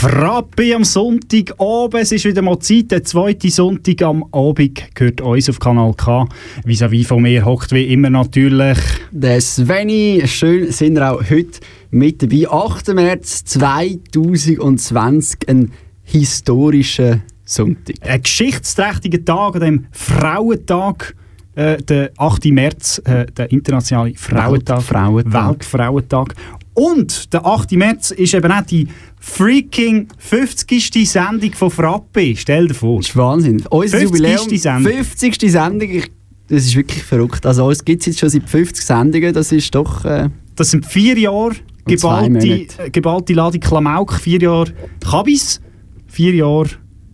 Frappe 0.00 0.74
am 0.74 0.82
Sonntag 0.82 1.52
oben. 1.58 2.00
Es 2.00 2.10
ist 2.10 2.24
wieder 2.24 2.40
mal 2.40 2.58
Zeit. 2.58 2.90
Der 2.90 3.04
zweite 3.04 3.50
Sonntag 3.50 4.00
am 4.00 4.24
Abend 4.32 4.82
gehört 4.94 5.20
uns 5.20 5.50
auf 5.50 5.60
Kanal 5.60 5.92
K. 5.92 6.26
Vis-à-vis 6.64 7.06
von 7.06 7.20
mir 7.20 7.44
hockt 7.44 7.72
wie 7.72 7.92
immer 7.92 8.08
natürlich. 8.08 8.78
Der 9.10 9.42
Sveni, 9.42 10.22
schön 10.24 10.72
sind 10.72 10.94
wir 10.94 11.12
auch 11.12 11.22
heute 11.28 11.60
mit 11.90 12.22
dabei. 12.22 12.48
8. 12.48 12.94
März 12.94 13.44
2020, 13.44 15.46
ein 15.50 15.70
historischer 16.02 17.20
Sonntag. 17.44 17.96
Ein 18.00 18.22
geschichtsträchtiger 18.22 19.22
Tag 19.22 19.56
an 19.56 19.60
dem 19.60 19.86
Frauentag. 19.90 21.14
Äh, 21.56 21.76
der 21.82 22.12
8. 22.16 22.46
März, 22.46 23.02
äh, 23.04 23.26
der 23.26 23.52
internationale 23.52 24.14
Frauentag. 24.14 24.78
Weltfrauentag. 24.78 25.48
Weltfrauentag. 25.48 26.34
Und 26.80 27.32
der 27.34 27.44
8. 27.44 27.72
März 27.72 28.10
ist 28.10 28.32
eben 28.32 28.50
auch 28.50 28.62
die 28.64 28.88
freaking 29.18 30.08
50. 30.18 31.10
Sendung 31.10 31.52
von 31.52 31.70
Frappe. 31.70 32.34
Stell 32.36 32.68
dir 32.68 32.74
vor. 32.74 33.00
Das 33.00 33.08
ist 33.10 33.16
Wahnsinn. 33.16 33.62
Unser 33.68 33.98
50. 33.98 34.02
Jubiläum, 34.02 34.56
Sendung. 34.58 34.92
50. 34.92 35.50
Sendung, 35.52 35.90
ich- 35.90 36.10
das 36.48 36.64
ist 36.64 36.74
wirklich 36.74 37.02
verrückt. 37.02 37.44
Also 37.44 37.66
uns 37.66 37.84
gibt 37.84 38.00
es 38.00 38.06
jetzt 38.06 38.18
schon 38.20 38.28
seit 38.30 38.48
50 38.48 38.84
Sendungen, 38.84 39.32
das 39.34 39.52
ist 39.52 39.74
doch... 39.74 40.04
Äh, 40.04 40.30
Das 40.56 40.70
sind 40.70 40.86
vier 40.86 41.16
Jahre 41.18 41.52
geballte, 41.86 42.66
geballte 42.90 43.32
Ladung 43.34 43.60
Klamauk, 43.60 44.14
vier 44.14 44.40
Jahre 44.40 44.72
Kabis, 45.00 45.60
vier 46.06 46.34
Jahre 46.34 46.68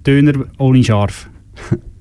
Döner 0.06 0.44
ohne 0.58 0.82
Scharf 0.84 1.28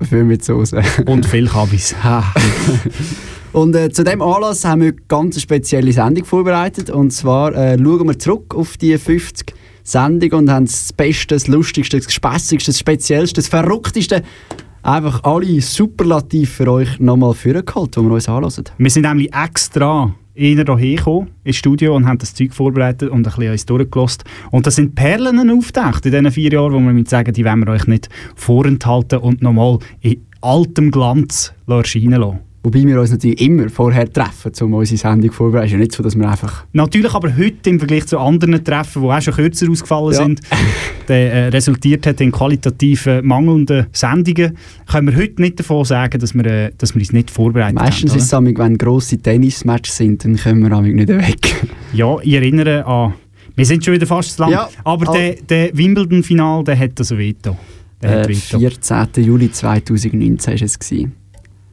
viel 0.07 0.23
mit 0.31 0.43
Soße. 0.45 0.81
und 1.07 1.25
viel 1.25 1.47
Kabis. 1.47 1.95
Und 3.55 3.73
äh, 3.73 3.89
zu 3.89 4.03
dem 4.03 4.21
Anlass 4.21 4.65
haben 4.65 4.81
wir 4.81 4.89
eine 4.89 4.97
ganz 5.07 5.41
spezielle 5.41 5.93
Sendung 5.93 6.25
vorbereitet. 6.25 6.89
Und 6.89 7.11
zwar 7.11 7.55
äh, 7.55 7.77
schauen 7.77 8.05
wir 8.05 8.19
zurück 8.19 8.53
auf 8.53 8.75
die 8.75 8.97
50 8.97 9.55
Sendungen 9.81 10.33
und 10.33 10.51
haben 10.51 10.65
das 10.65 10.91
Beste, 10.91 11.35
das 11.35 11.47
Lustigste, 11.47 11.97
das 11.97 12.11
Spässigste, 12.11 12.71
das 12.71 12.79
Speziellste, 12.79 13.35
das 13.35 13.47
Verrückteste, 13.47 14.23
einfach 14.83 15.23
alle 15.23 15.61
Superlativ 15.61 16.49
für 16.49 16.69
euch 16.69 16.99
nochmal 16.99 17.33
vorgeholt, 17.33 17.95
die 17.95 18.01
wir 18.01 18.11
uns 18.11 18.27
anhören. 18.27 18.65
Wir 18.77 18.89
sind 18.89 19.03
nämlich 19.03 19.33
extra 19.33 20.13
einer 20.37 20.77
hierher 20.77 20.97
gekommen 20.97 21.29
ins 21.45 21.55
Studio 21.55 21.95
und 21.95 22.05
haben 22.07 22.17
das 22.17 22.33
Zeug 22.33 22.53
vorbereitet 22.53 23.09
und 23.09 23.19
ein 23.19 23.23
bisschen 23.23 23.51
uns 23.53 23.65
durchgelost. 23.65 24.25
Und 24.51 24.67
da 24.67 24.71
sind 24.71 24.95
Perlen 24.95 25.49
aufgetaucht 25.49 26.05
in 26.05 26.11
diesen 26.11 26.31
vier 26.31 26.51
Jahren, 26.51 26.73
wo 26.73 26.93
wir 26.93 27.05
sagen, 27.05 27.31
die 27.31 27.45
wollen 27.45 27.65
wir 27.65 27.71
euch 27.71 27.87
nicht 27.87 28.09
vorenthalten 28.35 29.19
und 29.19 29.41
nochmal 29.41 29.79
in 30.01 30.25
altem 30.41 30.91
Glanz 30.91 31.53
erscheinen 31.67 32.19
lassen. 32.19 32.39
Wobei 32.65 32.83
wir 32.83 32.99
uns 32.99 33.11
natürlich 33.11 33.39
immer 33.41 33.69
vorher 33.69 34.11
treffen, 34.11 34.51
um 34.63 34.73
unsere 34.73 34.97
Sendung 34.97 35.31
vorzubereiten. 35.31 35.71
Ja 35.73 35.77
nicht 35.77 35.91
so, 35.91 36.01
dass 36.01 36.15
wir 36.17 36.27
einfach... 36.27 36.65
Natürlich 36.73 37.13
aber 37.13 37.37
heute 37.37 37.69
im 37.69 37.77
Vergleich 37.77 38.07
zu 38.07 38.17
anderen 38.17 38.63
Treffen, 38.63 39.03
die 39.03 39.07
auch 39.07 39.21
schon 39.21 39.35
kürzer 39.35 39.69
ausgefallen 39.69 40.13
Ja. 40.13 40.23
sind, 40.23 40.41
der, 41.07 41.31
äh, 41.33 41.47
resultiert 41.49 42.07
hat 42.07 42.19
in 42.21 42.31
qualitativ 42.31 43.07
mangelnden 43.21 43.85
Sendungen, 43.91 44.57
können 44.91 45.07
wir 45.09 45.15
heute 45.15 45.41
nicht 45.43 45.59
davon 45.59 45.85
sagen, 45.85 46.19
dass 46.19 46.33
wir, 46.33 46.45
äh, 46.45 46.71
dass 46.75 46.95
wir 46.95 47.01
uns 47.01 47.13
nicht 47.13 47.29
vorbereitet 47.29 47.75
Meistens 47.75 48.11
haben. 48.11 48.17
ist 48.17 48.23
es 48.25 48.33
amig, 48.33 48.57
wenn 48.57 48.79
grosse 48.79 49.19
Tennismatches 49.19 49.95
sind, 49.97 50.25
dann 50.25 50.35
können 50.35 50.63
wir 50.63 50.71
amig 50.71 50.95
nicht 50.95 51.09
weg. 51.09 51.67
Ja, 51.93 52.17
ich 52.23 52.33
erinnere 52.33 52.83
an... 52.87 53.13
Wir 53.55 53.65
sind 53.65 53.85
schon 53.85 53.93
wieder 53.93 54.07
fast 54.07 54.35
zu 54.35 54.41
lang, 54.41 54.51
Ja, 54.51 54.69
aber 54.83 55.13
der, 55.13 55.35
der 55.35 55.77
Wimbledon-Final, 55.77 56.63
der 56.63 56.79
hat 56.79 56.99
also 56.99 57.15
Veto. 57.17 57.55
Der 58.01 58.25
Äh, 58.25 58.27
Veto. 58.29 58.59
14. 58.59 59.23
Juli 59.23 59.51
2019 59.51 60.53
war 60.55 60.61
es. 60.65 60.79
Gewesen. 60.79 61.13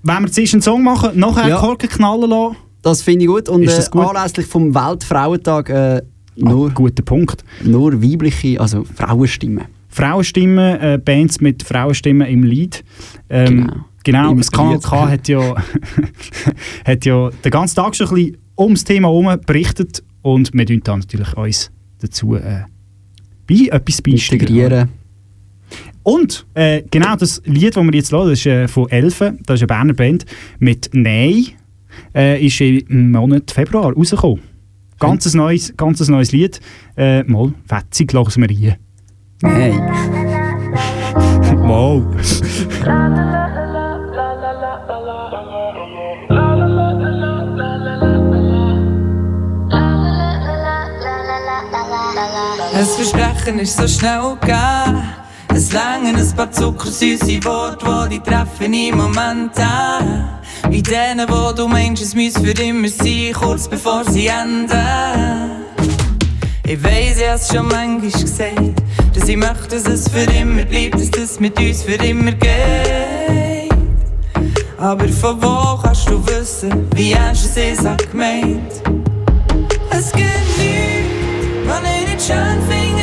Wenn 0.02 0.22
wir 0.24 0.30
zuerst 0.32 0.54
einen 0.54 0.62
Song 0.62 0.82
machen, 0.82 1.18
nachher 1.18 1.48
Ja. 1.48 1.58
Korken 1.58 1.88
knallen 1.88 2.28
lassen, 2.30 2.56
Das 2.82 3.02
finde 3.02 3.24
ich 3.24 3.28
gut. 3.28 3.48
Und 3.48 3.62
Ist 3.62 3.78
das 3.78 3.86
äh, 3.88 3.90
gut? 3.90 4.06
anlässlich 4.16 4.46
vom 4.46 4.74
Weltfrauentag 4.74 5.68
äh, 5.70 6.02
nur, 6.36 6.68
Ah, 6.68 6.72
guter 6.74 7.02
Punkt. 7.04 7.44
nur 7.62 8.02
weibliche, 8.02 8.60
also 8.60 8.84
Frauenstimmen. 8.84 9.66
Frauenstimmen, 9.88 10.80
äh, 10.80 10.98
Bands 11.04 11.41
mit 11.41 11.62
Frauenstimmen 11.62 12.26
im 12.26 12.42
Lied. 12.42 12.82
Ähm, 13.30 13.66
Genau. 14.04 14.30
genau. 14.30 14.34
Das 14.34 14.50
Kanal 14.50 14.68
beliebt. 14.78 14.84
K 14.88 15.08
hat 15.10 15.28
ja, 15.28 15.54
hat 16.84 17.04
ja 17.04 17.30
den 17.30 17.50
ganzen 17.50 17.76
Tag 17.76 17.94
schon 17.94 18.08
ein 18.08 18.14
bisschen 18.14 18.36
ums 18.58 18.84
Thema 18.84 19.08
herum 19.08 19.36
berichtet 19.46 20.02
und 20.22 20.52
wir 20.52 20.66
tun 20.66 20.80
da 20.82 20.96
natürlich 20.96 21.36
uns 21.36 21.70
dazu 22.00 22.34
äh, 22.34 22.62
bei, 23.48 23.68
etwas 23.70 24.02
beisteuern. 24.02 24.41
Integrieren. 24.41 24.88
Und 26.02 26.46
äh, 26.54 26.82
genau 26.90 27.16
das 27.16 27.42
Lied, 27.44 27.76
das 27.76 27.84
wir 27.84 27.94
jetzt 27.94 28.12
hören, 28.12 28.28
das 28.28 28.38
ist 28.40 28.46
äh, 28.46 28.68
von 28.68 28.88
Elfen, 28.90 29.38
das 29.46 29.56
ist 29.56 29.62
eine 29.62 29.66
Berner 29.68 29.94
Band, 29.94 30.26
mit 30.58 30.90
«Nein», 30.92 31.46
äh, 32.14 32.44
ist 32.44 32.60
im 32.60 33.12
Monat 33.12 33.50
Februar 33.50 33.92
rausgekommen. 33.92 34.41
Ganz 34.98 35.32
ein 35.32 35.36
neues, 35.36 35.76
ganz 35.76 36.00
ein 36.00 36.12
neues 36.12 36.32
Lied. 36.32 36.60
Äh, 36.96 37.22
mal, 37.24 37.52
fetzig, 37.66 38.12
lassen 38.12 38.42
wir 38.42 38.50
rein. 38.50 38.76
Nein. 39.42 39.92
Wow. 41.64 42.04
Ein 52.74 52.86
Versprechen 52.86 53.58
ist 53.60 53.76
so 53.76 53.86
schnell 53.86 54.36
gegeben. 54.41 55.22
Es 55.54 55.72
langen 55.72 56.16
ein 56.16 56.36
paar 56.36 56.50
zuckersüße 56.50 57.44
Worte, 57.44 58.08
die 58.10 58.18
die 58.18 58.30
treffen 58.30 58.72
im 58.72 58.96
Moment 58.96 59.58
an. 59.58 60.38
Wie 60.70 60.82
denen, 60.82 61.28
wo 61.28 61.52
du 61.52 61.68
meinst, 61.68 62.02
es 62.02 62.14
muss 62.14 62.38
für 62.38 62.58
immer 62.62 62.88
sein, 62.88 63.32
kurz 63.34 63.68
bevor 63.68 64.02
sie 64.04 64.28
enden. 64.28 64.80
Ich 66.66 66.82
weiss, 66.82 67.18
ich 67.18 67.28
hab's 67.28 67.52
schon 67.52 67.68
manchmal 67.68 68.10
gesagt, 68.10 68.82
dass 69.14 69.28
ich 69.28 69.36
möchte, 69.36 69.76
dass 69.76 69.86
es 69.86 70.08
für 70.08 70.30
immer 70.32 70.64
bleibt, 70.64 70.94
dass 70.94 71.10
das 71.10 71.38
mit 71.38 71.58
uns 71.58 71.82
für 71.82 72.02
immer 72.02 72.32
geht. 72.32 73.70
Aber 74.78 75.08
von 75.08 75.42
wo 75.42 75.76
kannst 75.82 76.08
du 76.08 76.24
wissen, 76.26 76.88
wie 76.94 77.12
ernst 77.12 77.56
es 77.56 77.78
ist 77.78 77.86
auch 77.86 77.96
gemeint? 78.10 78.72
Es 79.91 80.12
gibt 80.12 80.58
nichts, 80.58 81.66
was 81.66 81.80
ich 81.82 82.14
nicht 82.14 82.26
schön 82.26 82.58
finde 82.68 83.01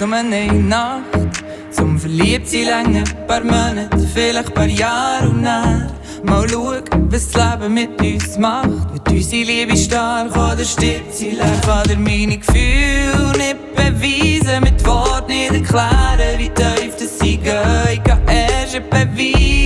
braucht's 0.00 0.06
nur 0.06 0.14
eine 0.14 0.52
Nacht. 0.52 1.04
Zum 1.70 1.98
Verliebtsein 1.98 2.64
länger 2.64 3.04
paar 3.26 3.44
Monate, 3.44 3.98
vielleicht 4.12 4.54
paar 4.54 4.66
Jahre 4.66 5.28
und 5.28 5.44
dann 5.44 5.90
mal 6.24 6.48
schauen, 6.48 6.82
was 7.08 7.30
das 7.30 7.60
Leben 7.60 7.74
mit 7.74 8.00
uns 8.00 8.38
macht. 8.38 8.92
Wird 8.92 9.08
unsere 9.08 9.44
Liebe 9.44 9.76
stark 9.76 10.30
oder 10.36 10.64
stirbt 10.64 11.14
sie 11.14 11.30
leer? 11.30 11.60
Kann 11.64 11.88
dir 11.88 11.96
meine 11.96 12.38
Gefühle 12.38 13.32
nicht 13.36 13.74
beweisen, 13.74 14.62
mit 14.62 14.84
Worten 14.84 15.28
nicht 15.28 15.52
erklären, 15.52 16.38
wie 16.38 16.48
tief 16.48 16.96
das 16.98 17.18
sie 17.18 17.36
gehen. 17.36 17.62
Ich 17.92 18.02
kann 18.02 18.20
erst 18.26 18.90
beweisen, 18.90 19.59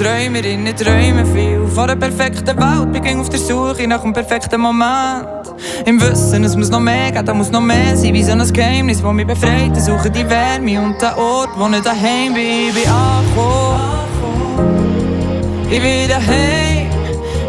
eine 0.00 0.32
Träumerin, 0.32 0.66
ich 0.66 0.74
träume 0.74 1.26
viel 1.26 1.66
von 1.66 1.86
der 1.88 1.96
perfekten 1.96 2.56
Welt. 2.56 2.92
Bin 2.92 3.02
ging 3.02 3.20
auf 3.20 3.28
der 3.28 3.38
Suche 3.38 3.86
nach 3.86 4.02
dem 4.02 4.12
perfekten 4.12 4.60
Moment. 4.60 5.26
Im 5.84 6.00
Wissen, 6.00 6.44
es 6.44 6.56
muss 6.56 6.70
noch 6.70 6.80
mehr 6.80 7.12
geben, 7.12 7.26
da 7.26 7.34
muss 7.34 7.50
noch 7.50 7.60
mehr 7.60 7.96
sein. 7.96 8.14
Wie 8.14 8.22
so 8.22 8.32
ein 8.32 8.52
Geheimnis, 8.52 9.02
das 9.02 9.12
mich 9.12 9.26
befreit. 9.26 9.76
Ich 9.76 9.84
suche 9.84 10.10
die 10.10 10.28
Wärme 10.28 10.80
und 10.80 11.00
den 11.00 11.14
Ort, 11.14 11.50
wo 11.56 11.68
ich 11.68 11.82
daheim 11.82 12.34
bin. 12.34 12.68
Ich 12.68 12.74
bin 12.74 12.90
angekommen. 12.90 14.08
Ich 15.70 15.82
bin 15.82 16.08
daheim. 16.08 16.90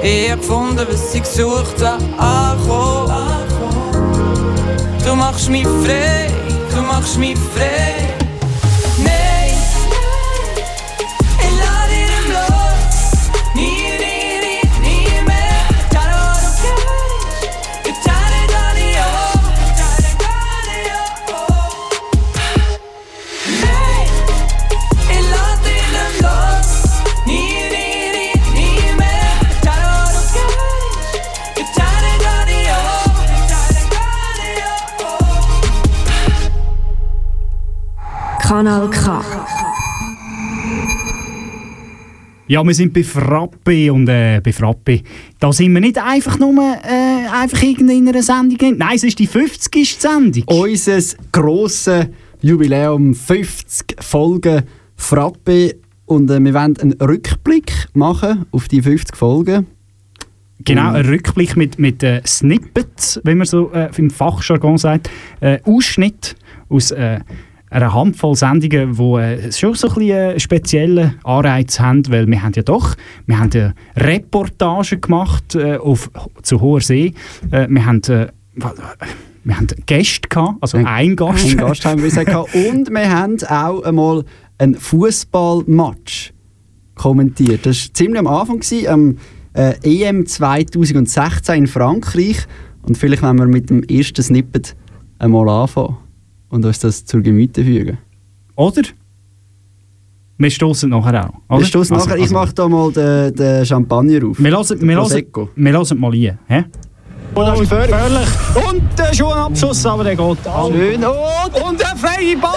Ich 0.03 0.31
hab 0.31 0.39
gefunden, 0.39 0.85
was 0.89 1.15
ich 1.15 1.23
gesucht 1.23 1.81
hab. 1.81 2.01
Angekommen. 2.19 3.11
Du 5.05 5.15
machst 5.15 5.49
mich 5.49 5.67
frei, 5.67 6.29
du 6.75 6.81
machst 6.81 7.17
mich 7.17 7.37
frei. 7.37 8.10
Kanal 38.51 38.89
K. 38.89 39.23
Ja, 42.47 42.61
wir 42.67 42.73
sind 42.73 42.91
bei 42.91 43.01
Frappe 43.01 43.93
und 43.93 44.09
äh, 44.09 44.41
bei 44.43 44.51
Frappe, 44.51 44.99
da 45.39 45.53
sind 45.53 45.73
wir 45.73 45.79
nicht 45.79 45.97
einfach 45.97 46.37
nur 46.37 46.55
äh, 46.59 47.29
einfach 47.31 47.63
in 47.63 47.89
einer 47.89 48.21
Sendung. 48.21 48.77
Nein, 48.77 48.95
es 48.97 49.05
ist 49.05 49.19
die 49.19 49.27
50. 49.27 49.95
Sendung. 49.97 50.43
Unser 50.47 50.99
grosses 51.31 52.07
Jubiläum, 52.41 53.13
50 53.13 53.95
Folgen 54.03 54.63
Frappe. 54.97 55.77
Und 56.05 56.29
äh, 56.29 56.43
wir 56.43 56.53
wollen 56.53 56.77
einen 56.77 56.93
Rückblick 57.01 57.71
machen 57.93 58.47
auf 58.51 58.67
die 58.67 58.81
50 58.81 59.15
Folgen. 59.15 59.67
Genau, 60.65 60.91
ein 60.91 61.05
Rückblick 61.05 61.55
mit, 61.55 61.79
mit 61.79 62.03
äh, 62.03 62.21
Snippets, 62.27 63.21
wie 63.23 63.33
man 63.33 63.47
so 63.47 63.71
äh, 63.71 63.89
im 63.95 64.09
Fachjargon 64.09 64.77
sagt. 64.77 65.09
Äh, 65.39 65.59
Ausschnitt 65.63 66.35
aus 66.67 66.91
äh, 66.91 67.21
einer 67.71 67.93
Handvoll 67.93 68.35
Sendungen, 68.35 68.95
die 68.95 69.01
äh, 69.19 69.51
schon 69.51 69.73
so 69.73 69.87
ein 69.87 69.93
bisschen 69.95 70.09
äh, 70.11 70.39
speziellen 70.39 71.15
Anreiz 71.23 71.79
haben, 71.79 72.03
weil 72.09 72.27
wir 72.27 72.43
haben 72.43 72.51
ja 72.53 72.63
doch, 72.63 72.95
wir 73.25 73.39
haben 73.39 73.49
ja 73.53 73.73
Reportagen 73.95 75.01
gemacht 75.01 75.55
äh, 75.55 75.77
auf, 75.77 76.11
zu 76.43 76.59
hoher 76.61 76.81
See. 76.81 77.13
Äh, 77.49 77.67
wir 77.69 77.85
haben 77.85 78.01
äh, 78.09 78.27
wir 79.43 79.57
haben 79.57 79.67
Gäste 79.85 80.27
gehabt, 80.27 80.57
also 80.61 80.77
Ein- 80.77 80.85
ein 80.85 81.15
Gast. 81.15 81.45
Einen 81.45 81.57
Gast 81.57 81.85
haben 81.85 82.01
wir 82.03 82.09
gesagt. 82.09 82.29
Und 82.53 82.91
wir 82.91 83.09
haben 83.09 83.37
auch 83.49 83.81
einmal 83.83 84.25
einen 84.57 84.75
Fußballmatch 84.75 86.33
kommentiert. 86.95 87.65
Das 87.65 87.87
war 87.87 87.93
ziemlich 87.93 88.19
am 88.19 88.27
Anfang, 88.27 88.59
gewesen, 88.59 88.87
am 88.87 89.17
äh, 89.53 89.73
EM 89.83 90.25
2016 90.25 91.55
in 91.55 91.67
Frankreich. 91.67 92.45
Und 92.83 92.97
vielleicht 92.97 93.23
wollen 93.23 93.39
wir 93.39 93.47
mit 93.47 93.69
dem 93.69 93.81
ersten 93.83 94.21
Snippet 94.21 94.75
einmal 95.17 95.47
anfangen 95.49 95.97
und 96.51 96.63
uns 96.65 96.79
das 96.79 97.05
zur 97.05 97.21
Gemüte 97.21 97.63
fügen. 97.63 97.97
Oder? 98.55 98.83
Wir 100.37 100.49
stoßen 100.51 100.89
nachher 100.89 101.25
auch. 101.29 101.33
Oder? 101.49 101.59
Wir 101.59 101.65
stoßen 101.65 101.95
Also- 101.95 102.05
nachher, 102.07 102.17
ich 102.17 102.23
also- 102.23 102.35
mache 102.35 102.53
da 102.53 102.67
mal 102.67 102.91
den, 102.91 103.35
den 103.35 103.65
Champagner 103.65 104.27
auf. 104.27 104.39
Wir 104.39 104.51
lassen, 104.51 104.81
wir, 104.81 104.95
lassen, 104.95 105.25
wir 105.55 105.71
lassen 105.71 105.99
mal 105.99 106.11
rein. 106.11 106.37
Hä? 106.47 106.63
Und 107.33 107.59
gefährlich. 107.59 108.27
Und 108.69 108.83
der 108.99 109.13
Schuhenabschuss, 109.13 109.85
aber 109.85 110.03
der 110.03 110.15
geht 110.17 110.47
an. 110.47 110.71
Schön. 110.73 111.03
Und, 111.03 111.61
Und 111.63 111.79
der 111.79 111.95
freie 111.95 112.35
Ball! 112.37 112.51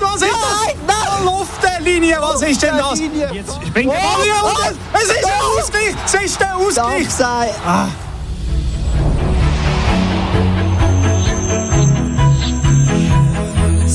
was 0.00 0.20
ist 0.22 0.30
das? 0.30 0.74
Nein! 0.86 1.24
Luftlinie, 1.24 2.16
was 2.20 2.42
ist 2.42 2.62
denn 2.62 2.76
das? 2.76 3.00
Jetzt 3.32 3.54
springt 3.66 3.90
der 3.92 3.98
Ball. 3.98 4.74
Es 4.92 5.02
ist 5.02 5.24
der 5.24 5.32
Ausgleich! 5.58 5.94
Es 6.04 6.14
ist 6.14 6.40
der 6.40 6.56
Ausgleich! 6.56 7.08
Darf 7.18 8.09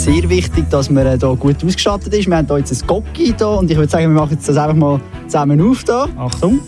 Sehr 0.05 0.29
wichtig, 0.29 0.69
dass 0.69 0.91
man 0.91 1.07
äh, 1.07 1.17
hier 1.19 1.35
gut 1.35 1.65
ausgestattet 1.65 2.13
ist. 2.13 2.27
Wir 2.27 2.37
haben 2.37 2.45
hier 2.45 2.59
jetzt 2.59 2.79
ein 2.79 2.87
Gocki 2.87 3.33
hier 3.35 3.47
und 3.47 3.71
ich 3.71 3.75
würde 3.75 3.89
sagen, 3.89 4.13
wir 4.13 4.21
machen 4.21 4.33
jetzt 4.33 4.47
das 4.47 4.55
einfach 4.55 4.75
mal 4.75 5.01
zusammen 5.25 5.59
auf 5.59 5.81
hier. 5.81 6.07
Achtung. 6.15 6.59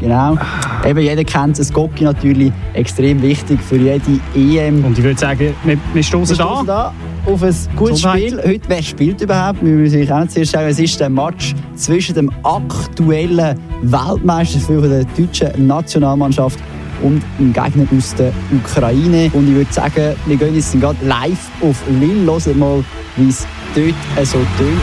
Genau. 0.00 0.36
Eben, 0.84 0.98
jeder 0.98 1.22
kennt 1.22 1.56
das 1.56 1.72
Gocki 1.72 2.02
natürlich 2.02 2.52
extrem 2.72 3.22
wichtig 3.22 3.60
für 3.62 3.76
jede 3.76 4.02
EM. 4.34 4.84
Und 4.84 4.98
ich 4.98 5.04
würde 5.04 5.20
sagen, 5.20 5.54
wir, 5.62 5.78
wir 5.92 6.02
stoßen 6.02 6.36
da. 6.36 6.62
da 6.66 6.94
auf 7.24 7.40
ein 7.40 7.54
gutes 7.76 7.98
Gesundheit. 7.98 8.22
Spiel. 8.22 8.42
Heute, 8.44 8.62
wer 8.66 8.82
spielt 8.82 9.20
überhaupt? 9.20 9.64
Wir 9.64 9.74
müssen 9.74 10.02
euch 10.02 10.10
auch 10.10 10.18
noch 10.18 10.28
zuerst 10.28 10.50
sagen, 10.50 10.66
es 10.66 10.80
ist 10.80 10.98
der 10.98 11.08
Match 11.08 11.54
zwischen 11.76 12.16
dem 12.16 12.32
aktuellen 12.42 13.56
Weltmeister 13.82 14.58
für 14.58 14.82
die 14.82 15.22
deutsche 15.22 15.52
Nationalmannschaft 15.56 16.58
und 17.02 17.22
dem 17.38 17.52
Gegner 17.52 17.86
aus 17.96 18.14
der 18.14 18.32
Ukraine. 18.52 19.30
Und 19.32 19.48
ich 19.48 19.54
würde 19.54 19.72
sagen, 19.72 20.14
wir 20.26 20.36
gehen 20.36 20.54
jetzt 20.54 20.78
gerade 20.80 21.04
live 21.04 21.50
auf 21.60 21.82
Lille, 22.00 22.24
hören 22.30 22.58
mal, 22.58 22.84
wie 23.16 23.28
es 23.28 23.46
dort 23.74 24.26
so 24.26 24.38
tönt. 24.58 24.80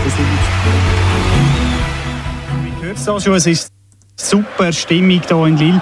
Ich 2.78 2.84
höre 2.84 2.94
es 2.94 3.08
auch 3.08 3.19
schon, 3.19 3.34
es 3.36 3.48
ist 3.48 3.72
super 4.16 4.72
Stimmung 4.72 5.22
hier 5.28 5.46
in 5.48 5.58
Lille. 5.58 5.81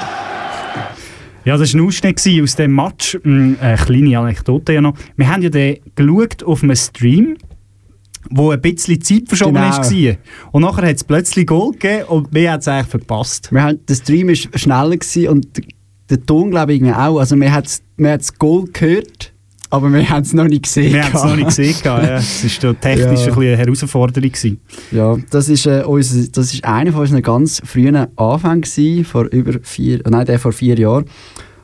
Ja, 1.45 1.57
das 1.57 1.73
war 1.73 1.81
ein 1.81 1.87
Ausschnitt 1.87 2.21
aus 2.43 2.55
dem 2.55 2.75
Match. 2.75 3.17
Mm, 3.23 3.53
Eine 3.59 3.77
kleine 3.77 4.19
Anekdote 4.19 4.73
ja 4.73 4.81
noch. 4.81 4.93
Wir 5.15 5.27
haben 5.29 5.41
ja 5.41 5.49
den 5.49 5.77
geschaut 5.95 6.43
auf 6.43 6.61
einem 6.63 6.75
Stream, 6.75 7.37
wo 8.29 8.51
ein 8.51 8.61
bisschen 8.61 9.01
Zeit 9.01 9.23
verschoben 9.27 9.55
Genau. 9.55 9.69
war. 9.71 10.15
Und 10.51 10.61
nachher 10.61 10.87
hat 10.89 10.95
es 10.97 11.03
plötzlich 11.03 11.47
Goal 11.47 11.71
gegeben 11.71 12.03
und 12.09 12.27
wir 12.33 12.51
haben 12.51 12.59
es 12.59 12.67
eigentlich 12.67 12.87
verpasst. 12.87 13.51
Wir 13.51 13.63
haben, 13.63 13.79
der 13.87 13.95
Stream 13.95 14.27
war 14.27 14.35
schneller 14.35 14.97
gewesen 14.97 15.27
und 15.29 15.47
der 16.09 16.25
Ton, 16.25 16.51
glaube 16.51 16.73
ich, 16.73 16.83
auch. 16.83 17.19
Also, 17.19 17.35
wir 17.35 17.51
haben 17.53 17.65
das 17.97 18.37
Goal 18.37 18.65
gehört, 18.73 19.33
aber 19.69 19.91
wir 19.93 20.09
haben 20.09 20.23
es 20.23 20.33
noch 20.33 20.45
nicht 20.47 20.63
gesehen. 20.63 20.93
Wir 20.93 21.03
haben 21.05 21.15
es 21.15 21.23
noch 21.23 21.35
nicht 21.35 21.47
gesehen. 21.47 21.75
Ja. 21.83 22.15
Es 22.17 22.63
war 22.63 22.79
technisch 22.79 23.25
Ja. 23.25 23.33
ein 23.33 23.39
eine 23.39 23.57
Herausforderung. 23.57 24.31
Gewesen. 24.31 24.59
Ja, 24.91 25.17
das 25.29 25.49
ist, 25.49 25.65
äh, 25.67 25.83
unser, 25.85 26.27
das 26.29 26.53
ist 26.53 26.63
einer 26.65 26.91
von 26.91 27.01
unseren 27.01 27.21
ganz 27.21 27.61
frühen 27.63 27.95
Anfängen 28.17 28.61
gewesen, 28.61 29.05
vor 29.05 29.25
über 29.25 29.59
vier, 29.61 30.05
äh, 30.05 30.09
nein, 30.09 30.25
der 30.25 30.39
vor 30.39 30.51
vier 30.51 30.77
Jahren. 30.79 31.05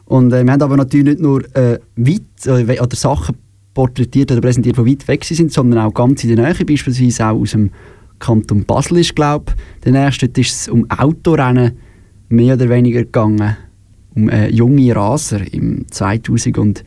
Und 0.06 0.32
äh, 0.34 0.44
wir 0.44 0.52
haben 0.54 0.62
aber 0.62 0.78
natürlich 0.78 1.06
nicht 1.08 1.20
nur 1.20 1.44
äh, 1.56 1.80
weit 1.96 2.22
äh, 2.46 2.80
oder 2.80 2.96
Sachen 2.96 3.36
porträtiert 3.74 4.32
oder 4.32 4.42
präsentiert, 4.42 4.78
die 4.78 4.86
weit 4.86 5.08
weg 5.08 5.24
sind, 5.26 5.52
sondern 5.52 5.80
auch 5.80 5.94
ganz 5.94 6.24
in 6.24 6.36
der 6.36 6.46
Nähe, 6.54 6.66
beispielsweise 6.66 7.26
auch 7.26 7.40
aus 7.42 7.52
dem 7.52 7.72
Kanton 8.20 8.64
Basel 8.66 9.00
ist, 9.00 9.16
glaube 9.16 9.46
ich. 9.50 9.84
Der 9.84 9.92
nächste 9.92 10.28
ist 10.28 10.52
es 10.62 10.68
um 10.70 10.90
Autorennen 10.90 11.72
mehr 12.30 12.54
oder 12.56 12.70
weniger 12.70 13.02
gegangen, 13.02 13.58
um 14.16 14.30
äh, 14.30 14.50
junge 14.50 14.96
Raser 14.96 15.42
im 15.54 15.86
2017. 15.90 16.86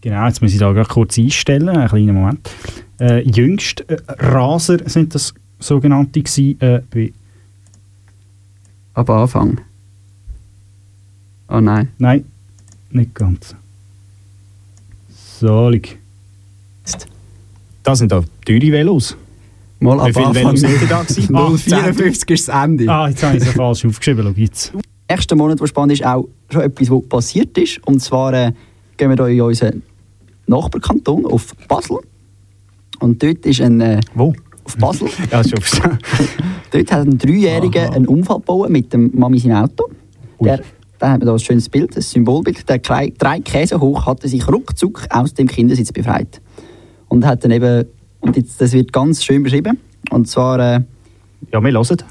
Genau, 0.00 0.26
jetzt 0.26 0.42
muss 0.42 0.52
ich 0.52 0.58
da 0.58 0.72
gerade 0.72 0.88
kurz 0.88 1.18
einstellen, 1.18 1.68
einen 1.68 1.88
kleinen 1.88 2.14
Moment. 2.14 2.50
Äh, 3.00 3.22
jüngst 3.28 3.84
äh, 3.88 3.96
Raser 4.08 4.88
sind 4.88 5.14
das 5.14 5.34
sogenannte 5.58 6.22
gewesen, 6.22 6.60
äh, 6.60 6.80
bei, 6.90 7.12
Ab 8.94 9.10
Anfang. 9.10 9.60
Oh 11.48 11.60
nein. 11.60 11.88
nein, 11.98 12.24
nicht 12.90 13.14
ganz. 13.14 13.54
So, 15.38 15.68
lieg. 15.68 15.98
Das 17.82 17.98
sind 17.98 18.10
da 18.10 18.24
teure 18.46 18.72
Velos. 18.72 19.16
Mal 19.80 19.98
Wie 19.98 20.00
ab 20.00 20.06
viele 20.14 20.26
Anfang. 20.28 20.44
Velos 20.46 20.60
sind 20.60 20.90
da 20.90 21.02
gewesen? 21.02 21.34
Ah, 21.36 21.50
054 21.50 22.30
ist 22.30 22.48
das 22.48 22.64
Ende. 22.64 22.90
Ah, 22.90 23.08
jetzt 23.08 23.22
habe 23.22 23.36
ich 23.36 23.42
es 23.42 23.50
falsch 23.50 23.84
aufgeschrieben, 23.84 24.24
schau 24.24 24.40
jetzt. 24.40 24.72
Nächsten 25.08 25.38
Monat, 25.38 25.60
der 25.60 25.66
spannend 25.66 25.92
ist, 25.92 26.04
auch 26.04 26.28
schon 26.50 26.62
etwas, 26.62 26.90
was 26.90 27.08
passiert 27.08 27.56
ist. 27.58 27.86
Und 27.86 28.00
zwar 28.00 28.32
äh, 28.32 28.52
gehen 28.96 29.10
wir 29.10 29.26
hier 29.26 29.34
in 29.34 29.40
unseren 29.42 29.82
Nachbarkanton, 30.46 31.26
auf 31.26 31.54
Basel. 31.68 31.98
Und 33.00 33.22
dort 33.22 33.44
ist 33.46 33.60
ein... 33.60 33.80
Äh, 33.80 34.00
Wo? 34.14 34.34
auf 34.64 34.76
Basel. 34.76 35.08
Ja, 35.30 35.42
schon 35.44 35.58
dort 36.70 36.92
hat 36.92 37.06
ein 37.06 37.18
Dreijähriger 37.18 37.92
einen 37.92 38.06
Unfall 38.06 38.38
gebaut 38.38 38.70
mit 38.70 38.92
dem 38.92 39.10
Mami 39.14 39.38
sein 39.38 39.52
Auto. 39.52 39.88
Der, 40.40 40.60
da 40.98 41.10
haben 41.10 41.22
wir 41.22 41.26
hier 41.26 41.32
ein 41.34 41.38
schönes 41.38 41.68
Bild, 41.68 41.96
ein 41.96 42.02
Symbolbild. 42.02 42.68
Der 42.68 42.78
drei, 42.78 43.12
drei 43.16 43.40
Käse 43.40 43.80
hoch 43.80 44.06
hatte 44.06 44.28
sich 44.28 44.46
ruckzuck 44.48 45.06
aus 45.10 45.34
dem 45.34 45.46
Kindersitz 45.46 45.92
befreit. 45.92 46.40
Und 47.08 47.24
hat 47.24 47.44
dann 47.44 47.52
eben... 47.52 47.86
Und 48.20 48.36
jetzt, 48.36 48.60
das 48.60 48.72
wird 48.72 48.92
ganz 48.92 49.24
schön 49.24 49.42
beschrieben. 49.42 49.78
Und 50.10 50.28
zwar... 50.28 50.58
Äh, 50.58 50.80
Ja, 51.52 51.62
wir 51.62 51.72
hören. 51.72 52.02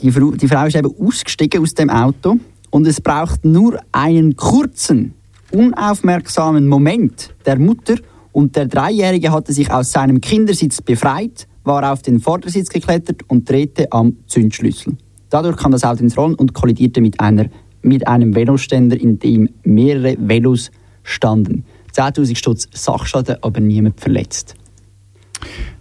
Die 0.00 0.10
Frau, 0.10 0.30
die 0.30 0.48
Frau 0.48 0.66
ist 0.66 0.76
eben 0.76 0.92
ausgestiegen 1.00 1.62
aus 1.62 1.74
dem 1.74 1.90
Auto 1.90 2.36
und 2.70 2.86
es 2.86 3.00
braucht 3.00 3.44
nur 3.44 3.78
einen 3.92 4.36
kurzen, 4.36 5.14
unaufmerksamen 5.50 6.68
Moment 6.68 7.34
der 7.46 7.58
Mutter 7.58 7.96
und 8.32 8.54
der 8.56 8.66
Dreijährige 8.66 9.32
hatte 9.32 9.52
sich 9.52 9.70
aus 9.70 9.92
seinem 9.92 10.20
Kindersitz 10.20 10.80
befreit, 10.82 11.48
war 11.64 11.92
auf 11.92 12.02
den 12.02 12.20
Vordersitz 12.20 12.68
geklettert 12.68 13.22
und 13.28 13.48
drehte 13.48 13.90
am 13.92 14.16
Zündschlüssel. 14.26 14.96
Dadurch 15.30 15.56
kam 15.56 15.72
das 15.72 15.84
Auto 15.84 16.02
ins 16.02 16.16
Rollen 16.16 16.34
und 16.34 16.54
kollidierte 16.54 17.00
mit, 17.00 17.20
einer, 17.20 17.46
mit 17.82 18.06
einem 18.06 18.34
Veloständer, 18.34 18.98
in 18.98 19.18
dem 19.18 19.48
mehrere 19.64 20.16
Velos 20.18 20.70
standen. 21.02 21.64
10.000 21.94 22.36
Stutz 22.36 22.68
Sachschaden, 22.72 23.36
aber 23.42 23.60
niemand 23.60 24.00
verletzt. 24.00 24.54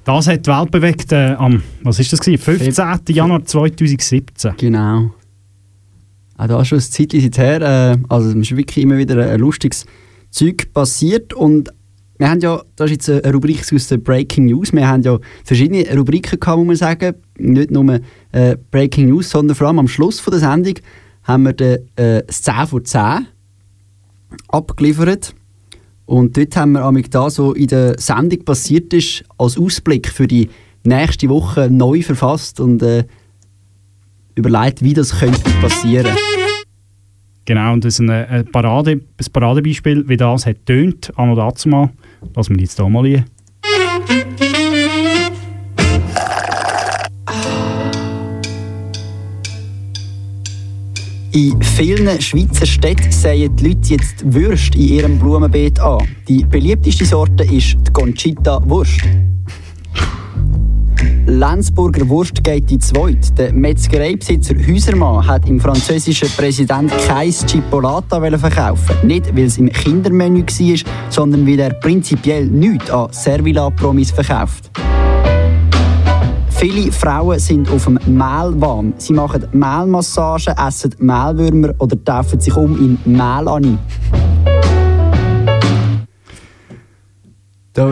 Das 0.04 0.28
hat 0.28 0.46
die 0.46 0.50
Welt 0.50 0.72
bewegt 0.72 1.12
äh, 1.12 1.36
am, 1.38 1.62
was 1.84 2.00
ist 2.00 2.14
das 2.14 2.22
gewesen? 2.22 2.42
15. 2.42 3.00
Januar 3.10 3.44
2017. 3.44 4.54
Genau. 4.58 5.12
Auch 6.38 6.48
da 6.48 6.64
schon 6.64 6.78
ein 6.78 6.82
Zeitchen 6.82 7.32
her. 7.34 7.62
Äh, 7.62 7.98
also 8.08 8.30
es 8.30 8.36
ist 8.36 8.56
wirklich 8.56 8.84
immer 8.84 8.98
wieder 8.98 9.30
ein 9.30 9.40
lustiges 9.40 9.86
Zeug 10.30 10.72
passiert 10.74 11.34
und 11.34 11.70
wir 12.18 12.30
haben 12.30 12.40
ja, 12.40 12.62
das 12.76 12.90
ist 12.90 13.08
jetzt 13.08 13.26
eine 13.26 13.34
Rubrik 13.34 13.62
aus 13.74 13.88
der 13.88 13.98
Breaking 13.98 14.46
News, 14.46 14.74
wir 14.74 14.88
haben 14.88 15.04
ja 15.04 15.20
verschiedene 15.44 15.86
Rubriken 15.96 16.40
gehabt, 16.40 16.58
muss 16.58 16.68
man 16.68 16.76
sagen, 16.76 17.16
nicht 17.38 17.70
nur 17.70 18.00
äh, 18.32 18.58
Breaking 18.72 19.10
News, 19.10 19.30
sondern 19.30 19.56
vor 19.56 19.68
allem 19.68 19.80
am 19.80 19.88
Schluss 19.88 20.20
von 20.20 20.32
der 20.32 20.40
Sendung 20.40 20.76
haben 21.24 21.44
wir 21.44 21.54
den, 21.54 21.80
äh, 21.96 22.24
das 22.26 22.42
10 22.42 22.68
vor 22.68 22.84
10 22.84 23.28
abgeliefert 24.48 25.36
und 26.08 26.38
dort 26.38 26.56
haben 26.56 26.72
wir 26.72 26.84
amig 26.84 27.12
da 27.12 27.30
so 27.30 27.54
in 27.54 27.68
der 27.68 28.00
Sendung 28.00 28.44
passiert 28.46 28.94
ist, 28.94 29.26
als 29.38 29.58
Ausblick 29.58 30.08
für 30.08 30.26
die 30.26 30.50
nächste 30.84 31.28
Woche 31.28 31.70
neu 31.70 32.02
verfasst 32.02 32.62
und 32.62 32.82
äh, 32.82 33.04
überlegt, 34.36 34.82
wie 34.82 34.94
das 34.94 35.20
könnte 35.20 35.42
passieren. 35.62 36.16
Genau, 37.44 37.74
und 37.74 37.84
das 37.84 37.96
ist 37.96 38.00
eine, 38.02 38.28
eine 38.28 38.44
Parade, 38.46 38.92
ein 38.92 39.32
Paradebeispiel, 39.32 40.08
wie 40.08 40.18
das 40.18 40.46
hat 40.46 40.66
tönt, 40.66 41.12
anno 41.18 41.36
dazu 41.36 41.70
mal. 41.70 41.90
Lassen 42.36 42.56
wir 42.56 42.62
jetzt 42.62 42.78
hier 42.78 42.90
mal 42.90 43.06
rein. 43.06 43.26
In 51.38 51.62
vielen 51.62 52.20
Schweizer 52.20 52.66
Städten 52.66 53.12
säen 53.12 53.56
die 53.56 53.68
Leute 53.68 53.94
jetzt 53.94 54.34
Würste 54.34 54.76
in 54.76 54.88
ihrem 54.88 55.20
Blumenbeet 55.20 55.80
an. 55.80 56.00
Die 56.28 56.44
beliebteste 56.44 57.06
Sorte 57.06 57.44
ist 57.44 57.78
die 57.80 57.94
Conchita 57.94 58.60
Wurst. 58.68 59.02
Lenzburger 61.28 62.10
Wurst 62.10 62.44
geht 62.44 62.72
in 62.72 62.82
zweit. 62.82 63.38
Der 63.38 63.54
Metzgereibesitzer 63.54 64.56
Häusermann 64.56 65.28
hat 65.28 65.48
im 65.48 65.60
französischen 65.60 66.30
Präsident 66.30 66.92
kein 67.08 67.30
Chipolata 67.30 68.20
verkaufen. 68.40 68.96
Nicht, 69.04 69.28
weil 69.36 69.46
es 69.46 69.60
im 69.60 69.72
Kindermenü 69.72 70.42
war, 70.42 70.92
sondern 71.12 71.46
weil 71.46 71.60
er 71.60 71.74
prinzipiell 71.76 72.48
nichts 72.48 72.90
an 72.90 73.10
Servila-Promis 73.12 74.10
verkauft. 74.10 74.72
Viele 76.60 76.92
Frauen 76.92 77.38
sind 77.38 77.70
auf 77.70 77.86
dem 77.86 78.00
Mehlwahn. 78.08 78.92
Sie 78.98 79.14
machen 79.14 79.46
Mehlmassagen, 79.52 80.56
essen 80.58 80.96
Mehlwürmer 80.98 81.76
oder 81.78 82.04
taufen 82.04 82.40
sich 82.40 82.56
um 82.56 82.76
in 82.80 82.98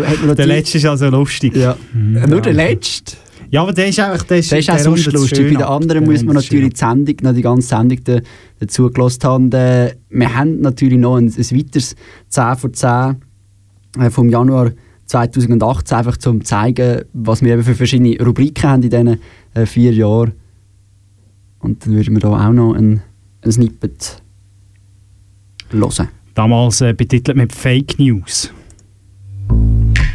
hat 0.08 0.26
man 0.26 0.36
Der 0.36 0.48
letzte 0.48 0.80
ist 0.80 0.86
also 0.88 1.10
lustig. 1.10 1.56
Ja. 1.56 1.78
Nur 1.94 2.42
der 2.42 2.54
letzte. 2.54 3.18
Ja, 3.52 3.62
aber 3.62 3.72
der 3.72 3.88
ist 3.88 4.00
einfach 4.00 4.24
der 4.24 4.40
ist, 4.40 4.52
Das 4.52 4.58
ist 4.58 4.70
auch 4.72 4.74
der 4.74 4.84
sonst 4.84 5.12
lustig. 5.14 5.54
Bei 5.54 5.60
den 5.60 5.62
anderen 5.62 6.04
Der 6.04 6.12
muss 6.12 6.24
man 6.24 6.34
natürlich 6.34 6.74
die 6.74 6.80
Sendung, 6.80 7.18
noch 7.22 7.34
die 7.34 7.44
ganze 7.44 7.68
Sendung 7.68 8.00
da, 8.04 8.20
dazu 8.60 8.90
gelassen 8.90 9.24
haben. 9.26 9.52
Äh, 9.52 9.94
wir 10.10 10.36
haben 10.36 10.62
natürlich 10.62 10.98
noch 10.98 11.18
ein, 11.18 11.28
ein 11.28 11.58
weiteres 11.58 11.96
10 12.30 12.56
vor 12.56 12.74
10 12.74 13.16
äh, 14.00 14.10
vom 14.10 14.28
Januar 14.28 14.72
2018, 15.06 15.98
einfach 15.98 16.18
zum 16.18 16.44
zeigen, 16.44 17.04
was 17.14 17.42
wir 17.42 17.54
eben 17.54 17.64
für 17.64 17.76
verschiedene 17.76 18.18
Rubriken 18.24 18.70
haben 18.70 18.84
in 18.84 18.90
diesen 18.90 19.20
äh, 19.54 19.66
vier 19.66 19.94
Jahren. 19.94 20.34
Und 21.60 21.86
dann 21.86 21.94
würden 21.94 22.16
wir 22.16 22.22
da 22.22 22.48
auch 22.48 22.52
noch 22.52 22.74
ein, 22.74 23.02
ein 23.42 23.52
Snippet 23.52 24.22
hören. 25.70 26.10
Damals 26.34 26.82
äh, 26.82 26.94
betitelt 26.94 27.38
mit 27.38 27.54
Fake 27.54 27.98
News. 27.98 28.52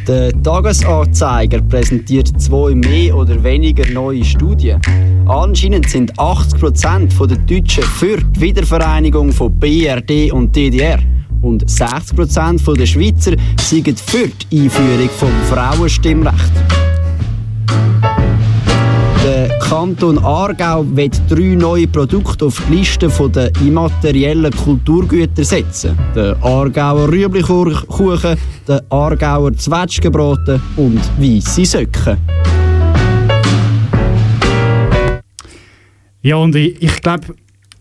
Der 0.07 0.33
Tagesanzeiger 0.43 1.61
präsentiert 1.63 2.29
zwei 2.41 2.75
mehr 2.75 3.17
oder 3.17 3.43
weniger 3.45 3.89
neue 3.93 4.25
Studien. 4.25 4.81
Anscheinend 5.27 5.89
sind 5.89 6.13
80% 6.15 7.27
der 7.27 7.37
Deutschen 7.39 7.85
für 7.85 8.17
die 8.17 8.41
Wiedervereinigung 8.41 9.31
von 9.31 9.53
BRD 9.59 10.33
und 10.33 10.57
DDR. 10.57 10.99
Und 11.43 11.65
60% 11.65 12.77
der 12.77 12.87
Schweizer 12.87 13.33
sind 13.59 13.99
für 13.99 14.29
die 14.29 14.63
Einführung 14.63 15.09
vom 15.19 15.33
Frauenstimmrecht. 15.51 16.53
Der 19.25 19.59
Kanton 19.59 20.19
Aargau 20.19 20.85
wird 20.97 21.21
drei 21.29 21.55
neue 21.55 21.87
Produkte 21.87 22.47
auf 22.47 22.63
die 22.69 22.77
Liste 22.77 23.09
der 23.09 23.53
immateriellen 23.61 24.53
Kulturgüter 24.53 25.45
setzen. 25.45 25.97
Der 26.15 26.37
Aargauer 26.43 27.09
Rüeblikuchen, 27.09 28.37
der 28.67 28.83
Aargauer 28.91 29.53
Zwetschgenbraten 29.55 30.61
und 30.77 31.01
weisse 31.19 31.65
Söcken. 31.65 32.17
Ja, 36.23 36.37
und 36.37 36.55
ich, 36.55 36.83
ich 36.83 37.01
glaube, 37.01 37.35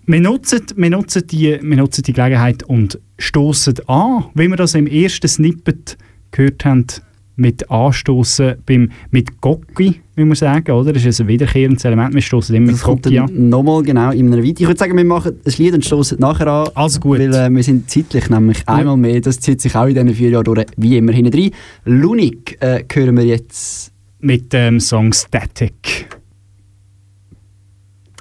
wir 0.09 0.21
nutzen, 0.21 0.61
wir, 0.75 0.89
nutzen 0.89 1.27
die, 1.27 1.59
wir 1.61 1.77
nutzen 1.77 2.01
die 2.01 2.13
Gelegenheit 2.13 2.63
und 2.63 2.99
stoßen 3.19 3.75
an, 3.87 4.25
wie 4.33 4.47
wir 4.47 4.55
das 4.55 4.73
im 4.73 4.87
ersten 4.87 5.27
Snippet 5.27 5.97
gehört 6.31 6.65
haben, 6.65 6.87
mit 7.35 7.69
Anstoßen 7.69 8.55
beim, 8.65 8.89
mit 9.11 9.39
Gocki, 9.39 10.01
wie 10.15 10.25
man 10.25 10.35
sagen, 10.35 10.71
oder? 10.71 10.93
Das 10.93 11.05
ist 11.05 11.21
ein 11.21 11.27
wiederkehrendes 11.27 11.85
Element, 11.85 12.15
wir 12.15 12.21
stoßen 12.21 12.55
immer 12.55 12.65
mit 12.65 12.75
Das 12.75 12.81
kommt 12.81 13.05
dann 13.05 13.49
nochmal 13.49 13.83
genau 13.83 14.09
in 14.09 14.33
einer 14.33 14.43
Weite. 14.43 14.63
Ich 14.63 14.67
würde 14.67 14.79
sagen, 14.79 14.97
wir 14.97 15.05
machen 15.05 15.35
ein 15.45 15.53
Lied 15.57 15.75
und 15.75 15.85
stoßen 15.85 16.19
nachher 16.19 16.47
an. 16.47 16.69
Also 16.73 16.99
gut. 16.99 17.19
Weil 17.19 17.33
äh, 17.33 17.49
wir 17.49 17.63
sind 17.63 17.89
zeitlich 17.89 18.29
nämlich 18.31 18.67
einmal 18.67 18.97
mehr, 18.97 19.21
das 19.21 19.39
zieht 19.39 19.61
sich 19.61 19.75
auch 19.75 19.85
in 19.85 19.93
diesen 19.93 20.15
vier 20.15 20.31
Jahren 20.31 20.43
durch, 20.43 20.65
wie 20.75 20.97
immer 20.97 21.11
hinten 21.11 21.33
rein. 21.33 21.51
Lunik 21.85 22.57
äh, 22.61 22.83
hören 22.91 23.15
wir 23.15 23.25
jetzt. 23.25 23.93
Mit 24.21 24.51
dem 24.51 24.79
Song 24.79 25.13
Static. 25.13 26.18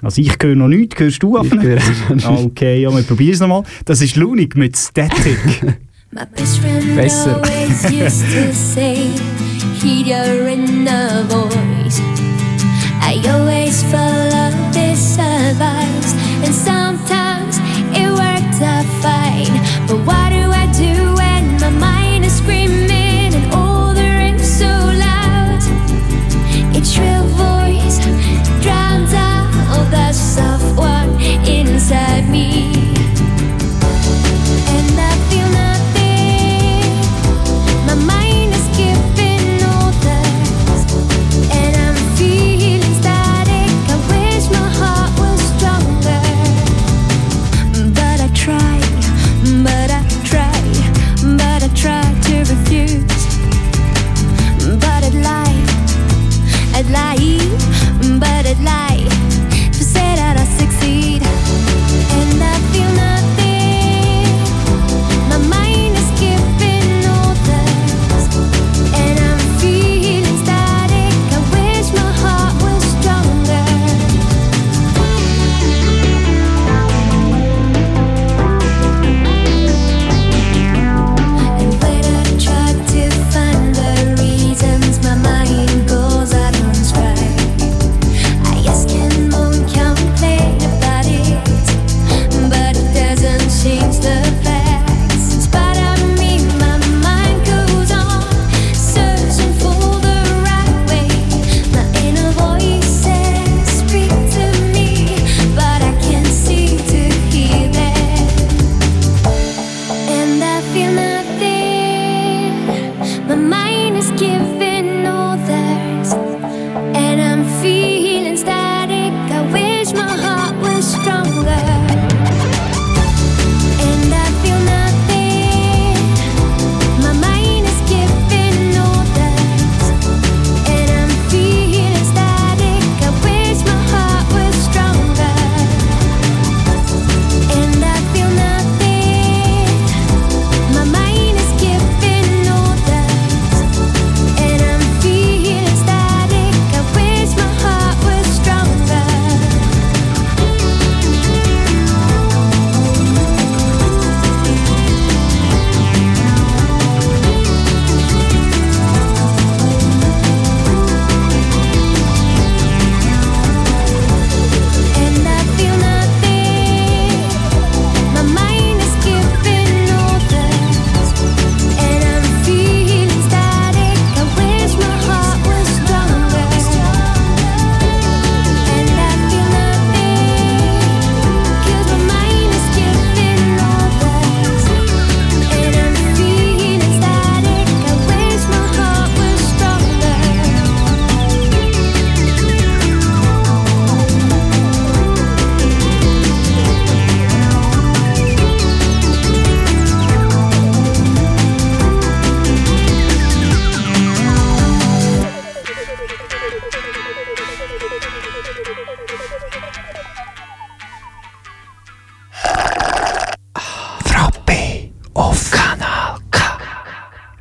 Also 0.02 0.20
ich 0.22 0.32
höre 0.40 0.54
noch 0.54 0.68
nichts, 0.68 0.98
hörst 1.00 1.22
du 1.22 1.36
nichts. 1.38 2.24
Okay, 2.24 2.82
ja, 2.82 2.94
wir 2.94 3.02
probieren 3.02 3.34
es 3.34 3.40
nochmal. 3.40 3.64
Das 3.84 4.00
ist 4.00 4.16
Lunik 4.16 4.56
mit 4.56 4.76
Static. 4.76 5.38
My 6.10 6.22
best 6.34 6.58
friend 6.58 6.96
Besser. 6.96 7.42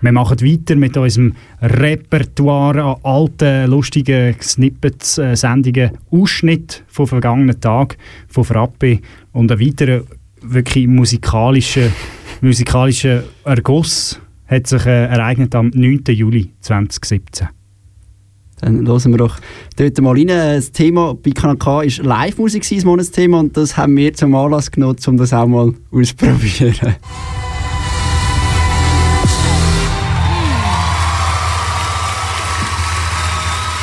Wir 0.08 0.14
machen 0.14 0.40
weiter 0.40 0.78
mit 0.78 0.96
unserem 0.96 1.34
Repertoire 1.62 2.82
an 2.82 2.96
alten, 3.04 3.70
lustigen 3.70 4.38
Snippets, 4.42 5.18
äh, 5.18 5.36
Sendungen, 5.36 5.98
Ausschnitt 6.10 6.86
von 6.88 7.08
vergangenen 7.08 7.60
Tagen, 7.60 7.98
von 8.30 8.46
Frappe 8.46 9.02
und 9.34 9.52
ein 9.52 9.60
weiterer 9.60 10.04
wirklich 10.42 10.88
musikalischer, 10.88 11.90
musikalischer 12.40 13.24
Erguss 13.44 14.22
hat 14.46 14.68
sich 14.68 14.86
äh, 14.86 15.08
ereignet 15.08 15.54
am 15.56 15.72
9. 15.74 16.04
Juli 16.08 16.54
2017. 16.62 17.50
Dann 18.62 18.88
hören 18.88 19.12
wir 19.12 19.18
doch 19.18 19.42
dort 19.76 20.00
mal 20.00 20.16
rein. 20.16 20.28
Das 20.28 20.72
Thema 20.72 21.16
bei 21.16 21.32
Kanal 21.32 21.86
ist 21.86 21.98
Live-Musik, 21.98 22.66
das 22.70 22.86
Monatsthema, 22.86 23.42
und 23.42 23.58
das 23.58 23.76
haben 23.76 23.98
wir 23.98 24.14
zum 24.14 24.34
Anlass 24.36 24.72
genommen, 24.72 24.96
um 25.06 25.18
das 25.18 25.34
auch 25.34 25.48
mal 25.48 25.74
auszuprobieren. 25.92 26.96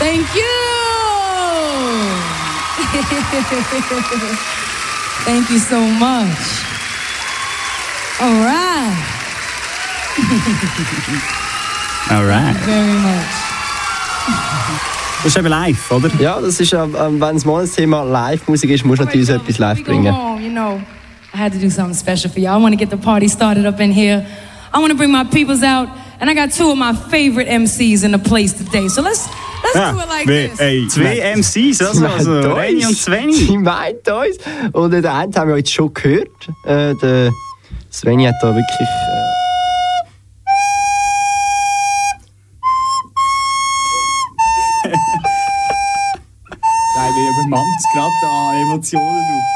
Thank 0.04 0.34
you. 0.34 0.44
Thank 5.24 5.48
you 5.48 5.58
so 5.58 5.80
much. 5.80 6.44
All 8.20 8.36
right. 8.44 8.96
Alright. 12.10 12.56
Very 12.56 12.98
much. 13.00 13.32
Das 15.22 15.26
ist 15.32 15.36
eben 15.38 15.48
live, 15.48 15.90
oder? 15.90 16.10
Ja, 16.20 16.38
das 16.38 16.60
ist, 16.60 16.74
ähm, 16.74 16.92
wenn 16.92 17.18
das 17.36 17.46
Monatsthema 17.46 18.02
Live-Musik 18.02 18.68
ist, 18.68 18.84
musst 18.84 19.00
du 19.00 19.06
natürlich 19.06 19.26
so 19.26 19.32
etwas 19.32 19.56
live 19.56 19.78
We 19.78 19.84
go 19.84 19.90
bringen. 19.90 20.14
home, 20.14 20.42
you 20.42 20.50
know, 20.50 20.82
I 21.34 21.38
had 21.38 21.52
to 21.54 21.58
do 21.58 21.70
something 21.70 21.94
special 21.94 22.30
for 22.30 22.40
y'all. 22.40 22.58
I 22.60 22.62
want 22.62 22.74
to 22.74 22.78
get 22.78 22.90
the 22.90 22.98
party 22.98 23.26
started 23.26 23.64
up 23.64 23.80
in 23.80 23.90
here. 23.90 24.26
I 24.74 24.78
want 24.78 24.90
to 24.90 24.96
bring 24.98 25.10
my 25.10 25.24
peoples 25.24 25.62
out, 25.62 25.88
and 26.20 26.30
I 26.30 26.34
got 26.34 26.52
two 26.52 26.70
of 26.70 26.78
my 26.78 26.94
favorite 26.94 27.48
MCs 27.48 28.04
in 28.04 28.12
the 28.12 28.18
place 28.18 28.52
today. 28.52 28.88
So 28.88 29.02
let's 29.02 29.28
let's 29.62 29.90
do 29.92 30.00
it 30.00 30.08
like 30.08 30.26
wie, 30.26 30.48
this. 30.48 30.60
ey, 30.60 30.86
zwei 30.88 31.20
MCs, 31.36 31.82
also, 31.82 32.06
also 32.06 32.54
Reni 32.54 32.84
und. 32.86 32.96
Sveni. 32.96 33.32
Sie 33.32 33.58
meint 33.58 34.08
uns. 34.08 34.38
Und 34.72 34.90
den 34.92 35.06
einen 35.06 35.34
haben 35.34 35.48
wir 35.48 35.56
jetzt 35.56 35.72
schon 35.72 35.92
gehört. 35.92 36.28
Äh, 36.64 36.94
der 36.94 37.32
Sveni 37.90 38.24
hat 38.24 38.36
da 38.40 38.48
wirklich. 38.48 38.88
Äh, 38.88 39.24
Nein, 46.96 47.12
wir 47.14 47.30
übermannt 47.30 47.66
es 47.78 47.84
gerade 47.92 48.26
an 48.30 48.56
Emotionen. 48.62 49.53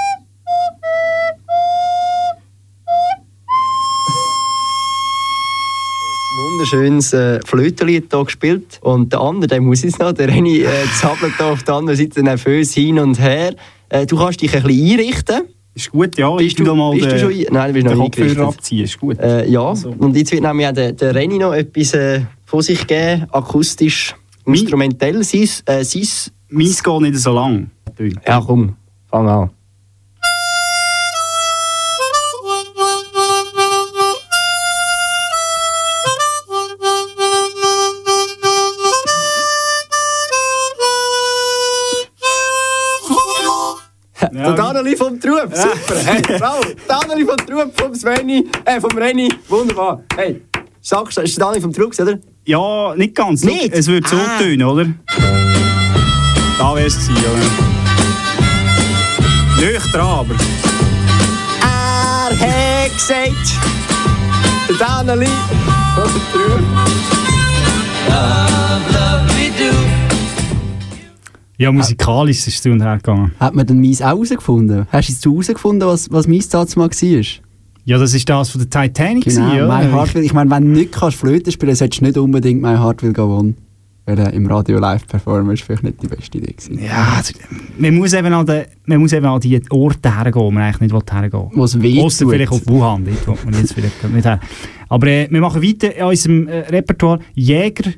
Wunderschönes 6.39 7.13
äh, 7.13 7.41
Flötenlied 7.45 8.07
hier 8.13 8.25
gespielt. 8.25 8.79
Und 8.83 9.13
der 9.13 9.21
andere, 9.21 9.47
der 9.49 9.61
muss 9.61 9.83
jetzt 9.83 9.99
noch, 9.99 10.13
der 10.13 10.29
Reni 10.29 10.61
äh, 10.61 10.69
zappelt 11.01 11.35
da 11.39 11.53
auf 11.53 11.63
der 11.63 11.75
anderen 11.75 11.99
Seite 11.99 12.23
nervös 12.23 12.75
hin 12.75 12.99
und 12.99 13.19
her. 13.21 13.55
Äh, 13.89 14.07
du 14.07 14.17
kannst 14.17 14.41
dich 14.41 14.55
ein 14.55 14.63
bisschen 14.63 14.99
einrichten. 15.01 15.43
Ist 15.75 15.91
gut, 15.93 16.19
ja. 16.19 16.31
Bist 16.35 16.59
ich 16.59 16.65
du, 16.65 16.75
mal 16.75 16.93
bist 16.93 17.07
du 17.07 17.11
den- 17.11 17.19
schon 17.21 17.31
ein... 17.31 17.47
Nein, 17.51 17.69
du 17.69 17.81
bist 17.83 17.87
noch 17.97 18.05
Kopfhörer 18.05 18.49
abziehen, 18.49 18.85
ist 18.85 18.99
gut. 18.99 19.19
Äh, 19.21 19.49
ja, 19.49 19.63
Also. 19.69 19.95
und 19.97 20.17
jetzt 20.17 20.33
wird 20.33 20.43
nämlich 20.43 20.67
auch 20.67 20.73
der, 20.73 20.93
der 20.93 21.15
Reni 21.15 21.39
noch 21.39 21.53
etwas 21.53 21.95
äh, 21.95 22.23
von 22.45 22.63
sich 22.63 22.87
geben, 22.87 23.27
akustisch, 23.31 24.15
instrumentell. 24.45 25.23
Sein, 25.23 25.49
äh, 25.67 25.85
sein... 25.85 26.03
Meins 26.51 26.83
geht 26.83 27.01
nicht 27.01 27.17
so 27.19 27.33
lang. 27.33 27.71
Ja, 28.27 28.43
komm, 28.45 28.75
fang 29.11 29.29
an. 29.29 29.51
Trub, 45.39 45.55
super. 45.55 45.97
Hey, 46.05 46.21
bravo. 46.39 46.63
Danieli 46.89 47.25
vom 47.25 47.37
Trub, 47.37 47.73
vom 47.81 47.95
Sveni, 47.95 48.45
äh, 48.65 48.81
vom 48.81 48.91
Reni, 48.99 49.29
wunderbar. 49.49 50.03
Hey, 50.17 50.43
sagst 50.81 51.17
du, 51.17 51.23
ist 51.23 51.37
der 51.37 51.45
Danieli 51.45 51.63
vom 51.63 51.73
Trub, 51.73 51.93
oder? 52.01 52.19
Ja, 52.45 52.95
nicht 52.97 53.15
ganz. 53.15 53.45
Nicht? 53.45 53.73
Es 53.73 53.87
würde 53.87 54.09
so 54.09 54.17
Ah. 54.17 54.39
tönen, 54.39 54.67
oder? 54.67 54.87
Da 56.59 56.75
wäre 56.75 56.87
es 56.87 56.97
gewesen, 57.07 57.25
oder? 59.59 59.71
Nicht 59.71 59.95
dran, 59.95 60.07
aber... 60.07 60.35
Er 61.61 62.85
hat 62.85 62.93
gesagt, 62.93 63.33
der 64.69 64.77
Danieli 64.77 65.29
vom 65.95 66.13
Trub. 66.33 66.61
Ja, 71.59 71.73
musikalisch 71.73 72.39
ist 72.39 72.49
es 72.49 72.63
zu 72.63 72.71
und 72.71 72.81
her 72.83 72.97
gegangen. 72.97 73.33
Hat 73.41 73.53
man 73.55 73.67
denn 73.67 73.79
Mies 73.79 74.01
auch 74.01 74.07
herausgefunden? 74.09 74.87
Hast 74.93 75.09
du 75.09 75.13
jetzt 75.13 75.25
herausgefunden, 75.27 75.89
was, 75.89 76.11
was 76.11 76.29
Mies 76.29 76.49
damals 76.49 76.77
mal 76.77 76.89
war? 76.89 77.25
Ja, 77.85 77.99
das 77.99 78.15
ist 78.15 78.29
das 78.29 78.51
von 78.51 78.61
der 78.61 78.71
Titanic, 78.71 79.25
Genau, 79.25 79.51
gewesen, 79.51 79.67
My. 79.67 79.85
Heart 79.91 80.15
Will. 80.15 80.25
Ich 80.25 80.33
meine, 80.33 80.51
wenn 80.51 80.63
du 80.63 80.79
nicht 80.79 80.93
kannst 80.93 81.17
Flöte 81.17 81.51
spielen 81.51 81.71
kannst, 81.71 81.81
solltest 81.81 82.01
du 82.01 82.05
nicht 82.05 82.19
unbedingt 82.19 82.63
My 82.63 82.77
Heart 82.77 83.03
Will 83.03 83.13
Go 83.13 83.37
On. 83.37 83.57
Weil 84.07 84.19
äh, 84.21 84.37
im 84.37 84.47
Radio 84.47 84.79
live 84.79 85.07
performen 85.07 85.53
ist 85.53 85.65
vielleicht 85.65 85.83
nicht 85.83 86.03
die 86.03 86.07
beste 86.07 86.39
Idee 86.39 86.53
gewesen. 86.53 86.79
Ja, 86.83 87.15
also, 87.17 87.35
man 87.77 87.95
muss 87.95 88.13
eben 88.13 88.33
an, 88.33 88.47
den, 88.47 88.65
man 88.87 88.99
muss 88.99 89.13
eben 89.13 89.27
an 89.27 89.41
die 89.41 89.61
Orte 89.71 90.15
hergehen, 90.17 90.45
wo 90.45 90.51
man 90.51 90.63
eigentlich 90.63 90.93
nicht 90.93 91.13
hergehen 91.13 91.33
will. 91.33 91.51
Wo 91.55 91.65
es 91.65 91.81
weh 91.83 92.01
tut. 92.01 92.31
vielleicht 92.31 92.53
auf 92.53 92.67
Wuhan, 92.67 93.05
dort 93.05 93.27
will 93.27 93.51
man 93.51 93.61
jetzt 93.61 93.75
vielleicht 93.75 94.05
nicht 94.05 94.25
her. 94.25 94.41
Aber 94.89 95.07
äh, 95.09 95.29
wir 95.31 95.41
machen 95.41 95.61
weiter 95.63 95.95
in 95.95 96.05
unserem 96.05 96.47
äh, 96.47 96.61
Repertoire 96.61 97.19
Jäger 97.35 97.91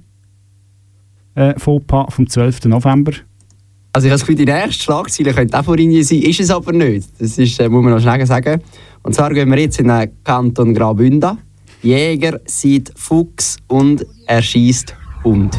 äh, 1.35 1.59
Fauxpas 1.59 2.07
vom 2.15 2.29
12. 2.29 2.65
November. 2.65 3.13
Also 3.93 4.07
ich 4.07 4.13
habe 4.13 4.21
das 4.21 4.27
Gefühl, 4.27 4.37
die 4.37 4.45
nächste 4.45 4.85
Schlagzeile 4.85 5.35
könnte 5.35 5.59
auch 5.59 5.65
von 5.65 5.77
Ihnen 5.77 6.05
sein, 6.05 6.23
ist 6.23 6.39
es 6.39 6.51
aber 6.51 6.73
nicht. 6.73 7.09
Das 7.19 7.37
ist, 7.39 7.59
äh, 7.59 7.69
muss 7.69 7.83
man 7.83 7.95
noch 7.95 8.01
schnell 8.01 8.25
sagen. 8.25 8.61
Und 9.03 9.15
zwar 9.15 9.35
gehen 9.35 9.51
wir 9.51 9.59
jetzt 9.59 9.81
in 9.81 9.89
den 9.89 10.11
Kanton 10.23 10.75
Graubünden. 10.75 11.39
Jäger 11.83 12.41
sieht 12.45 12.93
Fuchs 12.95 13.57
und 13.67 14.07
er 14.27 14.43
schießt 14.43 14.95
Hund. 15.25 15.59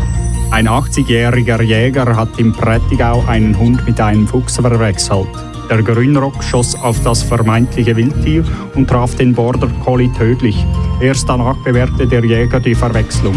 Ein 0.51 0.67
80-jähriger 0.67 1.61
Jäger 1.61 2.15
hat 2.15 2.39
im 2.39 2.53
Prättigau 2.53 3.23
einen 3.27 3.57
Hund 3.57 3.85
mit 3.85 3.99
einem 3.99 4.27
Fuchs 4.27 4.55
verwechselt. 4.55 5.27
Der 5.69 5.81
Grünrock 5.83 6.43
schoss 6.43 6.75
auf 6.75 7.01
das 7.03 7.23
vermeintliche 7.23 7.95
Wildtier 7.95 8.43
und 8.75 8.87
traf 8.87 9.15
den 9.15 9.33
Border 9.33 9.69
Collie 9.83 10.11
tödlich. 10.17 10.65
Erst 11.01 11.27
danach 11.27 11.61
bewährte 11.63 12.07
der 12.07 12.23
Jäger 12.23 12.59
die 12.59 12.75
Verwechslung. 12.75 13.35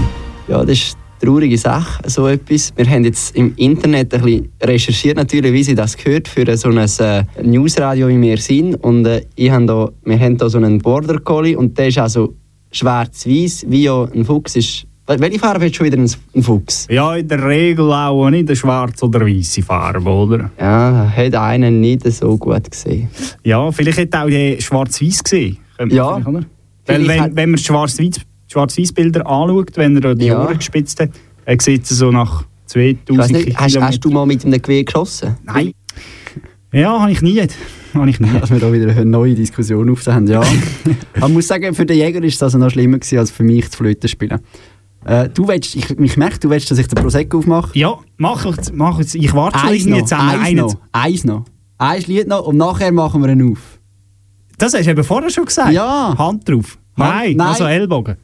Ja, 0.48 0.64
das 0.64 0.70
ist 0.70 1.03
traurige 1.24 1.58
Sache, 1.58 2.02
so 2.08 2.26
etwas. 2.28 2.72
Wir 2.76 2.86
haben 2.88 3.04
jetzt 3.04 3.34
im 3.36 3.52
Internet 3.56 4.12
ein 4.14 4.22
bisschen 4.22 4.48
recherchiert, 4.62 5.16
natürlich, 5.16 5.52
wie 5.52 5.62
sie 5.64 5.74
das 5.74 5.96
gehört, 5.96 6.28
für 6.28 6.56
so 6.56 6.68
ein 6.68 6.78
äh, 6.78 7.24
Newsradio, 7.42 8.08
wie 8.08 8.20
wir 8.20 8.38
sind. 8.38 8.74
Und 8.76 9.06
äh, 9.06 9.22
ich 9.36 9.50
hab 9.50 9.66
da, 9.66 9.90
wir 10.04 10.18
haben 10.18 10.36
da 10.36 10.48
so 10.48 10.58
einen 10.58 10.78
Border 10.78 11.18
Collie 11.20 11.56
und 11.56 11.76
der 11.78 11.88
ist 11.88 11.98
also 11.98 12.34
schwarz-weiß, 12.72 13.66
wie 13.68 13.84
ja 13.84 14.04
ein 14.14 14.24
Fuchs 14.24 14.56
ist. 14.56 14.86
Wel- 15.06 15.20
Welche 15.20 15.38
Farbe 15.38 15.66
hat 15.66 15.74
schon 15.76 15.86
wieder 15.86 15.98
ein, 15.98 16.42
Fuchs? 16.42 16.86
Ja, 16.90 17.14
in 17.16 17.28
der 17.28 17.46
Regel 17.46 17.92
auch 17.92 18.30
nicht 18.30 18.48
eine 18.48 18.56
schwarze 18.56 19.04
oder 19.06 19.20
weiße 19.26 19.62
Farbe, 19.62 20.08
oder? 20.08 20.50
Ja, 20.58 21.12
hat 21.14 21.34
einen 21.34 21.80
nicht 21.80 22.10
so 22.10 22.36
gut 22.38 22.70
gesehen. 22.70 23.08
Ja, 23.44 23.70
vielleicht 23.70 23.98
hätte 23.98 24.22
auch 24.22 24.26
die 24.28 24.56
schwarz-weiß 24.60 25.22
gesehen. 25.24 25.58
Ja. 25.90 26.20
Weil 26.24 27.08
wenn, 27.08 27.20
hat- 27.20 27.36
wenn 27.36 27.50
man 27.50 27.58
schwarz-weiß 27.58 28.20
schwarz 28.54 28.92
Bilder 28.92 29.26
anschaut, 29.26 29.76
wenn 29.76 29.96
er 30.02 30.14
die 30.14 30.26
Ja. 30.26 30.42
Ohren 30.42 30.56
gespitzt 30.56 31.00
hat, 31.00 31.10
dann 31.44 31.58
sieht 31.60 31.82
es 31.84 31.90
so 31.90 32.10
nach 32.10 32.44
2000 32.66 33.10
Ich 33.10 33.18
weiss 33.18 33.30
nicht, 33.30 33.58
hast, 33.58 33.80
hast 33.80 34.00
du 34.04 34.10
mal 34.10 34.26
mit 34.26 34.44
einem 34.44 34.60
Gewehr 34.62 34.84
geschossen? 34.84 35.36
Nein. 35.44 35.72
Ja, 36.72 37.00
habe 37.00 37.12
ich 37.12 37.22
nie. 37.22 37.40
Habe 37.94 38.10
ich 38.10 38.18
nie. 38.18 38.28
Dass 38.40 38.50
wir 38.50 38.58
da 38.58 38.72
wieder 38.72 38.90
eine 38.90 39.04
neue 39.04 39.34
Diskussion 39.34 39.88
aufzuhaben. 39.90 40.26
Ja. 40.26 40.40
Aber 41.16 41.28
ich 41.28 41.32
muss 41.32 41.46
sagen, 41.46 41.74
für 41.74 41.86
den 41.86 41.96
Jäger 41.98 42.22
ist 42.24 42.40
das 42.42 42.54
also 42.54 42.58
noch 42.58 42.70
schlimmer 42.70 42.98
gewesen, 42.98 43.18
als 43.18 43.30
für 43.30 43.44
mich 43.44 43.70
zu 43.70 43.78
Flöte 43.78 44.08
spielen. 44.08 44.40
Äh, 45.04 45.28
du 45.28 45.46
willst, 45.46 45.76
ich, 45.76 45.90
ich 45.90 46.16
merke, 46.16 46.38
du 46.40 46.50
willst, 46.50 46.70
dass 46.70 46.78
ich 46.78 46.88
den 46.88 47.00
Prosecco 47.00 47.38
aufmache. 47.38 47.78
Ja, 47.78 47.96
mach 48.16 48.44
ich, 48.46 48.72
mach 48.72 48.98
ich. 48.98 49.14
Ich 49.14 49.32
warte 49.34 49.58
schon 49.58 49.68
Eins 49.68 49.82
irgendwie 49.82 50.00
noch, 50.00 50.06
zusammen. 50.08 50.28
eins 50.30 50.46
Einen- 50.48 50.56
noch, 50.60 50.74
eins 50.92 51.24
noch. 51.24 51.44
Ein 51.78 52.02
Lied 52.02 52.28
noch 52.28 52.46
und 52.46 52.56
nachher 52.56 52.90
machen 52.92 53.22
wir 53.22 53.28
ihn 53.30 53.52
auf. 53.52 53.78
Das 54.58 54.72
hast 54.74 54.86
du 54.86 54.90
eben 54.90 55.04
vorher 55.04 55.30
schon 55.30 55.44
gesagt. 55.44 55.72
Ja. 55.72 56.14
Hand 56.16 56.48
drauf. 56.48 56.78
Hand- 56.96 57.14
nein, 57.14 57.36
nein. 57.36 57.46
also 57.48 57.64
Ellbogen. 57.64 58.16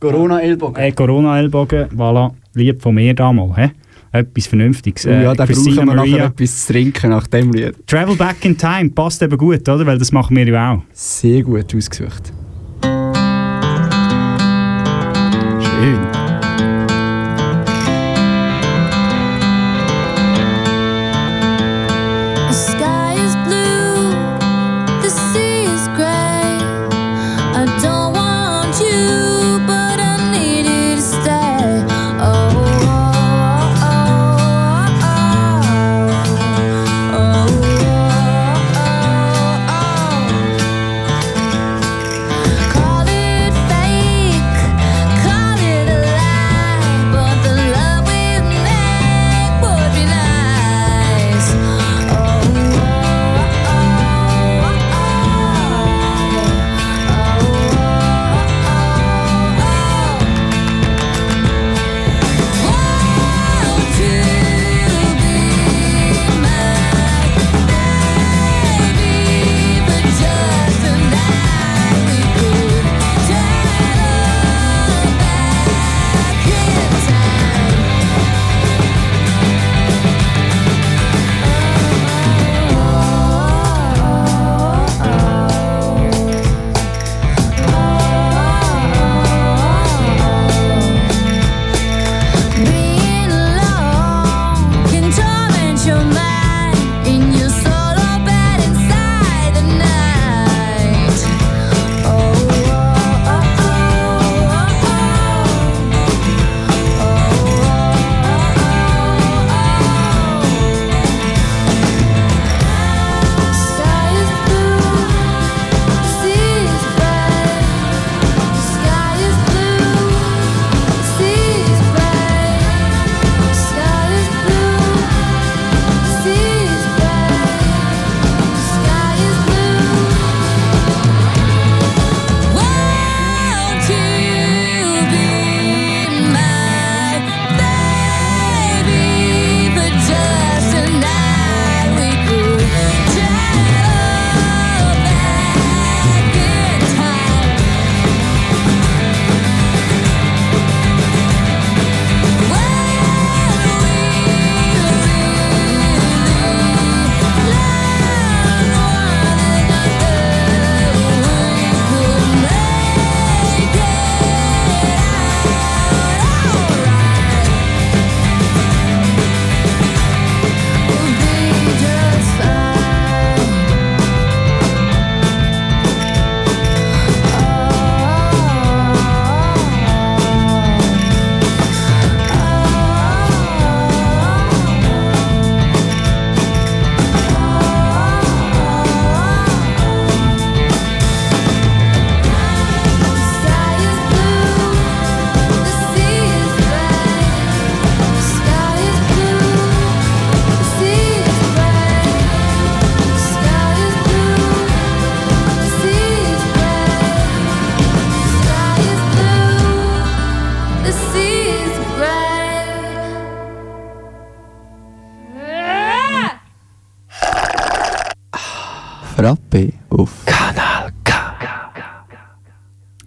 Corona-Ellbogen. 0.00 0.82
Äh, 0.82 0.92
Corona-Ellbogen, 0.92 1.88
voilà. 1.96 2.30
Lieb 2.54 2.82
von 2.82 2.94
mir 2.94 3.14
damals. 3.14 3.70
Etwas 4.12 4.46
Vernünftiges. 4.46 5.06
Oh 5.06 5.10
ja, 5.10 5.34
da 5.34 5.44
brauchen 5.44 5.74
wir 5.74 5.84
nachher 5.84 6.24
etwas 6.26 6.66
zu 6.66 6.72
trinken 6.72 7.10
nach 7.10 7.26
dem 7.26 7.52
Lied. 7.52 7.74
Travel 7.86 8.16
Back 8.16 8.44
in 8.44 8.56
Time 8.56 8.90
passt 8.90 9.22
eben 9.22 9.36
gut, 9.36 9.68
oder? 9.68 9.84
Weil 9.84 9.98
das 9.98 10.12
machen 10.12 10.36
wir 10.36 10.46
ja 10.46 10.72
auch. 10.72 10.82
Sehr 10.92 11.42
gut 11.42 11.74
ausgesucht. 11.74 12.32
Schön. 15.60 16.15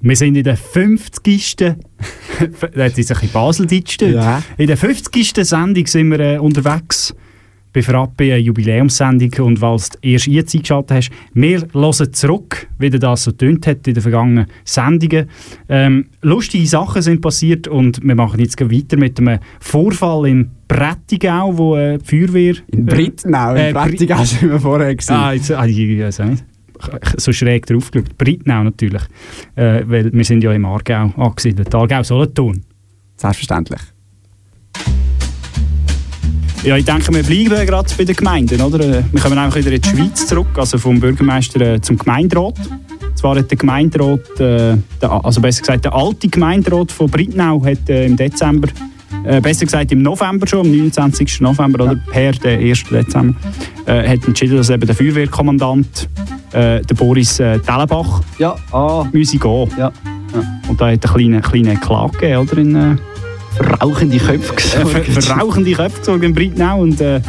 Wir 0.10 0.16
sind 0.16 0.36
in 0.36 0.44
der 0.44 0.58
50. 0.58 1.56
da 1.58 1.68
hat 1.70 1.78
jetzt 2.42 2.82
ein 2.82 2.96
bisschen 2.98 3.30
Baseldeutsch 3.32 3.98
dort. 4.00 4.14
Ja. 4.14 4.42
In 4.58 4.66
der 4.66 4.76
50. 4.76 5.36
Sendung 5.46 5.86
sind 5.86 6.10
wir 6.10 6.20
äh, 6.20 6.38
unterwegs. 6.40 7.14
Bei 7.72 7.84
Frappe 7.84 8.24
eine 8.24 8.38
Jubiläumssendung 8.38 9.46
und 9.46 9.62
weil 9.62 9.78
du 9.78 9.84
erst 10.02 10.26
jetzt 10.26 10.56
eingeschaltet 10.56 10.98
hast, 10.98 11.12
wir 11.36 11.68
hören 11.72 12.12
zurück, 12.14 12.68
wie 12.80 12.90
das 12.90 13.26
so 13.26 13.32
tönt 13.34 13.68
hat 13.68 13.88
in 13.88 13.94
den 13.94 14.02
vergangenen 14.02 14.48
Sendungen. 14.66 15.30
Ähm, 15.70 16.08
lustige 16.24 16.66
Sachen 16.66 17.04
sind 17.04 17.22
passiert 17.22 17.68
und 17.68 18.02
wir 18.04 18.16
machen 18.16 18.40
jetzt 18.40 18.60
weiter 18.60 18.98
mit 18.98 19.20
einem 19.20 19.38
Vorfall 19.60 20.28
in 20.28 20.50
Prättigau, 20.68 21.56
wo 21.56 21.76
äh, 21.76 22.00
die 22.00 22.06
Feuerwehr... 22.06 22.56
in 22.72 22.88
Brittnau, 22.88 23.52
in 23.52 23.58
äh, 23.58 23.70
Bri- 23.70 23.90
Brettigau 23.92 24.24
sind 24.24 24.50
wir 24.50 24.60
vorher 24.60 24.96
gewesen. 24.96 25.14
Ah, 25.14 25.34
jetzt, 25.34 25.52
ah, 25.52 25.68
ich, 25.68 25.78
ich 25.78 26.00
weiß 26.00 26.20
nicht. 26.20 26.44
So 27.18 27.34
schräg 27.34 27.66
drauf 27.66 27.92
geschaut. 27.92 28.18
Brittnau 28.18 28.64
natürlich. 28.64 29.04
Äh, 29.56 29.84
weil 29.86 30.12
wir 30.14 30.24
sind 30.26 30.44
ja 30.44 30.54
im 30.54 30.66
Aargau 30.66 31.14
angesiedelt. 31.18 31.74
Aargau 31.74 32.04
Solothurn. 32.04 32.62
Selbstverständlich. 33.18 33.82
Ja, 36.64 36.76
ich 36.76 36.84
denke, 36.84 37.14
wir 37.14 37.24
bleiben 37.24 37.66
gerade 37.66 37.90
bei 37.98 38.04
den 38.04 38.16
Gemeinden, 38.16 38.62
oder? 38.62 38.80
Äh, 38.80 39.04
Wir 39.12 39.22
kommen 39.22 39.38
einfach 39.38 39.58
wieder 39.58 39.72
in 39.72 39.82
die 39.82 39.88
Schweiz 39.88 40.28
zurück, 40.28 40.58
also 40.58 40.78
vom 40.78 41.00
Bürgermeister 41.00 41.62
äh, 41.62 41.82
zum 41.82 41.98
Gemeinderat. 41.98 42.56
Zwar 43.16 43.38
hat 43.38 43.50
der 43.50 43.58
Gemeinderat, 43.58 44.40
äh, 44.40 44.76
der, 45.02 45.26
also 45.26 45.40
besser 45.40 45.62
gesagt 45.62 45.86
der 45.86 45.94
alte 45.94 46.28
Gemeinderat 46.28 46.92
von 46.92 47.10
Brittnau 47.10 47.64
hat 47.64 47.90
äh, 47.90 48.06
im 48.06 48.18
Dezember, 48.18 48.68
äh, 49.26 49.40
besser 49.40 49.66
gesagt 49.66 49.92
im 49.94 50.02
November 50.02 50.48
schon, 50.48 50.66
am 50.66 50.72
29. 50.72 51.40
November, 51.42 51.86
oder 51.86 51.96
per 51.96 52.34
den 52.34 52.60
1. 52.60 52.84
Dezember, 52.86 53.38
äh, 53.86 54.08
hat 54.08 54.28
entschieden, 54.28 54.58
dass 54.58 54.70
eben 54.70 54.86
der 54.86 54.96
Feuerwehrkommandant, 54.96 56.10
äh, 56.54 56.82
der 56.82 56.96
Boris 56.96 57.40
äh, 57.40 57.60
Tellenbach, 57.60 58.22
Ja, 58.38 58.56
ah, 58.72 59.06
müsse 59.12 59.38
gehen. 59.38 59.70
ja. 59.78 59.92
Und 60.68 60.80
da 60.80 60.92
hat 60.92 61.04
er 61.04 61.16
eine 61.16 61.42
kleine, 61.42 61.42
kleine 61.42 61.76
Klage 61.78 62.12
gegeben, 62.18 62.38
oder? 62.42 62.58
In, 62.58 62.76
äh, 62.76 62.96
Rauchende 63.82 64.18
Köpfe 64.18 64.54
äh, 64.54 64.86
ver 64.86 65.00
gesorgt. 65.02 65.26
verrauchende 65.26 65.72
Köpfe 65.72 65.98
gezogen 66.00 66.24
in 66.24 66.34
Brittnau. 66.34 66.82
Und 66.82 67.02
äh, 67.02 67.20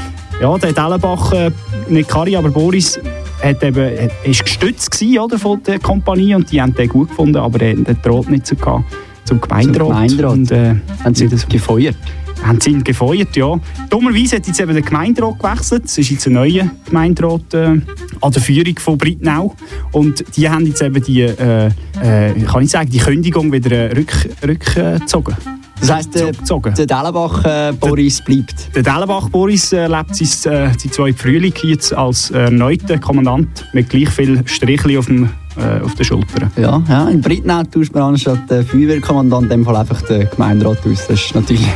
ja, 0.40 0.58
der 0.58 0.70
hat 0.70 0.78
Ellenbach, 0.78 1.32
äh, 1.32 1.50
nicht 1.88 2.08
Kari, 2.08 2.36
aber 2.36 2.50
Boris, 2.50 3.00
hat 3.42 3.62
eben, 3.62 3.98
hat, 3.98 4.10
ist 4.24 4.44
gestützt 4.44 4.90
gewesen, 4.90 5.18
oder, 5.18 5.38
von 5.38 5.62
der 5.62 5.78
Kompanie 5.78 6.34
und 6.34 6.52
die 6.52 6.60
haben 6.60 6.74
den 6.74 6.88
gut 6.88 7.08
gefunden, 7.08 7.38
aber 7.38 7.60
er 7.62 7.76
hat 7.76 8.04
droht 8.06 8.28
nicht 8.28 8.46
so 8.46 8.54
gehabt, 8.54 8.84
zum 9.24 9.40
Gemeinderat. 9.40 9.78
Zum 9.78 9.88
Gemeinderat. 9.88 10.32
Und, 10.32 10.50
äh, 10.52 10.74
Haben 11.02 11.14
sie 11.14 11.26
das 11.28 11.48
gefeuert? 11.48 11.96
Haben 12.44 12.60
sie 12.60 12.70
ihn 12.70 12.84
gefeuert, 12.84 13.36
ja. 13.36 13.58
Dummerweise 13.88 14.36
hat 14.36 14.46
jetzt 14.46 14.60
eben 14.60 14.72
der 14.72 14.82
Gemeinderat 14.82 15.38
gewechselt. 15.38 15.84
Es 15.86 15.98
ist 15.98 16.10
jetzt 16.10 16.26
ein 16.26 16.34
neuer 16.34 16.70
Gemeinderat 16.86 17.54
äh, 17.54 17.80
an 18.20 18.32
der 18.32 18.42
Führung 18.42 18.78
von 18.78 18.98
Brittnau. 18.98 19.54
Und 19.92 20.24
die 20.36 20.48
haben 20.48 20.66
jetzt 20.66 20.82
eben 20.82 21.02
die, 21.02 21.22
äh, 21.22 21.66
äh, 22.02 22.32
kann 22.44 22.62
ich 22.62 22.70
sagen, 22.70 22.90
die 22.90 22.98
Kündigung 22.98 23.52
wieder 23.52 23.70
äh, 23.70 23.92
rück, 23.96 24.12
rückgezogen. 24.46 25.36
Das 25.80 25.90
heisst, 25.90 26.14
der, 26.14 26.32
der 26.32 26.86
Dellenbach 26.86 27.44
äh, 27.44 27.72
Boris 27.72 28.22
bleibt. 28.22 28.74
Der 28.74 28.82
Dellenbach 28.82 29.30
Boris 29.30 29.72
äh, 29.72 29.86
lebt 29.86 30.14
sein, 30.14 30.52
äh, 30.52 30.68
sein 30.78 30.92
zweiten 30.92 31.16
Frühling 31.16 31.54
jetzt 31.62 31.94
als 31.94 32.30
erneuter 32.30 32.98
Kommandant 32.98 33.66
mit 33.72 33.88
gleich 33.88 34.10
viel 34.10 34.42
Strichli 34.46 34.98
auf, 34.98 35.06
dem, 35.06 35.30
äh, 35.56 35.82
auf 35.82 35.94
den 35.94 36.04
Schultern. 36.04 36.50
Ja, 36.56 36.82
ja, 36.86 37.08
in 37.08 37.22
Brittnau 37.22 37.62
tauscht 37.62 37.94
man 37.94 38.02
anstatt 38.02 38.50
der 38.50 38.62
Feuerwehrkommandant 38.62 39.44
in 39.44 39.48
dem 39.48 39.64
Fall 39.64 39.76
einfach 39.76 40.02
den 40.02 40.28
Gemeinderat 40.28 40.86
aus. 40.86 41.06
Das 41.08 41.24
ist 41.24 41.34
natürlich 41.34 41.66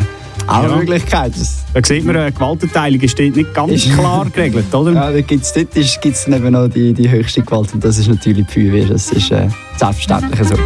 auch 0.47 0.63
Ja. 0.63 0.69
eine 0.69 0.77
Möglichkeit. 0.77 1.33
Da 1.73 1.81
sieht 1.85 2.05
man, 2.05 2.17
äh, 2.17 2.31
Gewaltenteilung 2.33 3.01
ist 3.01 3.19
dort 3.19 3.37
nicht 3.37 3.55
ganz 3.55 3.85
klar 3.95 4.27
geregelt, 4.31 4.73
oder? 4.75 4.93
ja, 4.93 5.13
da 5.13 5.21
gibt's, 5.21 5.53
dort 5.53 5.73
gibt's 5.73 6.25
dann 6.25 6.35
eben 6.35 6.53
noch 6.53 6.69
die, 6.69 6.93
die 6.93 7.11
höchste 7.11 7.43
Gewalt 7.43 7.73
und 7.75 7.85
das 7.85 7.99
ist 7.99 8.09
natürlich 8.09 8.47
die 8.47 8.53
Feuerwehr. 8.53 8.87
Das 8.87 9.11
ist 9.13 9.31
äh, 9.31 9.49
selbstverständlich 9.77 10.49
so. 10.49 10.57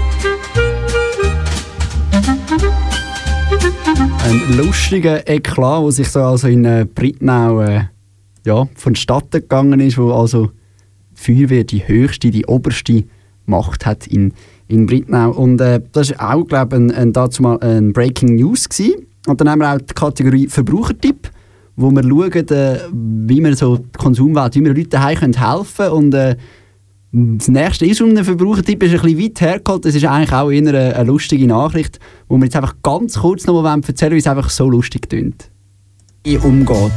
Ein 4.24 4.56
lustiger 4.58 5.26
Eklat, 5.28 5.84
der 5.84 5.92
sich 5.92 6.08
so 6.08 6.20
also 6.22 6.48
in 6.48 6.64
äh, 6.64 6.86
Brittnau 6.92 7.60
äh, 7.62 7.84
ja, 8.44 8.68
vonstatten 8.74 9.40
gegangen 9.40 9.80
ist, 9.80 9.96
wo 9.98 10.12
also 10.12 10.50
die 11.16 11.34
Feuerwehr 11.34 11.64
die 11.64 11.86
höchste, 11.86 12.30
die 12.30 12.46
oberste 12.46 13.04
Macht 13.46 13.86
hat 13.86 14.06
in, 14.06 14.34
in 14.68 14.86
Brittnau. 14.86 15.30
Und 15.30 15.60
äh, 15.60 15.80
das 15.92 16.10
war 16.18 16.34
auch, 16.36 16.46
glaube 16.46 16.76
ich, 16.76 16.82
ein, 16.82 16.90
ein, 16.90 17.12
dazu 17.12 17.42
mal 17.42 17.58
ein 17.60 17.92
Breaking 17.92 18.34
News. 18.36 18.68
Gewesen. 18.68 19.06
Und 19.26 19.40
dann 19.40 19.50
haben 19.50 19.60
wir 19.60 19.74
auch 19.74 19.78
die 19.78 19.94
Kategorie 19.94 20.48
Verbrauchertipp, 20.48 21.30
wo 21.76 21.90
wir 21.90 22.02
schauen, 22.02 22.48
äh, 22.48 22.78
wie 22.92 23.42
wir 23.42 23.56
so 23.56 23.76
die 23.76 23.98
Konsumwelt, 23.98 24.54
wie 24.54 24.64
wir 24.64 24.74
Leuten 24.74 24.90
daheim 24.90 25.18
können 25.18 25.34
helfen 25.34 25.76
können. 25.76 25.92
Und 25.92 26.14
äh, 26.14 26.36
das 27.10 27.48
nächste 27.48 27.86
ist 27.86 28.00
um 28.02 28.14
den 28.14 28.24
Verbrauchertipp, 28.24 28.82
ist 28.82 28.94
ein 28.94 29.00
bisschen 29.00 29.22
weit 29.22 29.40
hergeholt. 29.40 29.84
Das 29.84 29.94
ist 29.94 30.04
eigentlich 30.04 30.32
auch 30.32 30.50
eher 30.50 30.58
eine, 30.58 30.96
eine 30.96 31.04
lustige 31.04 31.46
Nachricht, 31.46 31.98
wo 32.28 32.36
wir 32.36 32.44
jetzt 32.44 32.56
einfach 32.56 32.76
ganz 32.82 33.18
kurz 33.18 33.46
noch 33.46 33.62
mal 33.62 33.80
erzählen 33.86 34.12
wie 34.12 34.18
es 34.18 34.26
einfach 34.26 34.50
so 34.50 34.68
lustig 34.68 35.08
klingt. 35.08 35.50
Reh 36.26 36.36
umgeht. 36.38 36.92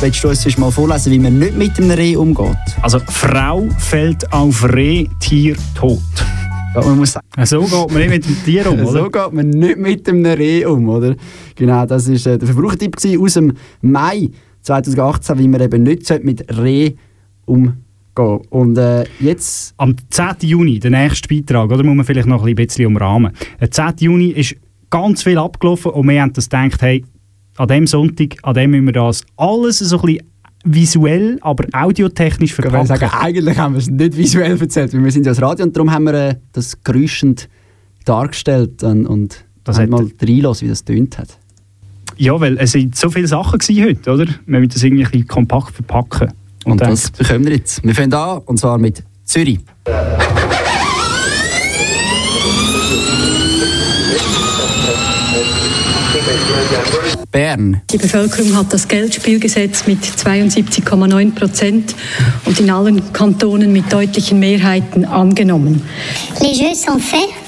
Willst 0.00 0.22
du 0.22 0.28
uns 0.28 0.58
mal 0.58 0.70
vorlesen, 0.70 1.10
wie 1.10 1.18
man 1.18 1.38
nicht 1.38 1.56
mit 1.56 1.78
einem 1.78 1.90
Reh 1.90 2.16
umgeht? 2.16 2.56
Also, 2.82 3.00
Frau 3.00 3.66
fällt 3.78 4.32
auf 4.32 4.62
Reh, 4.72 5.08
Tier 5.20 5.56
tot. 5.74 6.00
Man 6.84 6.98
muss 6.98 7.12
sagen, 7.12 7.26
So 7.44 7.60
geht 7.60 7.72
man 7.72 7.98
nicht 7.98 8.10
mit 8.10 8.26
dem 8.26 8.44
Tier 8.44 8.70
um, 8.70 8.80
oder? 8.86 8.90
so 8.90 9.10
geht 9.10 9.32
man 9.32 9.50
nicht 9.50 9.78
mit 9.78 10.08
einem 10.08 10.24
Reh 10.26 10.64
um, 10.64 10.88
oder? 10.88 11.14
Genau, 11.54 11.86
das 11.86 12.08
war 12.08 12.32
äh, 12.32 12.38
der 12.38 12.48
Verbrauchertipp 12.48 12.96
gewesen 12.96 13.22
aus 13.22 13.34
dem 13.34 13.52
Mai 13.82 14.30
2018, 14.62 15.38
wie 15.38 15.48
man 15.48 15.60
eben 15.60 15.82
nicht 15.82 16.24
mit 16.24 16.44
Reh 16.58 16.92
umgehen 17.44 17.76
Und 18.50 18.78
äh, 18.78 19.04
jetzt... 19.20 19.74
Am 19.76 19.94
10. 20.10 20.26
Juni, 20.40 20.78
der 20.78 20.90
nächste 20.90 21.28
Beitrag, 21.28 21.70
oder 21.70 21.82
muss 21.84 21.96
man 21.96 22.04
vielleicht 22.04 22.28
noch 22.28 22.44
ein 22.44 22.54
bisschen 22.54 22.86
umrahmen. 22.86 23.32
Am 23.60 23.70
10. 23.70 23.94
Juni 24.00 24.28
ist 24.28 24.56
ganz 24.90 25.22
viel 25.22 25.38
abgelaufen 25.38 25.92
und 25.92 26.08
wir 26.08 26.20
haben 26.20 26.32
das 26.32 26.48
gedacht, 26.48 26.82
hey, 26.82 27.04
an 27.56 27.68
dem 27.68 27.86
Sonntag, 27.86 28.36
an 28.42 28.54
dem 28.54 28.70
müssen 28.70 28.86
wir 28.86 28.92
das 28.92 29.24
alles 29.36 29.78
so 29.78 29.98
ein 29.98 30.06
bisschen 30.06 30.26
visuell, 30.66 31.38
aber 31.42 31.64
audiotechnisch 31.72 32.50
Ich 32.50 32.54
verpacken. 32.54 32.86
sagen, 32.86 33.08
eigentlich 33.18 33.56
haben 33.58 33.74
wir 33.74 33.78
es 33.78 33.88
nicht 33.88 34.16
visuell 34.16 34.60
erzählt, 34.60 34.92
weil 34.92 35.04
wir 35.04 35.12
sind 35.12 35.24
ja 35.26 35.32
das 35.32 35.40
Radio 35.40 35.64
und 35.64 35.76
darum 35.76 35.90
haben 35.92 36.04
wir 36.04 36.14
äh, 36.14 36.34
das 36.52 36.82
geräuschend 36.82 37.48
dargestellt 38.04 38.82
und, 38.82 39.06
und 39.06 39.44
Das 39.64 39.78
hat- 39.78 39.88
mal 39.88 40.06
reinlassen, 40.20 40.66
wie 40.66 40.70
das 40.70 40.84
tönt 40.84 41.18
hat. 41.18 41.38
Ja, 42.18 42.38
weil 42.40 42.56
es 42.58 42.72
sind 42.72 42.96
so 42.96 43.10
viele 43.10 43.26
Sachen 43.28 43.60
heute, 43.60 44.10
oder? 44.10 44.26
Wir 44.46 44.58
müssen 44.60 44.70
das 44.72 44.82
irgendwie 44.82 45.22
kompakt 45.24 45.74
verpacken. 45.74 46.32
Und, 46.64 46.80
dann- 46.80 46.90
das 46.90 47.10
bekommen 47.10 47.44
wir 47.46 47.52
jetzt. 47.56 47.82
Wir 47.84 47.94
fangen 47.94 48.12
an, 48.14 48.38
und 48.46 48.58
zwar 48.58 48.78
mit 48.78 49.02
Zürich. 49.24 49.60
Bern. 57.30 57.80
Die 57.90 57.98
Bevölkerung 57.98 58.56
hat 58.56 58.72
das 58.72 58.88
Geldspielgesetz 58.88 59.86
mit 59.86 60.04
72,9 60.04 61.34
Prozent 61.34 61.94
und 62.44 62.58
in 62.60 62.70
allen 62.70 63.12
Kantonen 63.12 63.72
mit 63.72 63.92
deutlichen 63.92 64.38
Mehrheiten 64.38 65.04
angenommen. 65.04 65.82
Les 66.40 66.58
Jeux 66.58 66.74
sont 66.74 67.02
faits. 67.02 67.45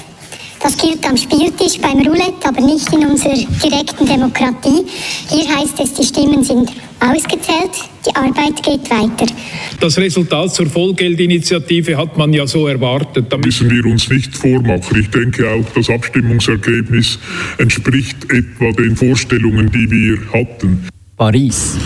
Das 0.61 0.77
gilt 0.77 1.05
am 1.07 1.15
Spieltisch 1.15 1.79
beim 1.81 1.99
Roulette, 1.99 2.47
aber 2.47 2.61
nicht 2.61 2.91
in 2.91 3.05
unserer 3.05 3.35
direkten 3.35 4.05
Demokratie. 4.05 4.85
Hier 5.29 5.55
heißt 5.55 5.79
es, 5.79 5.93
die 5.93 6.03
Stimmen 6.03 6.43
sind 6.43 6.71
ausgezählt, 6.99 7.71
die 8.05 8.15
Arbeit 8.15 8.61
geht 8.61 8.89
weiter. 8.89 9.31
Das 9.79 9.97
Resultat 9.97 10.53
zur 10.53 10.67
Vollgeldinitiative 10.67 11.95
hat 11.95 12.17
man 12.17 12.33
ja 12.33 12.45
so 12.45 12.67
erwartet. 12.67 13.27
Da 13.29 13.37
müssen 13.37 13.69
wir 13.69 13.85
uns 13.85 14.09
nicht 14.09 14.35
vormachen. 14.35 14.99
Ich 14.99 15.09
denke 15.09 15.49
auch, 15.49 15.65
das 15.73 15.89
Abstimmungsergebnis 15.89 17.19
entspricht 17.57 18.17
etwa 18.29 18.71
den 18.71 18.97
Vorstellungen, 18.97 19.71
die 19.71 19.89
wir 19.89 20.19
hatten. 20.33 20.89
Paris. 21.15 21.77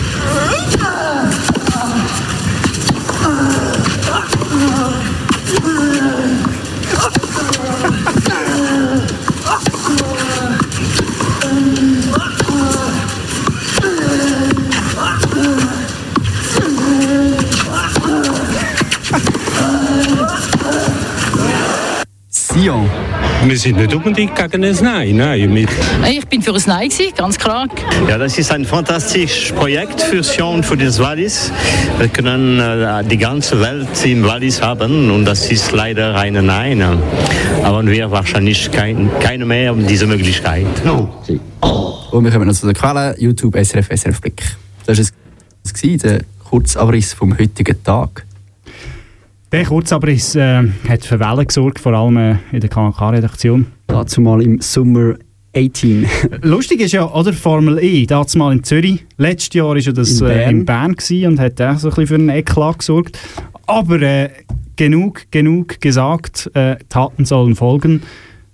Sion. 22.64 22.90
Wir 23.46 23.58
sind 23.58 23.76
nicht 23.76 23.94
unbedingt 23.94 24.38
gegen 24.38 24.64
ein 24.64 24.78
Nein. 24.82 25.18
Nein, 25.18 25.68
Ich 26.10 26.26
bin 26.28 26.42
für 26.42 26.54
ein 26.54 26.62
Nein, 26.66 26.88
gewesen, 26.88 27.14
ganz 27.14 27.38
klar. 27.38 27.68
Ja, 28.08 28.18
das 28.18 28.38
ist 28.38 28.54
ein 28.54 28.64
fantastisches 28.64 29.52
Projekt 29.52 30.00
für 30.00 30.24
Sion, 30.24 30.64
für 30.64 30.78
das 30.78 30.98
Wallis. 31.00 31.52
Wir 31.98 32.08
können 32.08 32.62
äh, 32.62 33.04
die 33.04 33.18
ganze 33.18 33.60
Welt 33.60 33.90
im 34.06 34.24
Wallis 34.24 34.62
haben 34.62 35.12
und 35.12 35.26
das 35.26 35.52
ist 35.52 35.74
leider 35.74 36.16
eine 36.16 36.42
Nein. 36.42 36.82
Aber 37.64 37.86
wir 37.86 38.10
wahrscheinlich 38.12 38.72
kein, 38.72 39.10
keine 39.20 39.44
mehr 39.44 39.74
um 39.74 39.86
diese 39.86 40.08
Möglichkeit. 40.08 40.66
Und 40.86 42.24
wir 42.24 42.32
kommen 42.32 42.48
noch 42.48 42.56
zu 42.56 42.66
der 42.66 42.76
Quelle, 42.76 43.14
YouTube, 43.20 43.58
SRF, 43.58 43.90
SRF 43.94 44.22
Blick. 44.22 44.42
Das 44.86 44.98
war 45.00 45.06
es, 45.66 46.02
der 46.02 46.22
Kurzabriss 46.50 47.12
vom 47.12 47.38
heutigen 47.38 47.84
Tag. 47.84 48.26
Der 49.54 49.66
Kurzabriss 49.66 50.34
äh, 50.34 50.64
hat 50.90 51.06
für 51.06 51.20
Wellen 51.20 51.46
gesorgt, 51.46 51.78
vor 51.78 51.94
allem 51.94 52.18
äh, 52.18 52.38
in 52.52 52.60
der 52.60 52.72
KNK-Redaktion. 52.72 53.68
Dazu 53.86 54.20
mal 54.20 54.42
im 54.42 54.60
Sommer 54.62 55.14
18. 55.56 56.08
Lustig 56.42 56.82
ist 56.82 56.94
ja, 56.94 57.08
oder 57.08 57.34
Formel 57.34 57.78
E, 57.78 58.08
dazu 58.08 58.40
mal 58.40 58.52
in 58.52 58.64
Zürich. 58.64 59.06
Letztes 59.18 59.54
Jahr 59.54 59.68
war 59.68 59.78
ja 59.78 59.92
das 59.92 60.20
In 60.22 60.28
in 60.28 60.28
Bern, 60.28 60.40
äh, 60.40 60.50
in 60.50 60.66
Bern 60.66 60.96
und 61.34 61.40
hat 61.40 61.62
auch 61.62 61.78
so 61.78 61.90
ein 61.90 61.94
bisschen 61.94 62.08
für 62.08 62.16
einen 62.16 62.30
Eklat 62.30 62.80
gesorgt. 62.80 63.20
Aber 63.68 64.02
äh, 64.02 64.32
genug, 64.76 65.28
genug 65.30 65.80
gesagt, 65.80 66.50
äh, 66.56 66.78
Taten 66.90 67.26
sollen 67.26 67.54
folgen. 67.54 68.02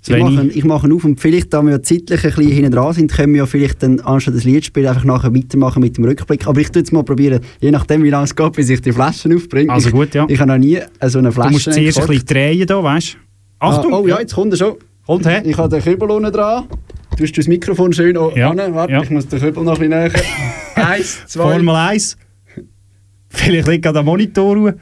Ich 0.07 0.17
mache, 0.17 0.47
ich 0.47 0.63
mache 0.63 0.93
auf 0.93 1.03
und 1.03 1.19
vielleicht, 1.19 1.53
da 1.53 1.61
wir 1.61 1.71
ja 1.71 1.81
zeitlich 1.83 2.23
ein 2.23 2.31
bisschen 2.31 2.51
hinten 2.51 2.71
dran 2.71 2.93
sind, 2.93 3.11
können 3.11 3.33
wir 3.33 3.39
ja 3.39 3.45
vielleicht 3.45 3.83
dann 3.83 3.99
anstatt 3.99 4.33
das 4.33 4.45
Lied 4.45 4.65
spielen, 4.65 4.87
einfach 4.87 5.03
nachher 5.03 5.35
weitermachen 5.35 5.81
mit 5.81 5.97
dem 5.97 6.05
Rückblick. 6.05 6.47
Aber 6.47 6.61
ich 6.61 6.69
tue 6.69 6.81
jetzt 6.81 6.93
mal 6.93 7.03
probieren, 7.03 7.41
je 7.59 7.69
nachdem 7.69 8.03
wie 8.03 8.09
lange 8.09 8.23
es 8.23 8.35
geht, 8.35 8.53
bis 8.53 8.69
ich 8.69 8.81
die 8.81 8.93
Flaschen 8.93 9.35
aufbringe. 9.35 9.71
Also 9.71 9.89
ich, 9.89 9.93
gut, 9.93 10.15
ja. 10.15 10.25
Ich 10.29 10.39
habe 10.39 10.51
noch 10.51 10.57
nie 10.57 10.79
so 11.05 11.19
eine 11.19 11.31
Flasche 11.31 11.49
Du 11.49 11.53
musst 11.53 11.73
zuerst 11.73 11.99
ein 11.99 12.07
bisschen 12.07 12.25
drehen 12.25 12.65
hier, 12.65 12.83
weißt 12.83 13.13
du? 13.13 13.17
Achtung! 13.59 13.93
Ah, 13.93 13.97
oh 13.97 14.07
ja, 14.07 14.19
jetzt 14.19 14.33
kommt 14.33 14.53
er 14.53 14.57
schon. 14.57 14.75
Kommt 15.05 15.25
her. 15.25 15.45
Ich 15.45 15.57
habe 15.57 15.69
den 15.69 15.83
Kübel 15.83 16.09
unten 16.09 16.31
dran. 16.31 16.65
Du 17.17 17.23
hast 17.23 17.37
das 17.37 17.47
Mikrofon 17.47 17.91
schön. 17.91 18.17
Ja, 18.35 18.51
an. 18.51 18.73
Warte, 18.73 18.93
ja. 18.93 19.03
ich 19.03 19.09
muss 19.09 19.27
den 19.27 19.39
Kübel 19.39 19.63
noch 19.63 19.79
ein 19.79 19.89
bisschen 19.89 20.11
näher. 20.11 20.11
Eins, 20.75 21.25
zwei. 21.27 21.55
Formel 21.55 21.75
1. 21.75 22.17
Vielleicht 23.29 23.67
liegt 23.67 23.83
gerade 23.83 23.99
am 23.99 24.05
Monitor. 24.05 24.73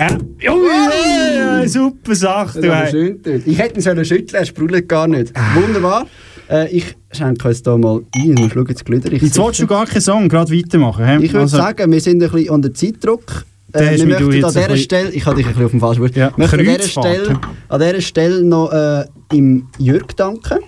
Ja. 0.00 0.16
Ui, 0.54 1.68
super 1.68 2.14
Sache. 2.14 2.60
Du, 2.60 2.74
hey. 2.74 2.90
schön. 2.90 3.20
Ich 3.44 3.58
hätte 3.58 3.74
ihn 3.76 3.82
sollen 3.82 4.02
schütteln, 4.04 4.40
er 4.40 4.46
sprudelt 4.46 4.88
gar 4.88 5.06
nicht. 5.06 5.32
Ah. 5.36 5.54
Wunderbar. 5.54 6.06
Äh, 6.48 6.68
ich 6.74 6.96
schenke 7.12 7.48
uns 7.48 7.60
hier 7.62 7.76
mal 7.76 8.00
ein. 8.16 8.36
Ich 8.38 8.52
schaue 8.54 8.64
jetzt 8.68 8.84
Glüder. 8.86 9.12
Jetzt 9.12 9.38
willst 9.38 9.60
du 9.60 9.66
gar 9.66 9.84
keinen 9.84 10.00
Song 10.00 10.28
gerade 10.30 10.50
weitermachen. 10.56 11.04
hä? 11.04 11.16
Ich 11.20 11.32
würde 11.32 11.42
Also, 11.42 11.58
sagen, 11.58 11.92
wir 11.92 12.00
sind 12.00 12.22
ein 12.22 12.30
bisschen 12.30 12.48
unter 12.50 12.72
Zeitdruck. 12.72 13.44
Äh, 13.72 14.04
möchten 14.04 14.32
jetzt 14.32 14.44
an 14.44 14.64
dieser 14.64 14.76
Stelle, 14.78 15.10
ich 15.10 15.26
habe 15.26 15.36
dich 15.36 15.46
ein 15.46 15.52
bisschen 15.52 15.66
auf 15.66 15.70
dem 15.70 15.80
falschen 15.80 16.00
Wort, 16.02 16.16
Ja, 16.16 16.32
möchten 16.36 16.58
an 16.60 16.64
dieser 16.64 16.88
Stelle, 16.88 17.40
an 17.68 17.80
dieser 17.80 18.00
Stelle 18.00 18.42
noch 18.42 18.72
äh, 18.72 19.04
im 19.32 19.68
Jürg 19.78 20.16
danken. 20.16 20.58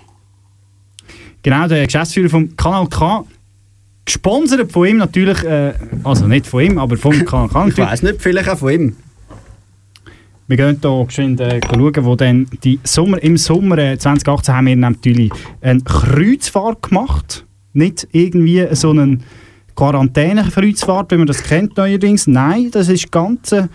Genau, 1.43 1.67
der 1.67 1.87
Geschäftsführer 1.87 2.29
vom 2.29 2.55
Kanal 2.55 2.87
K. 2.87 3.25
Gesponsert 4.05 4.71
von 4.71 4.87
ihm 4.87 4.99
natürlich, 4.99 5.43
äh, 5.43 5.73
also 6.05 6.27
nicht 6.29 6.47
von 6.47 6.63
ihm, 6.63 6.79
aber 6.79 6.97
vom 6.97 7.13
Kanal 7.25 7.49
K. 7.49 7.67
Ich 7.69 7.79
weiss 7.79 8.03
nicht, 8.03 8.21
vielleicht 8.23 8.49
auch 8.51 8.59
von 8.59 8.71
ihm. 8.73 8.97
Wir 10.53 10.59
gehen 10.59 10.79
hier 10.83 11.05
geschwind 11.07 11.41
äh, 11.41 11.61
schauen, 11.67 12.05
wo 12.05 12.15
dann 12.15 12.47
die 12.63 12.79
Sommer, 12.85 13.23
im 13.23 13.39
Sommer 13.39 13.79
äh, 13.79 13.97
2018 13.97 14.55
haben 14.55 14.67
wir 14.67 14.77
natürlich 14.77 15.33
eine 15.63 15.81
Kreuzfahrt 15.81 16.91
gemacht. 16.91 17.47
Nicht 17.73 18.07
irgendwie 18.13 18.67
so 18.73 18.91
eine 18.91 19.17
Quarantäne-Kreuzfahrt, 19.77 21.11
wie 21.11 21.17
man 21.17 21.27
das 21.27 21.43
kennt 21.43 21.79
neuerdings. 21.79 22.27
Nein, 22.27 22.71
das 22.71 22.91
ist 22.91 23.11
ganz, 23.11 23.53
äh, 23.53 23.69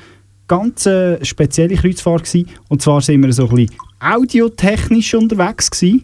ganz 0.48 0.86
äh, 0.86 1.26
spezielle 1.26 1.74
Kreuzfahrt 1.78 2.26
gewesen. 2.26 2.48
Und 2.70 2.84
zwar 2.84 3.02
sind 3.02 3.24
wir 3.24 3.34
so 3.34 3.50
ein 3.50 3.56
bisschen 3.56 3.76
audiotechnisch 4.00 5.16
unterwegs 5.16 5.72
gewesen. 5.72 6.04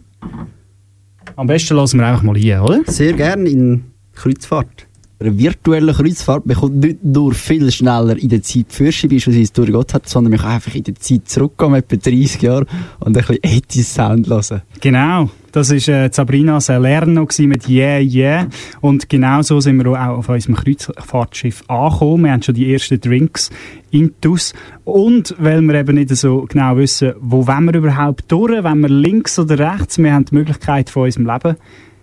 Am 1.35 1.45
besten 1.45 1.75
lassen 1.75 1.99
wir 1.99 2.07
einfach 2.07 2.23
mal 2.23 2.35
hier, 2.35 2.63
oder? 2.63 2.81
Sehr 2.87 3.13
gerne 3.13 3.47
in 3.47 3.83
Kreuzfahrt. 4.15 4.87
Eine 5.19 5.37
virtuelle 5.37 5.93
Kreuzfahrt 5.93 6.45
bekommt 6.45 6.83
nicht 6.83 7.03
nur 7.03 7.33
viel 7.33 7.71
schneller 7.71 8.17
in 8.17 8.29
der 8.29 8.41
Zeit 8.41 8.65
Fürsche 8.69 9.07
beispielsweise 9.07 9.53
durch 9.53 9.71
Gott 9.71 9.93
hat, 9.93 10.09
sondern 10.09 10.31
man 10.31 10.39
kann 10.39 10.51
einfach 10.51 10.75
in 10.75 10.83
der 10.83 10.95
Zeit 10.95 11.29
zurückgehen, 11.29 11.75
etwa 11.75 11.95
30 11.95 12.41
Jahre, 12.41 12.65
und 12.99 13.15
ein 13.17 13.25
bisschen 13.25 13.39
80 13.43 13.87
Sound 13.87 14.27
hören. 14.27 14.61
Genau, 14.81 15.29
das 15.53 15.69
war 15.69 15.95
äh, 15.95 16.09
Sabrina 16.11 16.59
Salerno 16.59 17.27
mit 17.39 17.69
Yeah, 17.69 17.99
Yeah. 17.99 18.47
Und 18.81 19.07
genau 19.07 19.43
so 19.43 19.59
sind 19.59 19.77
wir 19.77 19.91
auch 19.91 20.17
auf 20.17 20.29
unserem 20.29 20.55
Kreuzfahrtschiff 20.55 21.63
angekommen. 21.67 22.23
Wir 22.25 22.31
haben 22.31 22.41
schon 22.41 22.55
die 22.55 22.73
ersten 22.73 22.99
Drinks 22.99 23.51
intus. 23.91 24.53
Und 24.83 25.35
weil 25.37 25.61
wir 25.61 25.75
eben 25.75 25.95
nicht 25.95 26.09
so 26.15 26.45
genau 26.49 26.75
wissen, 26.77 27.13
wo 27.21 27.45
wollen 27.45 27.65
wir 27.65 27.75
überhaupt 27.75 28.31
durch, 28.31 28.63
wenn 28.63 28.79
wir 28.79 28.89
links 28.89 29.37
oder 29.37 29.59
rechts, 29.59 29.99
wir 29.99 30.11
haben 30.11 30.25
die 30.25 30.33
Möglichkeit 30.33 30.89
von 30.89 31.03
unserem 31.03 31.27
Leben 31.27 31.55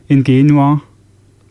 in 0.06 0.22
Genua. 0.22 0.80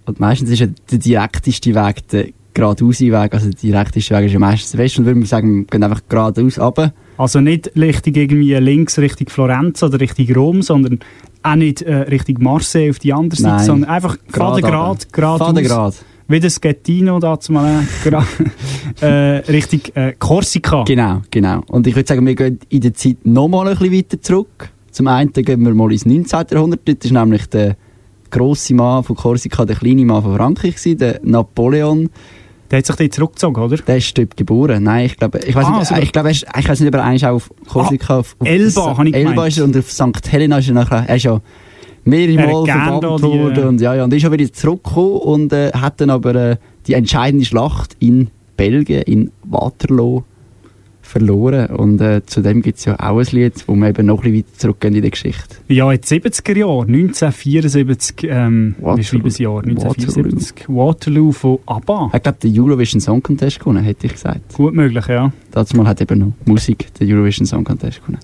Und 0.10 0.20
meistens 0.20 0.50
ist 0.50 0.60
ja 0.60 0.68
der 0.92 0.98
direkteste 0.98 1.76
Weg 1.76 2.08
der 2.08 2.26
geradeaus 2.56 3.00
Weg, 3.00 3.34
also 3.34 3.46
der 3.46 3.60
direkteste 3.60 4.16
Weg 4.16 4.26
ist 4.26 4.34
ja 4.34 4.40
meistens 4.40 4.72
der 4.72 4.80
Westen, 4.80 5.02
und 5.02 5.06
würde 5.06 5.20
man 5.20 5.28
sagen, 5.28 5.60
wir 5.60 5.66
gehen 5.66 5.84
einfach 5.84 6.02
geradeaus 6.10 6.60
runter. 6.60 6.94
Also 7.18 7.42
nicht 7.42 7.72
Richtung 7.76 8.16
irgendwie 8.16 8.56
links, 8.56 8.98
Richtung 8.98 9.30
Florenz 9.30 9.84
oder 9.84 10.00
Richtung 10.00 10.36
Rom, 10.36 10.62
sondern 10.64 11.00
auch 11.44 11.56
nicht 11.56 11.84
äh, 11.84 11.94
Richtung 11.94 12.38
Marseille 12.40 12.90
auf 12.90 12.98
die 12.98 13.14
andere 13.14 13.40
Seite, 13.40 13.56
Nein. 13.58 13.66
sondern 13.66 13.90
einfach 13.92 14.18
Gerade 14.32 14.62
geradeaus. 14.62 15.08
Fadengrad. 15.14 15.96
Wie 16.28 16.40
das 16.40 16.60
Schettino 16.62 17.20
dazu 17.20 17.54
mal 17.54 17.84
äh, 18.04 19.02
äh, 19.06 19.38
Richtung 19.52 19.82
äh, 19.94 20.14
Korsika. 20.18 20.86
Genau, 20.86 21.22
genau. 21.30 21.62
Und 21.68 21.86
ich 21.86 21.96
würde 21.96 22.08
sagen, 22.08 22.26
wir 22.26 22.36
gehen 22.36 22.60
in 22.70 22.82
der 22.82 22.94
Zeit 22.96 23.18
nochmal 23.26 23.68
ein 23.68 23.78
bisschen 23.78 23.94
weiter 23.94 24.22
zurück. 24.22 24.70
Zum 24.92 25.08
einen 25.08 25.34
gehen 25.34 25.64
wir 25.64 25.74
mal 25.74 25.92
ins 25.92 26.06
19. 26.06 26.46
Jahrhundert. 26.52 26.82
Dort 26.86 27.06
ist 27.06 27.12
nämlich 27.12 27.46
der 27.48 27.78
grosse 28.30 28.74
Mann 28.74 29.04
von 29.04 29.16
Korsika, 29.16 29.66
der 29.66 29.76
kleine 29.76 30.06
Mann 30.06 30.22
von 30.24 30.36
Frankreich, 30.36 30.76
gewesen, 30.76 30.98
der 30.98 31.20
Napoleon. 31.24 32.10
Der 32.72 32.78
hat 32.80 32.86
sich 32.86 32.96
dort 32.96 33.14
zurückgezogen, 33.14 33.64
oder? 33.64 33.78
Der 33.78 33.98
ist 33.98 34.16
dort 34.16 34.38
geboren. 34.38 34.84
Nein, 34.84 35.08
ich 35.08 35.18
glaube, 35.18 35.40
ich 35.40 35.56
weiß 35.56 35.66
Ah, 35.66 35.78
nicht, 35.80 35.88
sogar. 35.88 36.04
ich 36.04 36.12
glaube, 36.12 36.28
er 36.28 36.32
ist, 36.32 36.46
ich 36.60 36.70
weiß 36.70 36.80
nicht, 36.82 36.90
ob 36.90 36.94
er 36.96 37.04
eigentlich 37.04 37.26
auch 37.26 37.34
auf 37.34 37.50
Korsika, 37.68 38.18
auf, 38.20 38.36
auf 38.38 38.48
Elba, 38.48 38.96
habe 38.98 39.10
ich 39.10 39.16
Elba 39.16 39.30
gemeint. 39.32 39.48
ist 39.50 39.58
er 39.58 39.64
und 39.66 39.78
auf 39.78 39.92
St. 39.92 40.32
Helena 40.32 40.60
ist 40.60 40.68
er 40.68 40.74
nachher, 40.76 41.04
er 41.08 41.16
ist 41.16 41.24
ja 41.24 41.42
mehrere 42.04 42.38
Er 42.40 42.48
Mal 42.48 42.66
verbannt 42.66 43.20
die, 43.24 43.24
worden 43.40 43.64
äh, 43.64 43.68
und 43.68 43.82
ja, 43.82 43.96
ja, 43.96 44.04
und 44.04 44.14
ist 44.14 44.24
auch 44.26 44.32
wieder 44.32 44.54
zurückgekommen 44.54 45.14
und 45.18 45.52
äh, 45.54 45.72
hat 45.74 46.00
dann 46.00 46.12
aber 46.12 46.36
äh, 46.36 46.58
die 46.86 46.94
entscheidende 46.94 47.44
Schlacht 47.46 47.96
in 48.00 48.30
Belgien, 48.56 49.02
in 49.02 49.32
Waterloo, 49.46 50.22
verloren. 51.10 51.68
Und 51.68 52.00
äh, 52.02 52.22
zudem 52.26 52.62
gibt 52.62 52.78
es 52.80 52.86
ja 52.86 52.96
auch 53.00 53.18
ein 53.20 53.28
Lied, 53.32 53.54
wo 53.68 53.76
wir 53.76 53.90
eben 53.90 54.06
noch 54.06 54.24
ein 54.24 54.32
bisschen 54.32 54.38
weiter 54.38 54.58
zurückgehen 54.58 54.96
in 54.96 55.02
der 55.02 55.12
Geschichte. 55.12 55.56
Ja, 55.68 55.92
in 55.92 56.00
den 56.00 56.04
70er 56.04 56.58
Jahren, 56.58 56.88
1974, 56.88 58.16
ähm, 58.30 58.76
wie 58.96 59.04
schreiben 59.04 59.24
das 59.26 59.38
Jahr? 59.40 59.64
1974. 59.64 60.68
Waterloo, 60.70 61.32
von 61.32 61.60
ABBA. 61.66 62.12
Ich 62.14 62.24
glaube, 62.24 62.38
der 62.44 62.52
Eurovision 62.52 63.02
Song 63.02 63.22
Contest 63.24 63.60
gewonnen, 63.60 63.84
hätte 63.84 64.06
ich 64.08 64.14
gesagt. 64.14 64.54
Gut 64.54 64.74
möglich, 64.74 65.08
ja. 65.08 65.32
Dazu 65.52 65.76
mal 65.78 65.88
hat 65.88 66.02
eben 66.02 66.20
noch 66.20 66.34
Musik 66.46 66.94
den 66.96 67.12
Eurovision 67.12 67.46
Song 67.46 67.64
Contest 67.64 68.02
gewonnen. 68.02 68.20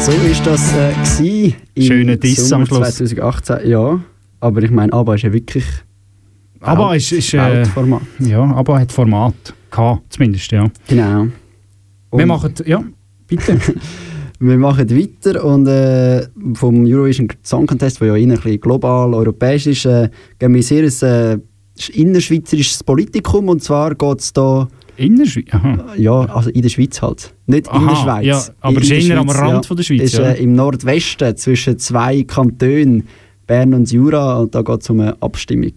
So 0.00 0.12
ist 0.12 0.46
das 0.46 0.74
äh, 0.74 0.92
gewesen 0.92 1.54
im 1.74 1.82
Schöner 1.82 2.16
Diss 2.16 2.48
Sommer 2.48 2.62
am 2.62 2.66
Schluss. 2.66 2.96
2018. 2.96 3.68
Ja, 3.70 4.00
aber 4.40 4.62
ich 4.62 4.70
meine, 4.70 4.92
ABBA 4.92 5.14
ist 5.14 5.22
ja 5.22 5.32
wirklich 5.32 5.64
ABBA 6.60 6.90
Welt- 6.92 6.96
ist, 7.02 7.12
ist 7.12 7.34
äh, 7.34 7.64
ja, 8.20 8.42
ABBA 8.42 8.80
hat 8.80 8.92
Format. 8.92 9.34
K, 9.74 10.00
zumindest, 10.08 10.52
ja. 10.52 10.70
Genau. 10.88 11.24
Wir 11.24 11.30
Und- 12.10 12.26
machen, 12.28 12.54
ja, 12.64 12.82
bitte. 13.26 13.58
Wir 14.40 14.58
machen 14.58 14.90
weiter 14.90 15.44
und 15.44 15.66
äh, 15.68 16.26
vom 16.54 16.84
Eurovision 16.84 17.28
Song 17.42 17.66
Contest, 17.66 18.00
der 18.00 18.08
ja 18.08 18.14
ein 18.14 18.28
bisschen 18.28 18.60
global, 18.60 19.14
europäisch 19.14 19.66
ist, 19.68 19.86
äh, 19.86 20.10
gehen 20.38 20.52
wir 20.54 20.62
sehr 20.62 20.82
ein 20.84 21.40
äh, 21.40 21.98
innerschweizerisches 22.00 22.82
Politikum 22.82 23.48
und 23.48 23.62
zwar 23.62 23.94
geht 23.94 24.20
es 24.20 24.32
da 24.32 24.68
Innerschweiz? 24.96 25.46
Aha. 25.52 25.94
ja, 25.96 26.12
also 26.26 26.50
in 26.50 26.62
der 26.62 26.68
Schweiz 26.68 27.00
halt. 27.00 27.32
Nicht 27.46 27.68
in 27.68 27.72
Aha, 27.72 27.88
der 27.88 27.96
Schweiz. 27.96 28.26
ja, 28.26 28.54
aber 28.60 28.76
in, 28.76 28.82
ist 28.82 28.90
in 28.90 29.08
der 29.08 29.18
am 29.18 29.28
Schweiz, 29.28 29.38
Rand 29.40 29.66
von 29.66 29.76
der 29.76 29.84
Schweiz, 29.84 30.02
Ist 30.02 30.18
ja. 30.18 30.30
äh, 30.30 30.42
im 30.42 30.52
Nordwesten 30.54 31.36
zwischen 31.36 31.78
zwei 31.78 32.22
Kantonen, 32.24 33.04
Bern 33.46 33.72
und 33.72 33.90
Jura, 33.90 34.38
und 34.40 34.54
da 34.54 34.62
geht 34.62 34.82
es 34.82 34.90
um 34.90 35.00
eine 35.00 35.20
Abstimmung. 35.22 35.72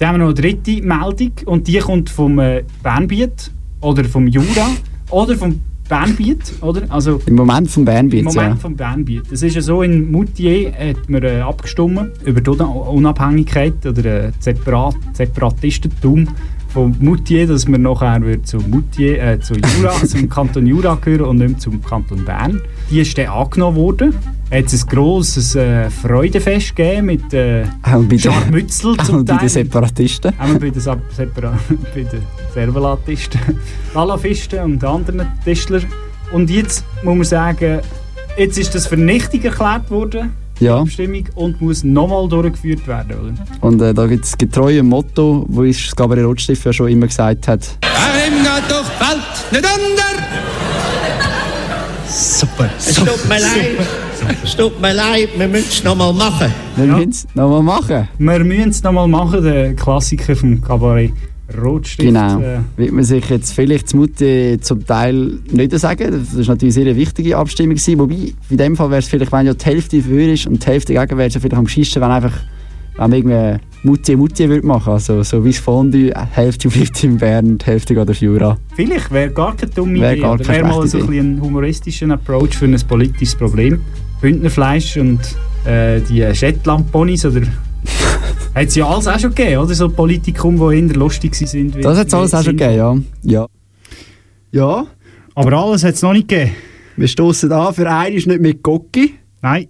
Dann 0.00 0.08
haben 0.08 0.14
wir 0.14 0.26
noch 0.28 0.34
eine 0.34 0.40
dritte 0.40 0.82
Meldung 0.82 1.32
und 1.44 1.68
die 1.68 1.78
kommt 1.78 2.08
vom 2.08 2.38
äh, 2.38 2.64
Bernbiet 2.82 3.50
oder 3.82 4.02
vom 4.04 4.26
Jura 4.26 4.70
oder 5.10 5.36
vom 5.36 5.60
Bernbiet, 5.90 6.54
oder? 6.62 6.84
Also 6.88 7.20
Im 7.26 7.34
Moment 7.34 7.70
vom 7.70 7.84
Bernbiet, 7.84 8.20
Im 8.20 8.24
Moment 8.24 8.54
ja. 8.54 8.56
vom 8.56 8.74
Bernbiet. 8.74 9.24
Das 9.30 9.42
ist 9.42 9.56
ja 9.56 9.60
so, 9.60 9.82
in 9.82 10.10
Moutier 10.10 10.72
hat 10.72 11.06
man 11.10 11.22
äh, 11.22 11.40
abgestimmt 11.40 12.12
über 12.24 12.40
die 12.40 12.48
Una- 12.48 12.64
Unabhängigkeit 12.64 13.84
oder 13.84 14.28
äh, 14.28 14.32
Separat 14.38 14.94
Separatistentum 15.12 16.28
von 16.68 16.96
Moutier, 17.00 17.46
dass 17.46 17.68
man 17.68 17.82
nachher 17.82 18.42
zu 18.42 18.56
Moutier, 18.56 19.22
äh, 19.22 19.38
zu 19.38 19.52
Jura, 19.52 19.92
zum 20.06 20.30
Kanton 20.30 20.66
Jura 20.66 20.94
gehören 20.94 21.26
und 21.26 21.36
nicht 21.36 21.60
zum 21.60 21.82
Kanton 21.82 22.24
Bern. 22.24 22.62
Die 22.90 23.00
ist 23.00 23.16
dann 23.16 23.26
angenommen 23.26 23.76
worden. 23.76 24.14
Hat 24.50 24.64
es 24.66 24.82
ein 24.82 24.88
grosses 24.88 25.54
äh, 25.54 25.88
Freudefest 25.90 26.74
gegeben 26.74 27.06
mit 27.06 27.32
äh, 27.32 27.62
Auch 27.82 27.92
bei 28.02 28.16
den- 28.16 28.18
Scharmützel 28.18 28.96
zum 29.04 29.24
bei 29.24 29.32
den 29.34 29.38
Teil. 29.38 29.48
Separatisten. 29.48 30.32
Auch 30.40 30.58
bei 30.58 30.70
den, 30.70 30.80
Sep- 30.82 30.98
Separa 31.16 31.56
bei 31.94 32.02
den 32.02 32.22
Servalatisten, 32.52 33.40
Lalafisten 33.94 34.58
und 34.64 34.82
anderen 34.84 35.28
Tischler. 35.44 35.80
Und 36.32 36.50
jetzt 36.50 36.84
muss 37.04 37.14
man 37.16 37.24
sagen, 37.24 37.78
jetzt 38.36 38.58
ist 38.58 38.74
das 38.74 38.88
für 38.88 38.96
nichtig 38.96 39.44
erklärt 39.44 39.88
worden, 39.88 40.32
die 40.58 40.64
Ja. 40.64 40.80
Abstimmung, 40.80 41.24
und 41.36 41.60
muss 41.60 41.84
nochmal 41.84 42.28
durchgeführt 42.28 42.88
werden. 42.88 43.12
Oder? 43.20 43.34
Und 43.68 43.80
äh, 43.82 43.94
da 43.94 44.06
gibt 44.08 44.24
es 44.24 44.36
getreu 44.36 44.80
ein 44.80 44.86
Motto, 44.86 45.44
wo 45.48 45.62
ist 45.62 45.86
das 45.86 45.94
Gabriel 45.94 46.24
Rotstift 46.24 46.64
ja 46.66 46.72
schon 46.72 46.88
immer 46.88 47.06
gesagt 47.06 47.46
hat. 47.46 47.78
Ihm 48.26 48.34
geht 48.42 48.68
doch 48.68 48.84
Welt 49.00 49.52
nicht 49.52 49.64
unter. 49.64 50.69
Super. 52.10 52.68
Es 52.76 52.94
tut 52.94 53.28
mir 53.28 53.38
leid. 53.40 53.88
Es 54.42 54.56
tut 54.56 54.80
mir 54.80 54.92
leid, 54.92 55.28
wir 55.36 55.48
müssen 55.48 55.68
es 55.70 55.84
nochmal 55.84 56.12
machen. 56.12 56.52
Wir 56.76 56.86
müssen 56.86 57.10
es 57.10 57.26
nochmal 57.34 57.62
machen. 57.62 58.08
Wir 58.18 58.38
müssen 58.40 58.70
es 58.70 58.82
nochmal 58.82 59.08
machen, 59.08 59.42
der 59.42 59.74
Klassiker 59.74 60.34
vom 60.34 60.60
Cabaret 60.60 61.12
Rotstift. 61.56 62.08
Genau. 62.08 62.40
Äh, 62.40 62.58
Wird 62.76 62.92
man 62.92 63.04
sich 63.04 63.28
jetzt 63.28 63.52
vielleicht 63.52 63.88
zu 63.88 63.96
Mutti 63.96 64.58
zum 64.60 64.84
Teil 64.84 65.38
nicht 65.50 65.72
sagen. 65.78 66.10
Das 66.10 66.34
ist 66.34 66.48
natürlich 66.48 66.76
eine 66.76 66.84
sehr 66.84 66.96
wichtige 66.96 67.36
Abstimmung 67.36 67.76
gewesen. 67.76 67.98
Wobei, 67.98 68.32
in 68.50 68.56
dem 68.56 68.76
Fall 68.76 68.90
wäre 68.90 69.00
es 69.00 69.08
vielleicht, 69.08 69.32
wenn 69.32 69.46
ja 69.46 69.54
die 69.54 69.64
Hälfte 69.64 70.02
für 70.02 70.32
ist 70.32 70.46
und 70.46 70.62
die 70.64 70.66
Hälfte 70.66 70.94
gegen 70.94 71.18
wäre 71.18 71.28
es 71.28 71.34
ja 71.34 71.40
vielleicht 71.40 71.56
am 71.56 71.64
geschissen, 71.64 72.02
wenn 72.02 72.10
einfach 72.10 72.34
wenn 72.96 73.10
man 73.10 73.12
irgendwie 73.12 73.60
Mutti 73.82 74.14
Mutti 74.14 74.48
würde 74.48 74.66
machen. 74.66 74.92
Also 74.92 75.22
so 75.22 75.44
wie 75.44 75.50
das 75.50 75.58
Fondue, 75.58 76.10
die 76.10 76.12
Hälfte 76.32 76.68
bleibt 76.70 77.02
in 77.02 77.16
Bern, 77.16 77.58
die 77.58 77.64
Hälfte 77.64 77.94
geht 77.94 78.10
auf 78.10 78.20
Jura. 78.20 78.58
Vielleicht 78.74 79.10
wäre 79.10 79.30
gar 79.30 79.56
keine 79.56 79.72
dumme 79.72 80.00
Wäre 80.00 80.16
Idee. 80.16 80.48
wäre 80.48 80.64
mal 80.64 80.86
so 80.86 80.98
schlechte 80.98 81.18
ein, 81.18 81.40
humoristischer 81.40 82.10
Approach 82.10 82.54
für 82.56 82.66
ein 82.66 82.78
politisches 82.86 83.34
Problem. 83.34 83.80
Bündnerfleisch 84.20 84.98
und 84.98 85.20
äh, 85.64 86.00
die 86.00 86.34
Shetland-Ponys 86.34 87.24
oder... 87.26 87.40
hat 88.54 88.66
es 88.66 88.74
ja 88.74 88.86
alles 88.86 89.06
auch 89.06 89.18
schon 89.18 89.34
gegeben, 89.34 89.62
oder? 89.62 89.74
So 89.74 89.88
Politikum, 89.88 90.56
die 90.56 90.78
eher 90.78 90.96
lustig 90.96 91.34
sind. 91.34 91.82
Das 91.82 91.96
hat 91.96 92.08
es 92.08 92.14
alles 92.14 92.34
auch 92.34 92.44
schon 92.44 92.56
gegeben, 92.56 93.06
ja. 93.22 93.42
Ja. 93.42 93.46
Ja. 94.52 94.86
Aber 95.34 95.52
alles 95.52 95.84
hat 95.84 95.94
es 95.94 96.02
noch 96.02 96.12
nicht 96.12 96.28
gegeben. 96.28 96.52
Wir 96.96 97.08
stoßen 97.08 97.50
an, 97.50 97.72
für 97.72 97.90
einen 97.90 98.16
ist 98.16 98.26
nicht 98.26 98.42
mit 98.42 98.62
Gocki. 98.62 99.14
Nein. 99.40 99.68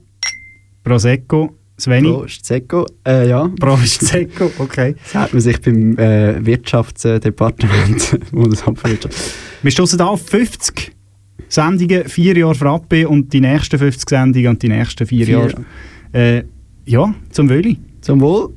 Prosecco, 0.83 1.55
Sveni. 1.81 2.09
Prost, 2.13 2.45
Zecco. 2.45 2.87
Äh, 3.07 3.29
ja. 3.29 3.49
Prost, 3.59 4.05
Zecco, 4.07 4.51
okay. 4.59 4.95
Das 5.13 5.15
hat 5.15 5.33
man 5.33 5.41
sich 5.43 5.61
beim 5.61 5.97
äh, 5.99 6.45
Wirtschaftsdepartement 6.45 8.19
Bundesamt 8.33 8.79
für 8.79 8.89
Wirtschaft. 8.91 9.17
Wir 9.63 9.71
stoßen 9.71 10.01
auf 10.01 10.27
50 10.29 10.93
Sendungen, 11.49 12.05
vier 12.09 12.37
Jahre 12.37 12.55
Frappe 12.55 13.09
und 13.09 13.33
die 13.33 13.41
nächsten 13.41 13.79
50 13.79 14.09
Sendungen 14.09 14.49
und 14.51 14.63
die 14.63 14.69
nächsten 14.69 15.07
vier, 15.07 15.27
Vier. 15.27 15.39
Jahre. 15.39 15.55
Äh, 16.13 16.45
ja, 16.87 17.13
zum 17.31 17.49
Wöli. 17.49 17.79
Zum 18.01 18.21
Wohl. 18.21 18.51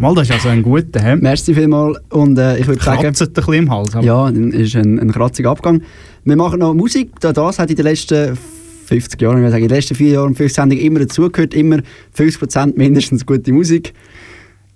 Mal, 0.00 0.14
das 0.14 0.28
ist 0.28 0.32
also 0.34 0.48
ein 0.50 0.62
guter, 0.62 1.00
hä? 1.02 1.16
Merci 1.16 1.54
vielmals 1.54 1.98
und 2.10 2.36
äh, 2.38 2.58
ich 2.58 2.66
würde 2.66 2.82
sagen... 2.82 3.00
Kratzt 3.02 3.22
ein 3.22 3.32
bisschen 3.32 3.54
im 3.54 3.70
Hals. 3.70 3.94
aber- 3.96 4.04
Ja, 4.04 4.30
dann 4.30 4.52
ist 4.52 4.76
ein, 4.76 4.98
ein 4.98 5.10
kratziger 5.10 5.50
Abgang. 5.50 5.80
Wir 6.24 6.36
machen 6.36 6.58
noch 6.58 6.74
Musik. 6.74 7.18
Da 7.20 7.32
Das 7.32 7.58
hat 7.58 7.70
in 7.70 7.76
den 7.76 7.84
letzten 7.84 8.36
50 8.86 9.20
Jahren, 9.20 9.44
ich 9.44 9.50
sagen, 9.50 9.62
in 9.62 9.68
den 9.68 9.76
letzten 9.76 9.94
vier 9.94 10.12
Jahren 10.12 10.34
50 10.34 10.54
Sendungen 10.54 10.84
immer 10.84 11.00
dazugehört. 11.00 11.54
Immer 11.54 11.80
50% 12.16 12.74
mindestens 12.76 13.26
gute 13.26 13.52
Musik. 13.52 13.92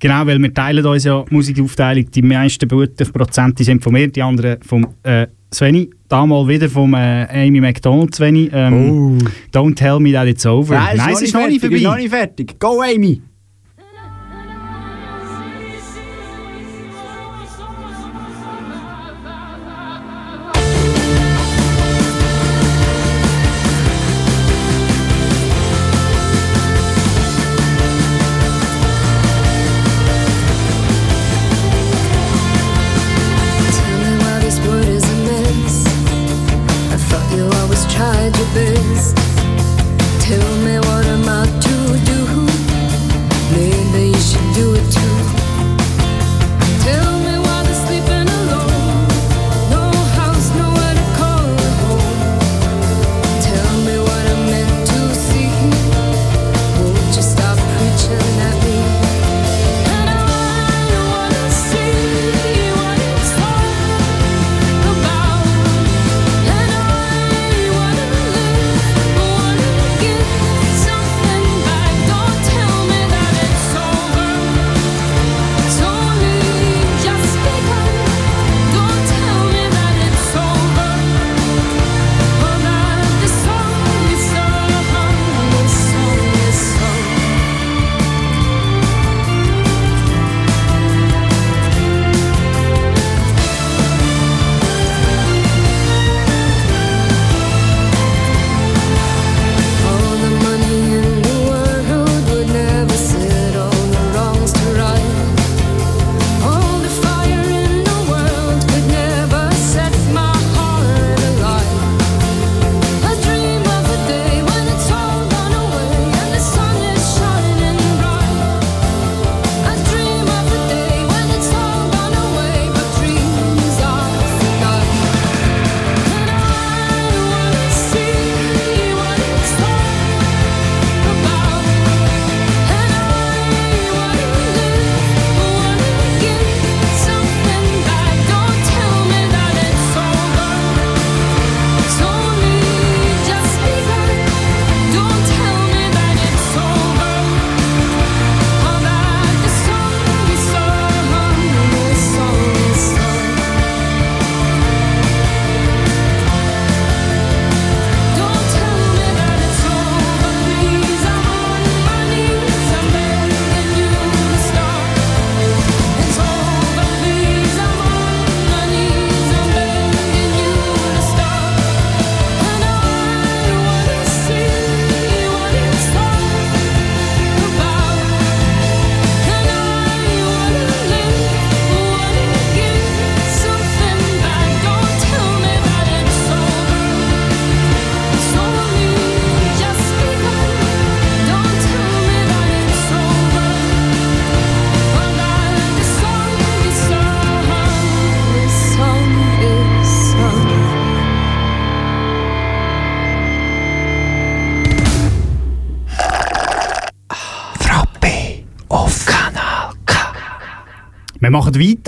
Genau, 0.01 0.27
weil 0.27 0.39
wir 0.39 0.53
teilen 0.53 0.85
uns 0.85 1.05
ja 1.05 1.25
Musikaufteilung. 1.31 2.11
Die 2.11 2.23
meisten 2.23 2.69
guten 2.69 3.13
Prozente 3.13 3.63
sind 3.65 3.83
von 3.83 3.93
mir, 3.93 4.09
die 4.09 4.23
anderen 4.23 4.57
vom 4.63 4.87
äh, 5.03 5.27
Sveni. 5.53 5.91
Damals 6.09 6.49
wieder 6.49 6.69
vom 6.69 6.95
äh, 6.95 7.27
Amy 7.47 7.61
McDonald, 7.61 8.15
Sveni. 8.15 8.51
Ähm, 8.53 9.19
Don't 9.53 9.75
tell 9.77 10.01
me 10.01 10.13
that 10.13 10.27
it's 10.27 10.47
over. 10.47 10.75
Nein, 10.75 10.97
Nein, 10.97 11.13
es 11.13 11.23
ist 11.23 11.35
noch 11.35 11.47
nicht 11.47 11.61
fertig, 11.61 11.83
noch 11.83 11.91
vorbei. 11.91 12.03
nicht 12.03 12.11
fertig. 12.11 12.59
Go, 12.59 12.81
Amy! 12.81 13.21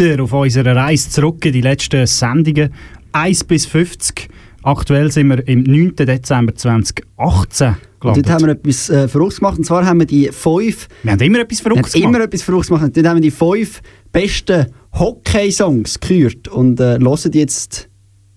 Weiter 0.03 0.23
auf 0.23 0.33
unserer 0.33 0.77
Reise 0.77 1.11
zurück 1.11 1.45
in 1.45 1.53
die 1.53 1.61
letzten 1.61 2.07
Sendungen. 2.07 2.73
1 3.13 3.45
bis 3.45 3.67
50. 3.67 4.29
Aktuell 4.63 5.11
sind 5.11 5.29
wir 5.29 5.47
im 5.49 5.65
9. 5.65 5.97
Dezember 5.97 6.55
2018. 6.55 7.77
Und 8.01 8.17
dort 8.17 8.31
haben 8.31 8.47
wir 8.47 8.53
etwas 8.53 8.91
äh, 8.91 9.07
Verrücktes 9.07 9.39
gemacht. 9.39 9.59
Und 9.59 9.65
zwar 9.65 9.87
haben 9.87 10.01
wir 10.01 10.07
die 10.07 10.29
fünf. 10.33 10.89
Wir 11.03 11.13
haben 11.13 11.21
immer 11.21 11.41
etwas 11.41 11.61
Verrücktes 11.61 11.93
gemacht. 11.93 12.15
immer 12.15 12.25
etwas 12.25 12.43
Verrücktes 12.43 12.69
gemacht. 12.69 12.97
Dort 12.97 13.07
haben 13.07 13.17
wir 13.17 13.23
die 13.23 13.31
fünf 13.31 13.81
besten 14.13 14.67
Hockey-Songs 14.93 16.01
gehört. 16.01 16.49
Und 16.49 16.81
äh, 16.81 16.99
hören 16.99 17.33
jetzt 17.33 17.89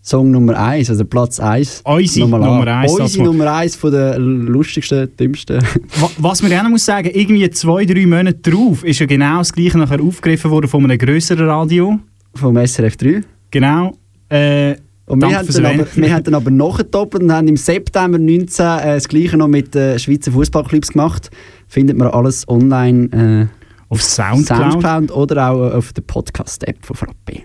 Song 0.07 0.29
Nummer 0.29 0.55
1, 0.55 0.89
also 0.91 1.03
Platz 1.03 1.39
1. 1.39 1.81
Unsere 1.83 2.29
Nummer 2.29 2.67
eins, 2.67 2.91
sag's 2.91 3.01
Unsere 3.01 3.23
mal. 3.23 3.31
Nummer 3.31 3.51
1 3.55 3.75
von 3.75 3.91
der 3.91 4.19
lustigsten, 4.19 5.09
dümmsten. 5.17 5.59
Wa- 5.99 6.11
Was 6.19 6.43
man 6.43 6.51
noch 6.51 6.69
muss 6.69 6.85
sagen, 6.85 7.09
irgendwie 7.11 7.49
zwei, 7.49 7.85
drei 7.85 8.05
Monate 8.05 8.37
drauf 8.51 8.83
ist 8.83 8.99
ja 8.99 9.07
genau 9.07 9.39
das 9.39 9.51
gleiche 9.51 9.79
nachher 9.79 9.99
aufgegriffen 9.99 10.51
worden 10.51 10.67
von 10.67 10.83
einem 10.83 10.97
grösseren 10.99 11.47
Radio. 11.49 11.99
Vom 12.35 12.55
SRF 12.55 12.97
3. 12.97 13.21
Genau. 13.49 13.93
Äh, 14.29 14.75
Und 15.07 15.21
wir 15.21 15.37
haben, 15.39 15.47
dann 15.47 15.65
aber, 15.65 15.87
wir 15.95 16.13
haben 16.13 16.23
dann 16.23 16.35
aber 16.35 16.51
nachgetoppelt 16.51 17.23
und 17.23 17.31
haben 17.31 17.47
im 17.47 17.57
September 17.57 18.19
19 18.19 18.63
äh, 18.65 18.95
das 18.95 19.07
Gleiche 19.07 19.37
noch 19.37 19.47
mit 19.47 19.75
äh, 19.75 19.97
Schweizer 19.97 20.31
Fußballclubs 20.31 20.89
gemacht. 20.89 21.31
Findet 21.67 21.97
man 21.97 22.09
alles 22.09 22.47
online 22.47 23.49
äh, 23.49 23.91
auf 23.91 24.03
Soundcloud. 24.03 24.71
Soundcloud 24.73 25.11
oder 25.11 25.49
auch 25.49 25.73
auf 25.73 25.93
der 25.93 26.03
Podcast-App 26.03 26.85
von 26.85 26.95
Frappe. 26.95 27.41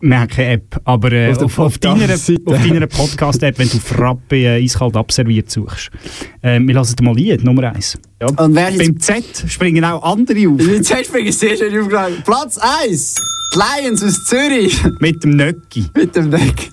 Wir 0.00 0.20
haben 0.20 0.28
keine 0.28 0.52
App, 0.52 0.80
aber 0.84 1.12
äh, 1.12 1.30
Auf 1.32 1.42
auf, 1.42 1.58
auf, 1.58 1.78
deiner, 1.78 2.14
auf 2.14 2.68
deiner 2.68 2.86
Podcast-App, 2.86 3.58
wenn 3.58 3.68
du 3.68 3.78
Frappe 3.78 4.36
äh, 4.36 4.62
eiskalt 4.62 4.96
abserviert 4.96 5.50
suchst. 5.50 5.90
Äh, 6.40 6.60
wir 6.60 6.74
lassen 6.74 6.96
dir 6.96 7.04
mal 7.04 7.16
Lied, 7.16 7.42
Nummer 7.42 7.74
1. 7.74 7.98
Ja. 8.20 8.28
Und 8.28 8.54
wer 8.54 8.70
Beim 8.70 9.00
Z 9.00 9.44
springen 9.48 9.84
auch 9.84 10.02
andere 10.02 10.48
auf. 10.48 10.60
Jetzt 10.60 10.94
hast 10.94 11.12
du 11.12 11.32
sehr 11.32 11.56
schön 11.56 11.78
aufgegangen. 11.80 12.22
Platz 12.24 12.58
1. 12.58 13.14
Die 13.54 13.58
Lions 13.58 14.04
aus 14.04 14.24
Zürich. 14.24 14.78
Mit 15.00 15.24
dem 15.24 15.30
Nöcki. 15.30 15.86
Mit 15.94 16.14
dem 16.14 16.28
Nöcki. 16.28 16.68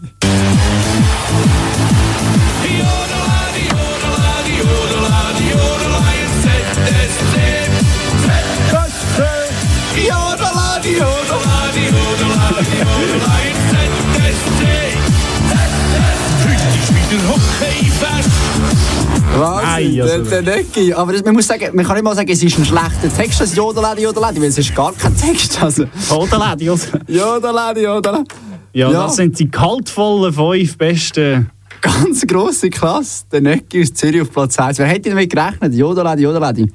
Also- 20.04 20.24
der, 20.24 20.42
der 20.42 20.58
Nöcki. 20.58 20.94
Aber 20.94 21.14
das, 21.14 21.24
man 21.24 21.34
muss 21.36 21.48
sagen, 21.48 21.70
man 21.74 21.86
kann 21.86 21.96
nicht 21.96 22.04
mal 22.04 22.16
sagen, 22.16 22.30
es 22.32 22.42
ist 22.44 22.58
ein 22.58 22.66
schlechter 22.66 23.16
Text, 23.16 23.42
das 23.42 23.56
Jodeladi, 23.56 24.04
Jodeladi, 24.04 24.42
weil 24.42 24.50
es 24.50 24.58
ist 24.58 24.76
gar 24.76 24.94
kein 24.94 25.16
Text. 25.18 25.62
Also. 25.62 25.86
Jodeladi, 26.10 26.66
Jodeladi, 26.66 27.82
Jodeladi. 27.84 28.24
Ja, 28.74 28.92
Ja. 28.92 29.04
das 29.04 29.16
sind 29.16 29.38
die 29.40 29.50
kaltvollen 29.50 30.34
fünf 30.34 30.78
besten. 30.78 31.50
Ganz 31.82 32.26
grosse 32.26 32.70
Klasse. 32.70 33.24
Der 33.32 33.42
Nöcki 33.42 33.82
aus 33.84 33.94
Zürich 33.94 34.22
auf 34.22 34.32
Platz 34.32 34.58
1. 34.60 34.80
Wer 34.80 34.88
hätte 34.88 35.10
damit 35.10 35.30
gerechnet? 35.30 35.74
Jodeladi, 35.74 36.24
Jodeladi. 36.24 36.72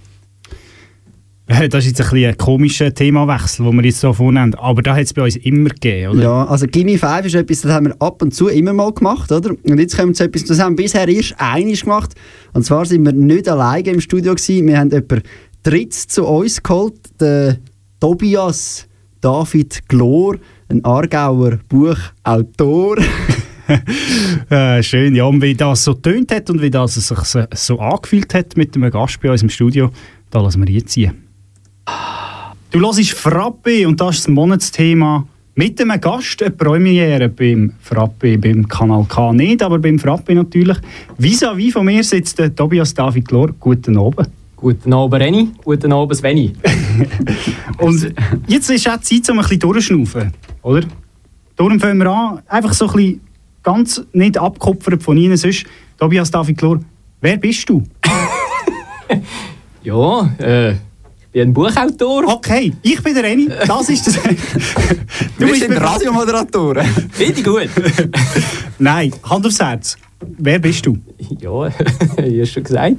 Das 1.71 1.85
ist 1.85 1.99
jetzt 1.99 2.01
ein, 2.01 2.11
bisschen 2.11 2.31
ein 2.31 2.39
komischer 2.39 2.95
Themawechsel, 2.95 3.67
den 3.67 3.77
wir 3.77 3.85
jetzt 3.85 4.01
so 4.01 4.13
vornehmen. 4.13 4.55
Aber 4.55 4.83
da 4.83 4.95
hat 4.95 5.03
es 5.03 5.13
bei 5.13 5.23
uns 5.23 5.37
immer 5.37 5.71
gegeben, 5.71 6.13
oder? 6.13 6.23
Ja, 6.23 6.47
also 6.47 6.67
Gimme 6.67 6.97
5 6.97 7.27
ist 7.27 7.35
etwas, 7.35 7.63
das 7.63 7.73
haben 7.73 7.87
wir 7.87 7.97
ab 8.01 8.23
und 8.23 8.33
zu 8.33 8.49
immer 8.49 8.73
mal 8.73 8.93
gemacht, 8.93 9.33
oder? 9.33 9.51
Und 9.51 9.79
jetzt 9.79 9.97
kommen 9.97 10.11
wir 10.11 10.15
zu 10.15 10.25
etwas, 10.25 10.45
das 10.45 10.61
haben 10.61 10.79
wir 10.79 10.85
bisher 10.85 11.09
erst 11.09 11.35
einig 11.39 11.83
gemacht. 11.83 12.15
Und 12.53 12.65
zwar 12.65 12.85
sind 12.85 13.05
wir 13.05 13.13
nicht 13.13 13.49
alleine 13.49 13.91
im 13.91 14.01
Studio 14.01 14.35
gewesen. 14.35 14.67
Wir 14.67 14.79
haben 14.79 14.91
jemanden 14.91 15.23
Dritts 15.63 16.07
zu 16.07 16.25
uns 16.27 16.63
geholt, 16.63 16.95
den 17.21 17.59
Tobias 17.99 18.87
David 19.21 19.89
Glor, 19.89 20.37
ein 20.69 20.85
Aargauer 20.85 21.59
Buchautor. 21.69 22.97
Äh, 24.51 24.83
schön, 24.83 25.15
ja. 25.15 25.23
Und 25.27 25.41
wie 25.43 25.55
das 25.55 25.85
so 25.85 25.95
tönt 25.95 26.35
hat 26.35 26.51
und 26.51 26.61
wie 26.61 26.71
das 26.71 26.97
sich 26.97 27.19
so, 27.21 27.45
so 27.55 27.79
angefühlt 27.79 28.35
hat 28.35 28.57
mit 28.57 28.75
einem 28.75 28.91
Gast 28.91 29.21
bei 29.21 29.31
uns 29.31 29.45
im 29.45 29.49
Studio, 29.49 29.93
da 30.31 30.41
lassen 30.41 30.67
wir 30.67 30.75
jetzt 30.75 30.91
ziehen. 30.91 31.30
Du 32.71 32.81
hörst 32.81 33.13
Frappe 33.13 33.87
und 33.87 34.01
das 34.01 34.17
ist 34.17 34.27
das 34.27 34.33
Monatsthema 34.33 35.27
mit 35.55 35.81
einem 35.81 36.01
Gast, 36.01 36.43
eine 36.43 36.53
Premiere 36.53 37.29
beim 37.29 37.73
Frappe, 37.81 38.39
beim 38.39 38.67
Kanal 38.69 39.05
K 39.09 39.33
nicht, 39.33 39.63
aber 39.63 39.79
beim 39.79 39.99
Frappe 39.99 40.35
natürlich. 40.35 40.79
Vis-à-vis 41.19 41.73
von 41.73 41.85
mir 41.85 42.05
sitzt 42.05 42.39
der 42.39 42.55
Tobias 42.55 42.95
David 42.95 43.27
Glor. 43.27 43.51
Guten 43.59 43.99
Abend. 43.99 44.31
Guten 44.57 44.93
Abend, 44.93 45.21
Reni. 45.23 45.49
Guten 45.65 45.93
Abend, 45.93 46.17
Sveni. 46.17 46.53
Und 47.79 48.15
jetzt 48.47 48.71
ist 48.71 48.89
auch 48.89 49.01
Zeit, 49.01 49.29
um 49.31 49.39
ein 49.39 49.43
bisschen 49.43 49.59
durchzuschnaufen, 49.59 50.33
oder? 50.63 50.87
Darum 51.57 51.81
fangen 51.81 51.99
wir 51.99 52.11
an, 52.11 52.43
einfach 52.47 52.73
so 52.73 52.87
ein 52.87 52.93
bisschen 52.93 53.21
ganz 53.63 54.03
nicht 54.13 54.39
abkupfert 54.39 55.03
von 55.03 55.17
Ihnen 55.17 55.37
sonst. 55.37 55.65
Tobias 55.99 56.31
David 56.31 56.57
Glor, 56.57 56.81
wer 57.21 57.37
bist 57.37 57.69
du? 57.69 57.83
Ja, 59.83 60.31
äh, 60.37 60.75
bin 61.33 61.43
ein 61.49 61.53
Buchautor. 61.53 62.25
Okay, 62.27 62.73
ich 62.83 63.03
bin 63.03 63.15
der 63.15 63.23
Reni, 63.25 63.49
das 63.67 63.89
ist 63.89 64.07
das. 64.07 64.19
Wir 65.39 65.47
bist 65.47 65.61
sind 65.61 65.75
bei- 65.75 65.79
Radiomoderatoren. 65.79 66.87
Finde 67.13 67.33
ich 67.39 67.45
gut. 67.45 67.69
Nein, 68.79 69.13
Hand 69.23 69.47
aufs 69.47 69.61
Herz. 69.61 69.97
Wer 70.39 70.59
bist 70.59 70.85
du? 70.87 70.99
Ja, 71.39 71.67
ich 72.25 72.41
hast 72.41 72.53
schon 72.53 72.65
gesagt. 72.65 72.97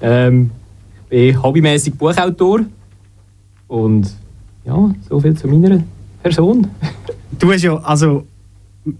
Ähm, 0.00 0.50
ich 1.08 1.32
bin 1.34 1.42
hobbymäßig 1.42 1.94
Buchautor. 1.94 2.60
Und 3.68 4.12
ja, 4.64 4.94
so 5.08 5.20
viel 5.20 5.34
zu 5.34 5.48
meiner 5.48 5.82
Person. 6.22 6.66
Du 7.38 7.52
hast 7.52 7.62
ja, 7.62 7.76
also, 7.78 8.26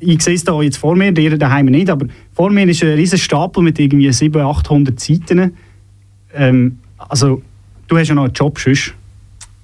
ich 0.00 0.22
sehe 0.22 0.34
es 0.34 0.44
da 0.44 0.60
jetzt 0.62 0.78
vor 0.78 0.96
mir, 0.96 1.12
dir 1.12 1.36
daheim 1.36 1.66
nicht, 1.66 1.90
aber 1.90 2.06
vor 2.32 2.50
mir 2.50 2.66
ist 2.66 2.82
ein 2.82 2.90
riesen 2.94 3.18
Stapel 3.18 3.62
mit 3.62 3.78
irgendwie 3.78 4.10
700, 4.12 4.48
800 4.56 4.98
Seiten. 5.00 5.52
Ähm, 6.34 6.78
also, 6.96 7.42
du 7.92 7.98
hast 7.98 8.08
ja 8.08 8.14
noch 8.14 8.24
einen 8.24 8.32
Job 8.32 8.58
sonst. 8.58 8.94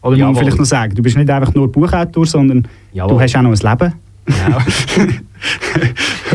Oder 0.02 0.10
muss 0.10 0.18
man 0.18 0.28
Jawohl. 0.28 0.36
vielleicht 0.42 0.58
noch 0.58 0.64
sagen, 0.66 0.94
du 0.94 1.02
bist 1.02 1.16
nicht 1.16 1.30
einfach 1.30 1.54
nur 1.54 1.70
Buchautor, 1.72 2.26
sondern 2.26 2.62
du 2.62 2.68
Jawohl. 2.92 3.22
hast 3.22 3.34
auch 3.36 3.42
noch 3.42 3.50
ein 3.50 3.78
Leben. 3.78 3.94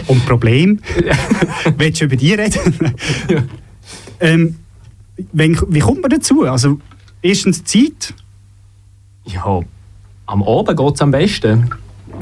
Und 0.07 0.25
Problem. 0.25 0.79
Willst 1.77 2.01
du 2.01 2.05
über 2.05 2.15
die 2.15 2.33
reden? 2.33 2.59
ähm, 4.19 4.55
wenn, 5.31 5.57
wie 5.69 5.79
kommt 5.79 6.01
man 6.01 6.09
dazu? 6.09 6.43
Also, 6.43 6.79
erstens 7.21 7.63
Zeit. 7.63 8.13
Ja, 9.25 9.59
am 10.25 10.43
Abend 10.43 10.75
geht 10.77 10.95
es 10.95 11.01
am 11.01 11.11
besten. 11.11 11.69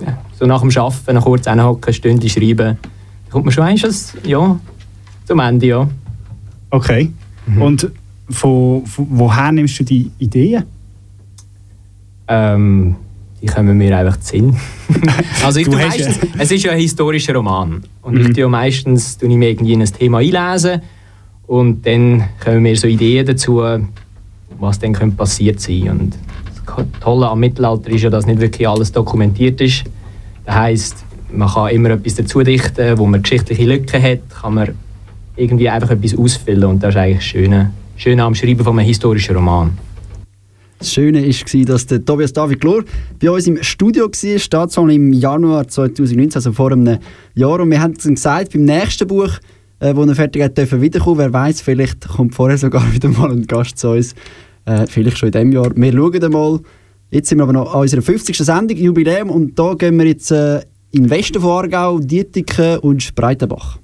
Ja, 0.05 0.17
So 0.37 0.45
nach 0.45 0.61
dem 0.61 0.69
Arbeiten, 0.77 1.15
noch 1.15 1.23
kurz 1.23 1.47
hinhocken, 1.47 1.83
eine 1.85 1.93
Stunde 1.93 2.29
schreiben. 2.29 2.77
Da 2.77 3.31
kommt 3.31 3.45
man 3.45 3.53
schon 3.53 3.63
eins, 3.63 4.13
ja, 4.23 4.59
zum 5.25 5.39
Ende, 5.39 5.65
ja. 5.65 5.89
Okay. 6.69 7.11
Und 7.59 7.89
von, 8.31 8.85
von, 8.85 9.07
woher 9.09 9.51
nimmst 9.51 9.79
du 9.79 9.83
die 9.83 10.11
Ideen? 10.19 10.63
Ähm, 12.27 12.95
die 13.41 13.47
kommen 13.47 13.77
mir 13.77 13.97
einfach 13.97 14.19
zu 14.19 14.29
Sinn. 14.37 14.55
also 15.43 15.59
ich 15.59 15.67
ja- 15.67 15.73
meistens, 15.77 16.19
es 16.37 16.51
ist 16.51 16.63
ja 16.63 16.71
ein 16.71 16.79
historischer 16.79 17.33
Roman. 17.35 17.81
Und 18.01 18.13
Mhm. 18.15 18.21
ich 18.27 18.33
tue 18.33 18.47
meistens 18.47 19.17
tue 19.17 19.29
ich 19.29 19.35
mir 19.35 19.49
irgendwie 19.49 19.73
in 19.73 19.81
ein 19.81 19.87
Thema 19.91 20.19
einlesen 20.19 20.81
und 21.47 21.85
dann 21.85 22.25
kommen 22.43 22.61
mir 22.61 22.77
so 22.77 22.87
Ideen 22.87 23.25
dazu, 23.25 23.61
was 24.59 24.79
dann 24.79 24.93
könnte 24.93 25.17
passiert 25.17 25.59
sein. 25.59 25.89
Und 25.89 26.17
das 26.65 26.85
Tolle 26.99 27.27
am 27.29 27.39
Mittelalter 27.39 27.89
ist 27.89 28.03
ja, 28.03 28.09
dass 28.09 28.25
nicht 28.27 28.39
wirklich 28.39 28.67
alles 28.67 28.91
dokumentiert 28.91 29.59
ist. 29.59 29.83
Das 30.45 30.55
heisst, 30.55 30.95
man 31.33 31.49
kann 31.49 31.69
immer 31.69 31.89
etwas 31.91 32.15
dazu 32.15 32.43
dichten, 32.43 32.97
wo 32.97 33.05
man 33.07 33.21
geschichtliche 33.23 33.63
Lücken 33.63 34.01
hat, 34.01 34.19
kann 34.29 34.53
man 34.53 34.69
irgendwie 35.35 35.69
einfach 35.69 35.89
etwas 35.89 36.15
ausfüllen 36.15 36.65
und 36.65 36.83
das 36.83 36.93
ist 36.93 36.97
eigentlich 37.01 37.17
das 37.17 37.25
Schöne 38.01 38.23
am 38.23 38.33
Schreiben 38.33 38.63
von 38.63 38.79
einem 38.79 38.87
historischen 38.87 39.35
Roman. 39.35 39.77
Das 40.79 40.91
Schöne 40.91 41.21
war, 41.23 41.65
dass 41.65 41.85
der 41.85 42.03
Tobias 42.03 42.33
David 42.33 42.59
Glor 42.59 42.83
bei 43.21 43.29
uns 43.29 43.45
im 43.45 43.61
Studio 43.61 44.05
war, 44.05 44.67
zwar 44.69 44.89
im 44.89 45.13
Januar 45.13 45.67
2019, 45.67 46.37
also 46.37 46.51
vor 46.51 46.71
einem 46.71 46.97
Jahr. 47.35 47.59
Und 47.59 47.69
wir 47.69 47.79
haben 47.79 47.93
ihm 48.03 48.15
gesagt, 48.15 48.53
beim 48.53 48.65
nächsten 48.65 49.07
Buch, 49.07 49.29
äh, 49.79 49.95
wo 49.95 50.01
er 50.01 50.15
fertig 50.15 50.41
hat, 50.41 50.57
dürfen 50.57 50.81
wiederkommen. 50.81 51.19
Wer 51.19 51.31
weiß, 51.31 51.61
vielleicht 51.61 52.07
kommt 52.07 52.33
vorher 52.33 52.57
sogar 52.57 52.91
wieder 52.91 53.09
mal 53.09 53.29
ein 53.29 53.45
Gast 53.45 53.77
zu 53.77 53.91
uns. 53.91 54.15
Äh, 54.65 54.87
vielleicht 54.87 55.19
schon 55.19 55.27
in 55.27 55.33
diesem 55.33 55.51
Jahr. 55.51 55.71
Wir 55.75 55.93
schauen 55.93 56.31
mal. 56.31 56.59
Jetzt 57.11 57.29
sind 57.29 57.37
wir 57.37 57.43
aber 57.43 57.53
noch 57.53 57.71
an 57.71 57.81
unserer 57.81 58.01
50. 58.01 58.35
Sendung, 58.35 58.77
Jubiläum. 58.77 59.29
Und 59.29 59.59
da 59.59 59.75
gehen 59.75 59.99
wir 59.99 60.07
jetzt 60.07 60.31
äh, 60.31 60.61
in 60.89 61.03
den 61.03 61.09
Westen 61.11 61.39
von 61.39 61.51
Aargau, 61.51 61.99
Dietiken 61.99 62.79
und 62.79 63.03
Spreitenbach. 63.03 63.77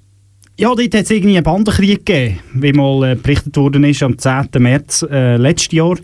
Ja, 0.60 0.74
dort 0.74 0.96
hat 0.96 1.04
es 1.04 1.12
irgendwie 1.12 1.38
einen 1.38 1.44
Bandenkrieg 1.44 2.04
gegeben, 2.04 2.40
wie 2.56 2.74
mal 2.74 3.12
äh, 3.12 3.16
berichtet 3.16 3.56
worden 3.58 3.84
ist 3.84 4.02
am 4.02 4.18
10. 4.18 4.48
März 4.58 5.06
äh, 5.08 5.38
letztes 5.38 5.72
Jahr. 5.72 5.96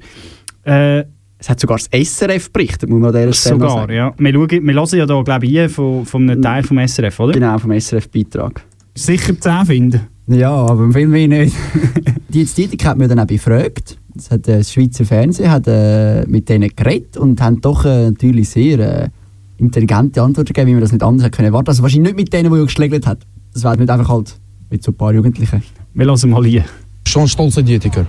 Äh, 0.63 1.05
es 1.39 1.49
hat 1.49 1.59
sogar 1.59 1.79
das 1.79 1.89
SRF 1.91 2.51
berichtet, 2.51 2.87
muss 2.87 2.99
man 2.99 3.15
an 3.15 3.19
dieser 3.19 3.33
Stelle 3.33 3.55
Sogar, 3.55 3.69
sagen. 3.71 3.93
ja. 3.93 4.13
Wir, 4.15 4.31
schauen, 4.31 4.67
wir 4.67 4.73
hören 4.75 4.99
ja 4.99 5.05
da, 5.07 5.21
glaube 5.23 5.45
ich, 5.47 5.71
von, 5.71 6.05
von 6.05 6.29
einem 6.29 6.39
Teil 6.39 6.61
vom 6.61 6.77
SRF, 6.87 7.19
oder? 7.19 7.33
Genau, 7.33 7.57
vom 7.57 7.71
SRF-Beitrag. 7.71 8.63
Sicher 8.93 9.33
10 9.39 9.65
finden. 9.65 10.01
Ja, 10.27 10.51
aber 10.51 10.91
viel 10.91 11.07
mehr 11.07 11.27
nicht. 11.27 11.55
die 12.29 12.45
Zeitung 12.45 12.87
hat 12.87 12.97
mir 12.99 13.07
dann 13.07 13.21
auch 13.21 13.25
befragt. 13.25 13.97
Das, 14.13 14.29
hat, 14.29 14.47
äh, 14.47 14.59
das 14.59 14.71
Schweizer 14.71 15.03
Fernsehen 15.03 15.49
hat 15.49 15.67
äh, 15.67 16.27
mit 16.27 16.47
denen 16.47 16.69
geredet 16.75 17.17
und 17.17 17.41
haben 17.41 17.59
doch 17.59 17.85
äh, 17.85 18.11
natürlich 18.11 18.49
sehr 18.49 18.79
äh, 18.79 19.09
intelligente 19.57 20.21
Antworten 20.21 20.53
gegeben, 20.53 20.67
wie 20.67 20.73
man 20.73 20.81
das 20.81 20.91
nicht 20.91 21.01
anders 21.01 21.25
hätte 21.25 21.37
können 21.37 21.47
erwarten. 21.47 21.69
Also 21.69 21.81
wahrscheinlich 21.81 22.13
nicht 22.13 22.31
mit 22.31 22.33
denen, 22.33 22.53
die 22.53 22.61
geschlägelt 22.61 23.07
hat. 23.07 23.25
das 23.51 23.63
wäre 23.63 23.77
nicht 23.77 23.89
einfach 23.89 24.09
halt 24.09 24.39
mit 24.69 24.83
so 24.83 24.91
ein 24.91 24.95
paar 24.95 25.13
Jugendlichen. 25.13 25.63
Wir 25.93 26.05
lassen 26.05 26.29
mal 26.29 26.45
hier. 26.45 26.65
Schon 27.07 27.27
stolzer 27.27 27.61
Dietiker. 27.61 28.05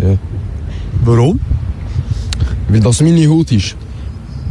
Ja. 0.00 0.16
Warum? 1.04 1.38
Weil 2.68 2.80
das 2.80 3.00
meine 3.00 3.28
Haut 3.28 3.52
ist. 3.52 3.76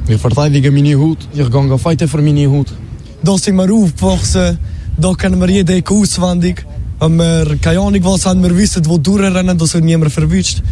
Ich 0.07 0.21
verteidige 0.21 0.71
meine 0.71 0.97
Haut, 0.97 1.17
ich 1.33 1.51
gehe 1.51 1.77
fighten 1.77 2.07
für 2.07 2.21
meine 2.21 2.49
Haut. 2.49 2.73
Da 3.21 3.38
sind 3.38 3.55
wir 3.57 3.71
aufgewachsen, 3.71 4.57
da 4.97 5.13
kennen 5.13 5.39
wir 5.39 5.49
jede 5.49 5.73
Ecke 5.75 5.93
auswendig. 5.93 6.65
Wenn 6.99 7.17
wir 7.17 7.57
keine 7.61 7.81
Ahnung 7.81 8.03
was 8.03 8.25
haben, 8.25 8.41
wir 8.41 8.55
wissen, 8.57 8.85
wo 8.85 8.97
durchrennen, 8.97 9.57
dass 9.57 9.73
wir 9.73 9.81
niemand 9.81 10.11
verwischt. 10.11 10.63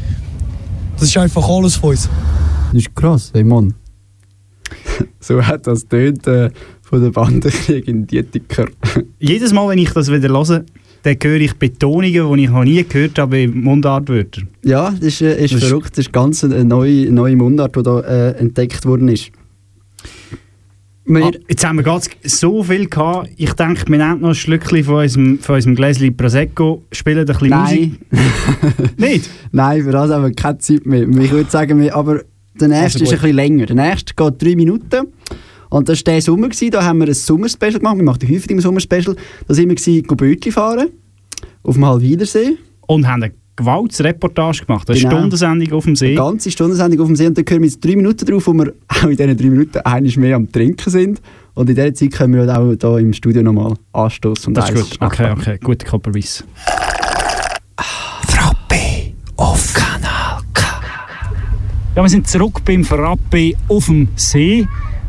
Das 0.94 1.10
ist 1.10 1.18
einfach 1.18 1.48
alles 1.48 1.76
von 1.76 1.90
uns. 1.90 2.10
Das 2.72 2.82
ist 2.82 2.96
krass, 2.96 3.32
hey 3.34 3.44
Mann. 3.44 3.74
so 5.20 5.46
hat 5.46 5.68
das 5.68 5.86
tönt 5.86 6.26
äh, 6.28 6.50
von 6.86 7.02
der 7.02 7.10
Bandenkrieg 7.10 7.88
in 7.88 8.06
Dietiker. 8.06 8.68
Jedes 9.20 9.52
Mal, 9.54 9.68
wenn 9.70 9.80
ich 9.80 9.92
das 9.92 10.12
wieder 10.12 10.30
höre, 10.30 10.64
dann 11.02 11.18
höre 11.22 11.42
ich 11.42 11.54
Betonungen, 11.56 12.38
die 12.38 12.44
ich 12.44 12.50
noch 12.50 12.64
nie 12.64 12.84
gehört 12.84 13.18
habe 13.18 13.42
in 13.42 13.62
Mundartwörtern. 13.62 14.48
Ja, 14.64 14.92
das 14.92 15.00
ist, 15.00 15.22
äh, 15.22 15.44
ist 15.44 15.56
Das 15.56 15.64
verrückt. 15.64 15.92
Das 15.94 16.06
ist 16.06 16.14
ganz 16.14 16.44
eine 16.44 16.64
neue, 16.64 17.12
neue 17.12 17.36
Mundart, 17.36 17.76
die 17.76 17.82
da 17.82 18.00
äh, 18.02 18.32
entdeckt 18.38 18.86
worden 18.86 19.08
ist. 19.08 19.32
Ah, 21.08 21.32
jetzt 21.48 21.66
haben 21.66 21.78
wir 21.78 21.84
ganz 21.84 22.10
so 22.24 22.64
viel 22.64 22.88
gehabt. 22.88 23.30
Ich 23.38 23.54
denke, 23.54 23.84
wir 23.88 23.98
nehmen 23.98 24.22
noch 24.22 24.30
ein 24.30 24.36
Schlückchen 24.36 24.84
von 24.84 24.96
unserem, 24.96 25.40
von 25.40 25.56
unserem 25.56 25.76
Gläschen 25.76 26.16
Prosecco, 26.16 26.84
spielen 26.92 27.20
ein 27.20 27.26
bisschen 27.26 27.50
Nein. 27.50 27.98
Musik. 28.10 28.98
Nicht? 29.00 29.30
Nein, 29.52 29.84
für 29.84 29.92
das 29.92 30.10
haben 30.12 30.24
wir 30.24 30.34
keine 30.34 30.58
Zeit 30.60 30.86
mehr. 30.86 31.02
Ich 31.08 31.32
würde 31.32 31.50
sagen, 31.50 31.80
wir, 31.80 31.96
aber 31.96 32.22
der 32.60 32.70
nächste 32.70 33.02
Also 33.02 33.04
ist 33.04 33.12
ein 33.14 33.20
bisschen 33.20 33.36
länger. 33.36 33.66
Der 33.68 33.76
nächste 33.76 34.14
geht 34.16 34.42
drei 34.42 34.56
Minuten. 34.56 35.08
Und 35.70 35.90
das 35.90 36.00
war 36.00 36.14
der 36.14 36.22
Sommer. 36.22 36.50
Gewesen. 36.50 36.72
Da 36.72 36.84
haben 36.84 37.00
wir 37.00 37.08
ein 37.08 37.14
Sommerspecial 37.14 37.80
gemacht. 37.80 37.98
Wir 37.98 38.04
machen 38.04 38.30
häufig 38.30 38.50
im 38.52 38.60
Sommerspecial. 38.60 39.16
Da 39.48 39.54
sind 39.54 39.70
wir 39.70 39.76
gewesen, 39.76 40.04
go 40.08 40.16
Bötli 40.16 40.52
fahren. 40.52 40.90
Auf 41.64 41.76
dem 41.76 41.86
Halwilersee. 41.86 42.58
Und 42.88 43.08
haben 43.08 43.24
eine 43.24 43.34
Gewaltsreportage 43.56 44.66
gemacht. 44.66 44.90
Eine 44.90 45.00
Genau. 45.00 45.12
Stundensendung 45.18 45.72
auf 45.74 45.86
dem 45.86 45.96
See. 45.96 46.08
Eine 46.08 46.16
ganze 46.16 46.52
Stundensendung 46.52 47.00
auf 47.02 47.08
dem 47.08 47.16
See. 47.16 47.28
Und 47.28 47.38
dann 47.38 47.46
hören 47.48 47.62
wir 47.62 47.68
jetzt 47.70 47.84
drei 47.84 47.96
Minuten 47.96 48.26
drauf, 48.26 48.48
wo 48.48 48.54
wir 48.54 48.74
auch 48.90 49.04
in 49.04 49.16
diesen 49.18 49.38
drei 49.38 49.46
Minuten 49.50 49.78
einiges 49.80 50.18
mehr 50.18 50.36
am 50.36 50.52
Trinken 50.52 50.90
sind. 50.90 51.22
Und 51.54 51.70
in 51.70 51.76
dieser 51.76 51.94
Zeit 51.94 52.12
können 52.12 52.34
wir 52.34 52.58
auch 52.58 52.74
hier 52.80 52.98
im 53.00 53.14
Studio 53.14 53.42
nochmal 53.42 53.74
anstoßen. 53.94 54.48
und 54.50 54.54
Das 54.56 54.70
ist 54.70 54.76
gut. 54.76 54.98
Okay, 55.02 55.16
schnappen. 55.24 55.42
okay. 55.42 55.60
Guter 55.64 55.88
Kompromiss. 55.88 56.44
Auf 59.38 59.74
Kanal 59.74 60.42
Ja, 61.96 62.02
wir 62.04 62.10
sind 62.10 62.28
zurück 62.28 62.62
beim 62.66 62.84
Frappe 62.86 63.54
auf 63.68 63.86
dem 63.88 64.08
See. 64.16 64.66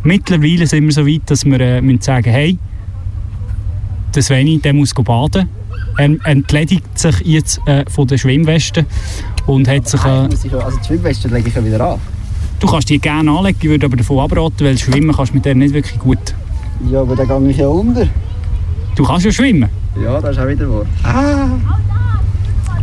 Mittlerweile 0.06 0.68
sind 0.68 0.84
wir 0.84 0.92
so 0.92 1.04
weit, 1.04 1.22
dass 1.26 1.44
wir 1.44 1.58
äh, 1.58 1.80
müssen 1.82 2.00
sagen, 2.00 2.30
hey, 2.30 2.56
der 4.14 4.22
Sveni, 4.22 4.58
der 4.60 4.72
muss 4.72 4.94
go 4.94 5.02
baden. 5.02 5.48
Er 5.98 6.16
entledigt 6.26 6.96
sich 6.96 7.20
jetzt 7.24 7.60
äh, 7.66 7.84
von 7.90 8.06
der 8.06 8.16
Schwimmweste 8.16 8.86
und 9.46 9.66
hat 9.66 9.88
sich... 9.88 10.00
Äh, 10.04 10.08
Also 10.08 10.78
die 10.78 10.86
Schwimmweste 10.86 11.26
lege 11.26 11.48
ich 11.48 11.54
ja 11.56 11.64
wieder 11.64 11.80
an. 11.80 11.98
du 12.60 12.68
kannst 12.68 12.88
die 12.88 13.00
gerne 13.00 13.28
anlegen, 13.32 13.58
ich 13.60 13.68
würde 13.68 13.86
aber 13.86 13.96
davon 13.96 14.20
abraten, 14.20 14.64
weil 14.64 14.78
schwimmen 14.78 15.12
kannst 15.12 15.32
du 15.32 15.36
mit 15.36 15.44
der 15.44 15.56
nicht 15.56 15.74
wirklich 15.74 15.98
gut. 15.98 16.34
Ja, 16.88 17.00
aber 17.00 17.16
dann 17.16 17.26
gehe 17.26 17.50
ich 17.50 17.56
ja 17.56 17.66
unter. 17.66 18.06
Du 18.94 19.02
kannst 19.02 19.24
ja 19.26 19.32
schwimmen. 19.32 19.68
Ja, 20.00 20.20
das 20.20 20.36
ist 20.36 20.38
auch 20.42 20.46
wieder 20.46 20.70
wahr. 20.70 20.86
Ah! 21.02 21.48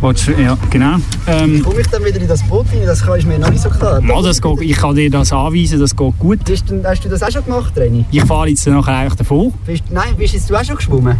Willst 0.00 0.28
du- 0.28 0.32
Ja, 0.32 0.56
genau. 0.70 0.96
Ähm, 1.26 1.62
Komme 1.62 1.80
ich 1.80 1.86
dann 1.88 2.04
wieder 2.04 2.20
in 2.20 2.28
das 2.28 2.42
Boot 2.42 2.66
rein? 2.72 2.82
Das 2.84 3.02
kann 3.02 3.18
ich 3.18 3.26
mir 3.26 3.38
noch 3.38 3.50
nicht 3.50 3.62
so 3.62 3.70
klar. 3.70 4.00
ja, 4.02 4.22
das 4.22 4.40
geht, 4.40 4.60
ich 4.60 4.76
kann 4.76 4.94
dir 4.94 5.10
das 5.10 5.32
anweisen, 5.32 5.80
das 5.80 5.96
geht 5.96 6.18
gut. 6.18 6.44
Bist 6.44 6.68
du, 6.68 6.82
hast 6.84 7.04
du 7.04 7.08
das 7.08 7.22
auch 7.22 7.30
schon 7.30 7.44
gemacht, 7.44 7.72
Reni? 7.76 8.04
Ich 8.10 8.22
fahre 8.24 8.48
jetzt 8.48 8.66
nachher 8.66 8.96
eigentlich 8.98 9.14
davon. 9.14 9.52
Bist, 9.66 9.84
nein, 9.90 10.14
bist 10.16 10.34
jetzt 10.34 10.50
du 10.50 10.56
auch 10.56 10.64
schon 10.64 10.76
geschwommen? 10.76 11.16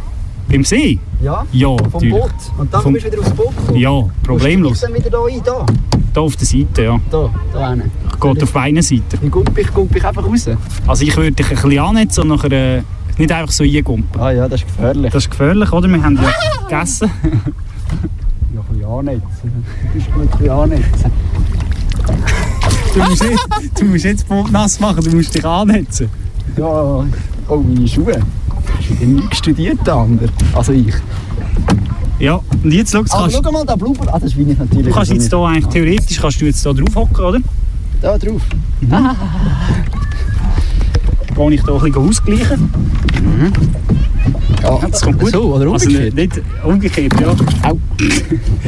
Beim 0.51 0.62
See? 0.64 0.99
Ja? 1.22 1.47
Ja, 1.53 1.68
Vom 1.68 1.79
natürlich. 1.93 2.12
Boot? 2.14 2.31
Und 2.59 2.75
dann 2.75 2.83
Vom- 2.83 2.93
bist 2.93 3.07
du 3.07 3.12
wieder 3.12 3.20
aufs 3.22 3.31
Boot 3.33 3.57
gekommen? 3.57 3.79
Ja, 3.79 4.05
problemlos. 4.22 4.81
Du 4.81 4.87
dann 4.87 4.95
wieder 4.97 5.11
da 5.11 5.18
ein? 5.25 5.43
Da? 5.43 5.66
Da 6.12 6.20
auf 6.20 6.37
der 6.37 6.47
Seite, 6.47 6.83
ja. 6.83 7.01
Da, 7.11 7.31
da 7.55 7.70
hinten. 7.70 7.91
Geht 8.20 8.43
auf 8.43 8.53
beiden 8.53 8.83
Seiten. 8.83 9.03
Wie 9.22 9.29
gump 9.31 9.57
ich, 9.57 9.72
gump 9.72 9.97
ich 9.97 10.05
einfach 10.05 10.25
raus? 10.25 10.47
Also 10.87 11.05
ich 11.05 11.16
würde 11.16 11.33
dich 11.33 11.49
ein 11.51 11.57
bisschen 11.57 11.79
annetzen 11.79 12.20
und 12.20 12.29
nachher 12.29 12.53
äh, 12.53 12.83
nicht 13.16 13.33
einfach 13.33 13.51
so 13.53 13.64
eingumpen. 13.64 14.20
Ah 14.20 14.31
ja, 14.31 14.47
das 14.47 14.61
ist 14.61 14.66
gefährlich. 14.66 15.11
Das 15.12 15.25
ist 15.25 15.31
gefährlich, 15.31 15.72
oder? 15.72 15.89
Wir 15.89 16.03
haben 16.03 16.16
ja 16.22 16.31
gegessen. 16.68 17.11
Ja, 18.55 18.61
ein 18.61 18.66
bisschen 18.68 18.90
annetzen. 18.90 19.64
Du 19.92 19.98
gut 19.98 20.22
ein 20.22 20.28
bisschen 20.28 20.50
annetzen. 20.50 21.12
Du 22.94 23.02
musst, 23.02 23.24
nicht, 23.24 23.80
du 23.80 23.84
musst 23.86 24.05
jetzt 24.05 24.28
Boot 24.28 24.52
nass 24.52 24.78
machen, 24.78 25.02
du 25.02 25.16
musst 25.16 25.34
dich 25.34 25.44
annetzen. 25.44 26.09
Ja, 26.57 27.05
oh, 27.48 27.57
meine 27.57 27.88
Schuhe. 27.88 28.22
Hast 28.78 28.90
du 28.90 28.94
denn 28.94 29.16
nicht 29.16 29.34
studiert, 29.34 29.84
der 29.84 29.94
andere? 29.94 30.28
Also 30.55 30.72
ich. 30.72 30.94
Ja, 32.20 32.40
und 32.62 32.72
jetzt 32.72 32.92
schau, 32.92 33.00
Aber 33.00 33.09
kannst, 33.09 33.40
schau 33.42 33.50
mal, 33.50 33.64
da 33.64 33.74
Blubber. 33.74 34.14
Ah, 34.14 34.20
das 34.20 34.36
will 34.36 34.48
ich 34.48 34.57
natürlich. 34.57 34.86
du 34.86 34.92
kannst 34.92 35.11
also 35.11 35.14
jetzt 35.14 35.30
hier 35.30 35.44
eigentlich 35.44 35.66
theoretisch 35.66 36.20
kannst 36.20 36.40
du 36.40 36.44
jetzt 36.44 36.64
da 36.64 36.72
drauf 36.72 36.94
hocken, 36.94 37.24
oder? 37.24 37.40
Da 38.00 38.16
drauf. 38.18 38.42
Gehe 41.37 41.51
ich 41.53 41.62
hier 41.62 41.74
ein 41.74 41.80
bisschen 41.80 42.09
ausgleichen. 42.09 42.70
Ja, 44.62 44.78
Das 44.91 45.01
kommt 45.03 45.18
gut. 45.20 45.30
So, 45.30 45.55
oder 45.55 45.70
Also 45.72 45.87
umgekehrt? 45.87 46.14
nicht, 46.14 46.37
nicht 46.37 46.47
umgekehrt, 46.64 47.20
ja. 47.20 47.28
Au. 47.68 47.78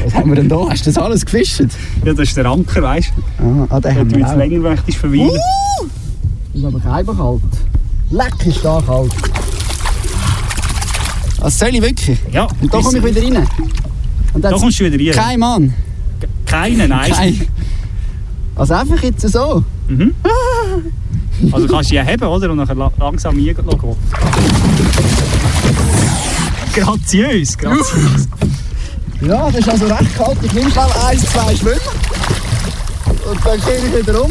Was 0.05 0.15
haben 0.15 0.29
wir 0.31 0.37
denn 0.37 0.49
da? 0.49 0.69
Hast 0.69 0.85
du 0.87 0.91
das 0.91 0.99
alles 1.03 1.25
gefischt? 1.25 1.61
Ja, 2.05 2.13
das 2.13 2.29
ist 2.29 2.37
der 2.37 2.47
Anker, 2.47 2.83
weißt 2.83 3.13
du? 3.39 3.45
Ah, 3.45 3.67
ah 3.71 3.81
den 3.81 3.95
haben 3.97 4.09
du 4.09 4.17
wir 4.17 4.27
jetzt 4.27 4.37
länger 4.37 4.59
möchtest 4.59 4.99
verweilen. 4.99 5.31
Uh! 5.31 5.87
Ist 6.53 6.65
aber 6.65 6.81
kein 6.81 7.07
kalt. 7.07 7.43
Leck 8.11 8.47
ist 8.47 8.65
da 8.65 8.83
kalt. 8.85 9.13
Was 11.39 11.59
soll 11.59 11.69
ich 11.69 11.83
wirklich? 11.83 12.19
Ja. 12.33 12.47
Und 12.61 12.73
da 12.73 12.81
komme 12.81 12.99
ich 12.99 13.05
wieder 13.05 13.23
rein. 13.23 13.49
Und 14.35 14.45
Da 14.45 14.51
kommst 14.51 14.81
du 14.81 14.91
wieder 14.93 15.15
rein. 15.15 15.25
Kein 15.25 15.41
Mann. 15.41 15.75
Keinen, 16.45 16.89
nein. 16.89 17.13
Kein. 17.13 17.49
Also 18.55 18.75
einfach 18.75 19.03
jetzt 19.03 19.29
so. 19.29 19.65
Mhm. 19.89 20.15
Also 21.53 21.67
kannst 21.69 21.91
du 21.91 21.95
die 21.95 22.01
heben, 22.03 22.25
oder? 22.25 22.51
Und 22.51 22.59
dann 22.59 22.79
la- 22.79 22.93
langsam 22.99 23.35
reingehen. 23.37 23.57
Graziös, 26.75 27.57
graziös. 27.57 28.29
Ja, 29.23 29.47
das 29.51 29.57
ist 29.61 29.69
also 29.69 29.87
recht 29.87 30.17
kalt. 30.17 30.37
Ich 30.43 30.53
nehme 30.53 30.71
schnell 30.71 30.87
eins, 31.09 31.23
zwei 31.33 31.57
Schwimmen. 31.57 31.81
Und 33.31 33.47
dann 33.47 33.61
gehe 33.61 33.79
ich 34.01 34.07
wieder 34.07 34.23
um. 34.23 34.31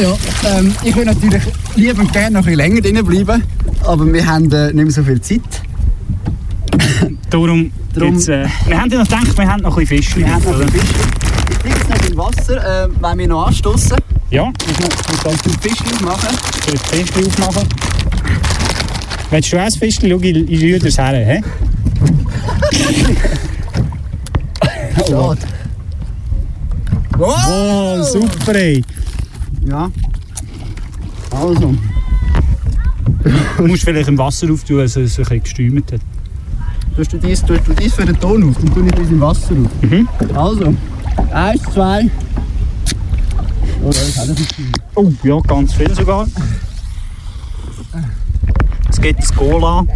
Ja, 0.00 0.16
ähm, 0.58 0.74
ich 0.84 0.94
will 0.96 1.04
natürlich 1.04 1.42
lieber 1.74 2.00
und 2.00 2.12
gerne 2.12 2.30
noch 2.30 2.40
ein 2.40 2.44
bisschen 2.44 2.56
länger 2.58 2.80
drinnen 2.80 3.04
bleiben. 3.04 3.42
Aber 3.84 4.10
wir 4.12 4.24
haben 4.26 4.50
äh, 4.52 4.66
nicht 4.72 4.74
mehr 4.74 4.90
so 4.90 5.02
viel 5.02 5.20
Zeit. 5.20 5.40
Darum, 7.30 7.72
Darum- 7.94 8.14
Jetzt, 8.14 8.28
äh, 8.28 8.46
wir 8.66 8.80
haben 8.80 8.90
ja 8.90 8.98
noch 8.98 9.04
gedacht, 9.08 9.36
wir 9.36 9.48
haben 9.50 9.62
noch 9.62 9.76
ein 9.76 9.80
bisschen 9.86 10.02
Fisch. 10.02 10.16
Wir 10.16 10.32
haben 10.32 10.44
noch 10.44 10.60
ein 10.60 10.66
bisschen 10.66 10.80
Fisch. 10.80 11.97
Wasser, 12.18 12.84
äh, 12.84 12.88
wenn 13.00 13.18
wir 13.18 13.28
noch 13.28 13.46
anstoßen. 13.46 13.96
Ja. 14.30 14.52
Ich 14.68 14.80
muss 14.80 15.24
noch 15.24 15.32
ein 15.32 15.38
Fisch 15.38 16.02
machen. 16.02 16.36
Soll 16.66 16.74
ich 16.74 16.80
das 16.82 17.10
Fischchen 17.10 17.44
aufmachen? 17.44 17.68
Willst 19.30 19.52
du 19.52 19.56
auch 19.56 19.62
ein 19.62 19.70
Fischchen? 19.70 20.10
Schau, 20.10 20.18
ich, 20.20 20.36
ich 20.36 20.62
rühre 20.62 20.80
das 20.80 20.98
her. 20.98 21.42
He? 21.42 21.44
Oh. 25.10 25.34
Oh, 27.18 28.02
super, 28.02 28.54
ey. 28.54 28.84
Ja. 29.64 29.90
Also. 31.30 31.74
Du 33.56 33.66
musst 33.66 33.84
vielleicht 33.84 34.08
im 34.08 34.18
Wasser 34.18 34.50
auftun, 34.52 34.78
dass 34.78 34.96
es 34.96 35.18
ein 35.18 35.24
bisschen 35.24 35.42
gestürmt 35.42 35.92
hat. 35.92 36.00
Tust 36.96 37.12
du 37.12 37.18
dies, 37.18 37.44
tust 37.44 37.66
du 37.66 37.74
dies 37.74 37.94
für 37.94 38.04
den 38.04 38.18
Ton 38.18 38.50
auf, 38.50 38.56
dann 38.56 38.74
tue 38.74 38.86
ich 38.86 38.92
das 38.92 39.08
im 39.08 39.20
Wasser 39.20 39.52
auf. 39.52 39.82
Mhm. 39.82 40.08
Also, 40.34 40.74
eins, 41.32 41.62
zwei. 41.72 42.10
Oh, 44.94 45.12
ja, 45.22 45.40
ganz 45.40 45.74
viel 45.74 45.94
sogar. 45.94 46.26
Es 48.90 49.00
geht 49.00 49.18
das 49.18 49.32
Cola. 49.34 49.86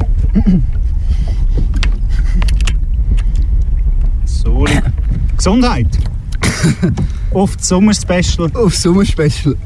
Sorry. 4.24 4.80
Gesundheit. 5.36 5.88
Auf 7.34 7.56
das 7.56 7.68
Sommerspecial. 7.68 8.50
Auf 8.54 8.76
Sommerspecial. 8.76 9.56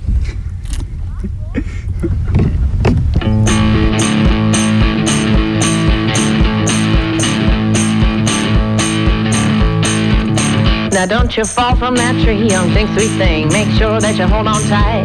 Now 10.96 11.04
don't 11.04 11.36
you 11.36 11.44
fall 11.44 11.76
from 11.76 11.94
that 11.96 12.16
tree, 12.24 12.48
young 12.48 12.72
thing, 12.72 12.88
sweet 12.96 13.12
thing. 13.20 13.52
Make 13.52 13.68
sure 13.76 14.00
that 14.00 14.16
you 14.16 14.24
hold 14.24 14.48
on 14.48 14.64
tight. 14.64 15.04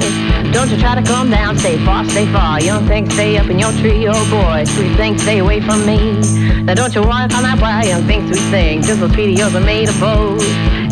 Don't 0.55 0.71
you 0.71 0.79
try 0.79 0.95
to 0.95 1.03
come 1.03 1.29
down, 1.29 1.59
stay 1.59 1.75
far, 1.83 2.07
stay 2.07 2.23
far. 2.31 2.63
Young 2.63 2.87
thing, 2.87 3.11
stay 3.11 3.35
up 3.35 3.51
in 3.51 3.59
your 3.59 3.75
tree, 3.83 4.07
oh 4.07 4.15
boy. 4.31 4.63
Sweet 4.71 4.95
thing, 4.95 5.19
stay 5.19 5.39
away 5.43 5.59
from 5.59 5.83
me. 5.85 6.15
Now 6.63 6.79
don't 6.79 6.95
you 6.95 7.03
walk 7.03 7.35
on 7.35 7.43
that 7.43 7.59
wire, 7.59 7.83
young 7.83 8.07
thing, 8.07 8.23
sweet 8.31 8.47
thing. 8.47 8.81
Just 8.81 9.01
those 9.03 9.11
of 9.11 9.19
yours 9.19 9.51
are 9.53 9.59
made 9.67 9.89
of 9.91 9.99
bows. 9.99 10.39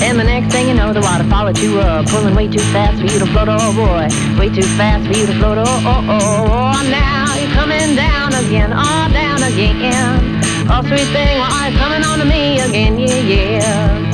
And 0.03 0.19
the 0.19 0.27
next 0.27 0.51
thing 0.51 0.67
you 0.67 0.75
know, 0.75 0.91
the 0.91 0.99
water 0.99 1.23
followed 1.31 1.57
you 1.63 1.79
up, 1.79 2.11
pulling 2.11 2.35
way 2.35 2.51
too 2.51 2.59
fast 2.75 2.99
for 2.99 3.07
you 3.07 3.23
to 3.23 3.27
float, 3.31 3.47
oh 3.47 3.71
boy. 3.71 4.11
Way 4.35 4.51
too 4.51 4.67
fast 4.75 5.07
for 5.07 5.15
you 5.15 5.25
to 5.31 5.35
float, 5.39 5.63
oh 5.63 5.63
oh 5.63 6.03
oh. 6.11 6.75
oh. 6.75 6.75
Now 6.91 7.39
you're 7.39 7.55
coming 7.55 7.95
down 7.95 8.35
again, 8.35 8.75
oh 8.75 9.07
down 9.15 9.47
again. 9.47 10.43
Oh 10.67 10.83
sweet 10.83 11.07
thing, 11.15 11.39
why 11.39 11.71
you 11.71 11.77
coming 11.79 12.03
on 12.03 12.19
to 12.19 12.27
me 12.27 12.59
again? 12.59 12.99
Yeah 12.99 13.15
yeah. 13.23 14.08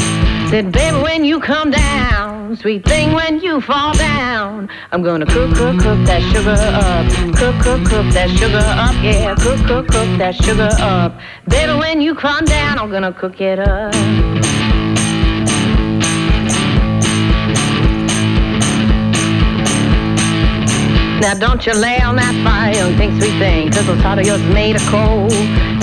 Said, 0.56 0.72
baby, 0.72 0.96
when 1.04 1.26
you 1.26 1.42
come 1.42 1.70
down, 1.70 2.56
sweet 2.56 2.86
thing, 2.86 3.12
when 3.12 3.42
you 3.42 3.60
fall 3.60 3.94
down, 3.94 4.70
I'm 4.94 5.04
gonna 5.04 5.26
cook, 5.26 5.54
cook, 5.54 5.82
cook 5.82 6.00
that 6.06 6.22
sugar 6.32 6.56
up. 6.56 7.36
Cook, 7.36 7.62
cook, 7.62 7.86
cook 7.86 8.14
that 8.14 8.30
sugar 8.30 8.64
up. 8.64 8.96
Yeah, 9.04 9.36
cook, 9.36 9.60
cook, 9.68 9.88
cook 9.90 10.18
that 10.18 10.34
sugar 10.34 10.70
up. 10.80 11.20
Baby, 11.50 11.74
when 11.78 12.00
you 12.00 12.16
come 12.16 12.46
down, 12.46 12.80
I'm 12.80 12.90
gonna 12.90 13.12
cook 13.12 13.42
it 13.42 13.60
up. 13.60 14.45
Don't 21.40 21.66
you 21.66 21.74
lay 21.74 22.00
on 22.00 22.16
that 22.16 22.34
fire, 22.44 22.74
and 22.74 22.98
think 22.98 23.22
sweet 23.22 23.38
thing, 23.38 23.72
cause 23.72 23.86
those 23.86 24.02
heart 24.02 24.20
of 24.20 24.26
yours 24.26 24.42
made 24.54 24.76
of 24.76 24.86
coal. 24.88 25.32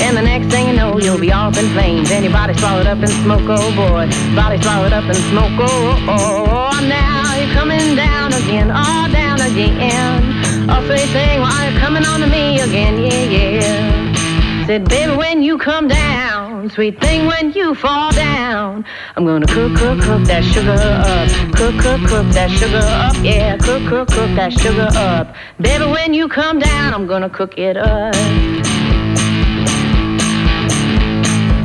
And 0.01 0.17
the 0.17 0.23
next 0.23 0.49
thing 0.51 0.69
you 0.69 0.75
know, 0.75 0.99
you'll 0.99 1.21
be 1.21 1.33
all 1.33 1.49
in 1.49 1.69
flames. 1.77 2.11
And 2.11 2.25
your 2.25 2.33
body 2.33 2.55
swallowed 2.55 2.87
up 2.87 2.99
in 2.99 3.13
smoke, 3.23 3.47
oh 3.47 3.71
boy. 3.77 4.09
Body 4.35 4.61
swallowed 4.63 4.93
up 4.93 5.05
in 5.05 5.15
smoke, 5.31 5.53
oh, 5.61 6.09
oh, 6.09 6.47
oh. 6.49 6.89
Now 6.89 7.37
you're 7.37 7.55
coming 7.55 7.95
down 7.95 8.33
again, 8.33 8.71
all 8.71 9.09
down 9.13 9.41
again. 9.41 10.69
Oh, 10.69 10.83
sweet 10.87 11.09
thing, 11.13 11.41
why 11.41 11.69
you 11.69 11.79
coming 11.79 12.05
on 12.05 12.21
to 12.21 12.27
me 12.27 12.61
again, 12.61 12.99
yeah, 12.99 13.61
yeah. 13.61 14.67
Said, 14.67 14.89
baby, 14.89 15.15
when 15.17 15.43
you 15.43 15.59
come 15.59 15.89
down, 15.89 16.41
sweet 16.71 17.01
thing, 17.01 17.27
when 17.27 17.53
you 17.53 17.75
fall 17.75 18.13
down, 18.13 18.85
I'm 19.17 19.25
gonna 19.25 19.47
cook, 19.47 19.77
cook, 19.77 20.01
cook 20.01 20.23
that 20.25 20.45
sugar 20.45 20.73
up. 20.73 21.29
Cook, 21.57 21.81
cook, 21.81 22.01
cook 22.09 22.27
that 22.35 22.51
sugar 22.51 22.81
up. 22.83 23.17
Yeah, 23.25 23.57
cook, 23.57 23.83
cook, 23.89 24.09
cook 24.09 24.35
that 24.37 24.53
sugar 24.53 24.89
up. 24.97 25.35
Baby, 25.61 25.87
when 25.87 26.15
you 26.15 26.29
come 26.29 26.59
down, 26.59 26.95
I'm 26.95 27.07
gonna 27.07 27.31
cook 27.31 27.59
it 27.59 27.77
up. 27.77 28.15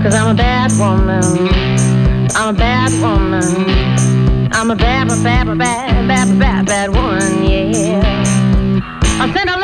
Cause 0.04 0.16
I'm 0.16 0.30
a 0.30 0.36
bad 0.36 0.72
woman. 0.80 1.50
I'm 2.36 2.56
a 2.56 2.58
bad 2.58 2.92
woman. 3.02 4.50
I'm 4.54 4.72
a 4.72 4.76
bad, 4.76 5.08
bad, 5.08 5.24
bad, 5.24 5.58
bad, 5.58 6.08
bad, 6.08 6.40
bad, 6.40 6.66
bad 6.66 6.90
woman, 6.92 7.44
yeah. 7.44 8.28
I 9.20 9.32
sent 9.34 9.50
a 9.50 9.57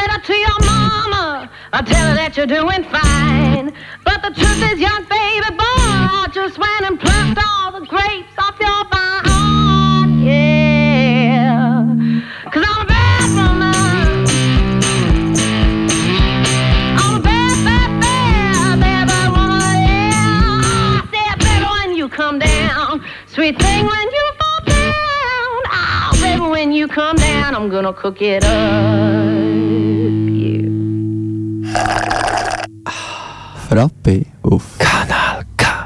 I 1.76 1.82
tell 1.82 2.08
her 2.08 2.14
that 2.14 2.38
you're 2.38 2.46
doing 2.46 2.84
fine. 2.84 3.74
But 4.06 4.22
the 4.22 4.30
truth 4.30 4.62
is, 4.72 4.80
young 4.80 5.04
baby 5.10 5.50
boy, 5.58 5.66
I 5.66 6.30
just 6.32 6.60
went 6.60 6.86
and 6.86 7.00
plucked 7.00 7.40
all 7.42 7.72
the 7.72 7.84
grapes 7.88 8.38
off 8.38 8.60
your 8.62 8.86
vine. 8.94 10.22
Yeah. 10.22 11.82
Cause 12.54 12.64
I'm 12.64 12.78
a 12.78 12.86
bad 12.86 13.26
woman. 13.34 13.74
I'm 17.02 17.18
a 17.18 17.20
bad, 17.26 17.58
bad, 17.66 17.90
bad, 18.80 19.08
bad 19.10 19.30
woman. 19.34 19.82
Yeah. 19.90 21.02
I 21.02 21.10
said, 21.10 21.42
baby, 21.42 21.66
when 21.66 21.98
you 21.98 22.08
come 22.08 22.38
down, 22.38 23.04
sweet 23.26 23.58
thing 23.58 23.84
when 23.84 24.12
you 24.14 24.32
fall 24.38 24.62
down. 24.62 24.94
Oh, 25.74 26.20
baby, 26.22 26.52
when 26.52 26.72
you 26.72 26.88
come 26.88 27.16
down, 27.16 27.56
I'm 27.56 27.70
gonna 27.70 27.94
cook 27.94 28.22
it 28.22 28.44
up. 28.44 30.03
Frappe 33.70 34.26
auf 34.44 34.64
Kanal 34.78 35.44
K. 35.58 35.84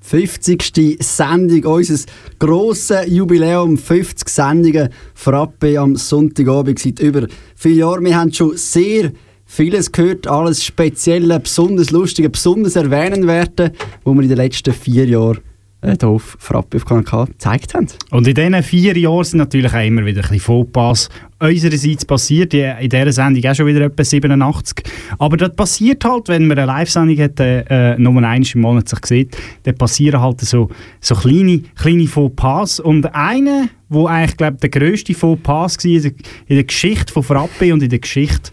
50. 0.00 0.98
Sendung, 1.00 1.64
unser 1.64 2.04
grosses 2.38 3.06
Jubiläum, 3.06 3.76
50 3.78 4.28
Sendungen 4.28 4.88
Frappe 5.14 5.78
am 5.78 5.96
Sonntagabend 5.96 6.78
seit 6.78 7.00
über 7.00 7.26
vier 7.54 7.74
Jahren. 7.74 8.04
Wir 8.04 8.16
haben 8.16 8.32
schon 8.32 8.56
sehr 8.56 9.12
vieles 9.44 9.90
gehört, 9.90 10.26
alles 10.26 10.64
Spezielle, 10.64 11.40
besonders 11.40 11.90
Lustige, 11.90 12.30
besonders 12.30 12.76
erwähnenswerte, 12.76 13.72
was 14.04 14.14
wir 14.14 14.22
in 14.22 14.28
den 14.28 14.38
letzten 14.38 14.72
vier 14.72 15.06
Jahren 15.06 15.40
äh, 15.82 15.96
hier 15.98 16.08
auf 16.08 16.36
Frappe 16.38 16.76
auf 16.76 16.84
Kanal 16.84 17.04
K 17.04 17.24
gezeigt 17.24 17.74
haben. 17.74 17.86
Und 18.10 18.26
in 18.26 18.34
diesen 18.34 18.62
vier 18.62 18.96
Jahren 18.96 19.24
sind 19.24 19.38
natürlich 19.38 19.72
auch 19.72 19.84
immer 19.84 20.04
wieder 20.04 20.22
ein 20.22 20.28
bisschen 20.28 20.40
Fauxpas 20.40 21.08
unsererseits 21.38 22.04
passiert. 22.04 22.52
In 22.54 22.88
dieser 22.88 23.12
Sendung 23.12 23.50
auch 23.50 23.54
schon 23.54 23.66
wieder 23.66 23.82
etwa 23.82 24.04
87. 24.04 24.84
Aber 25.18 25.36
das 25.36 25.54
passiert 25.54 26.04
halt, 26.04 26.28
wenn 26.28 26.46
man 26.46 26.58
eine 26.58 26.66
Live-Sendung 26.66 27.18
hat, 27.18 27.40
äh, 27.40 27.96
nur 27.98 28.14
einmal 28.16 28.42
im 28.54 28.60
Monat 28.60 28.88
sich 28.88 29.06
sieht, 29.06 29.36
dann 29.62 29.74
passieren 29.76 30.20
halt 30.20 30.40
so, 30.40 30.68
so 31.00 31.14
kleine, 31.14 31.62
kleine 31.76 32.06
Fauxpas. 32.06 32.80
Und 32.80 33.14
einer, 33.14 33.68
wo 33.88 34.06
eigentlich, 34.06 34.36
glaube 34.36 34.58
der 34.58 34.70
grösste 34.70 35.14
Fauxpas 35.14 35.78
war 35.78 35.84
in 35.90 36.02
der, 36.02 36.12
in 36.46 36.56
der 36.56 36.64
Geschichte 36.64 37.12
von 37.12 37.22
Frappe 37.22 37.72
und 37.72 37.82
in 37.82 37.90
der 37.90 37.98
Geschichte 38.00 38.50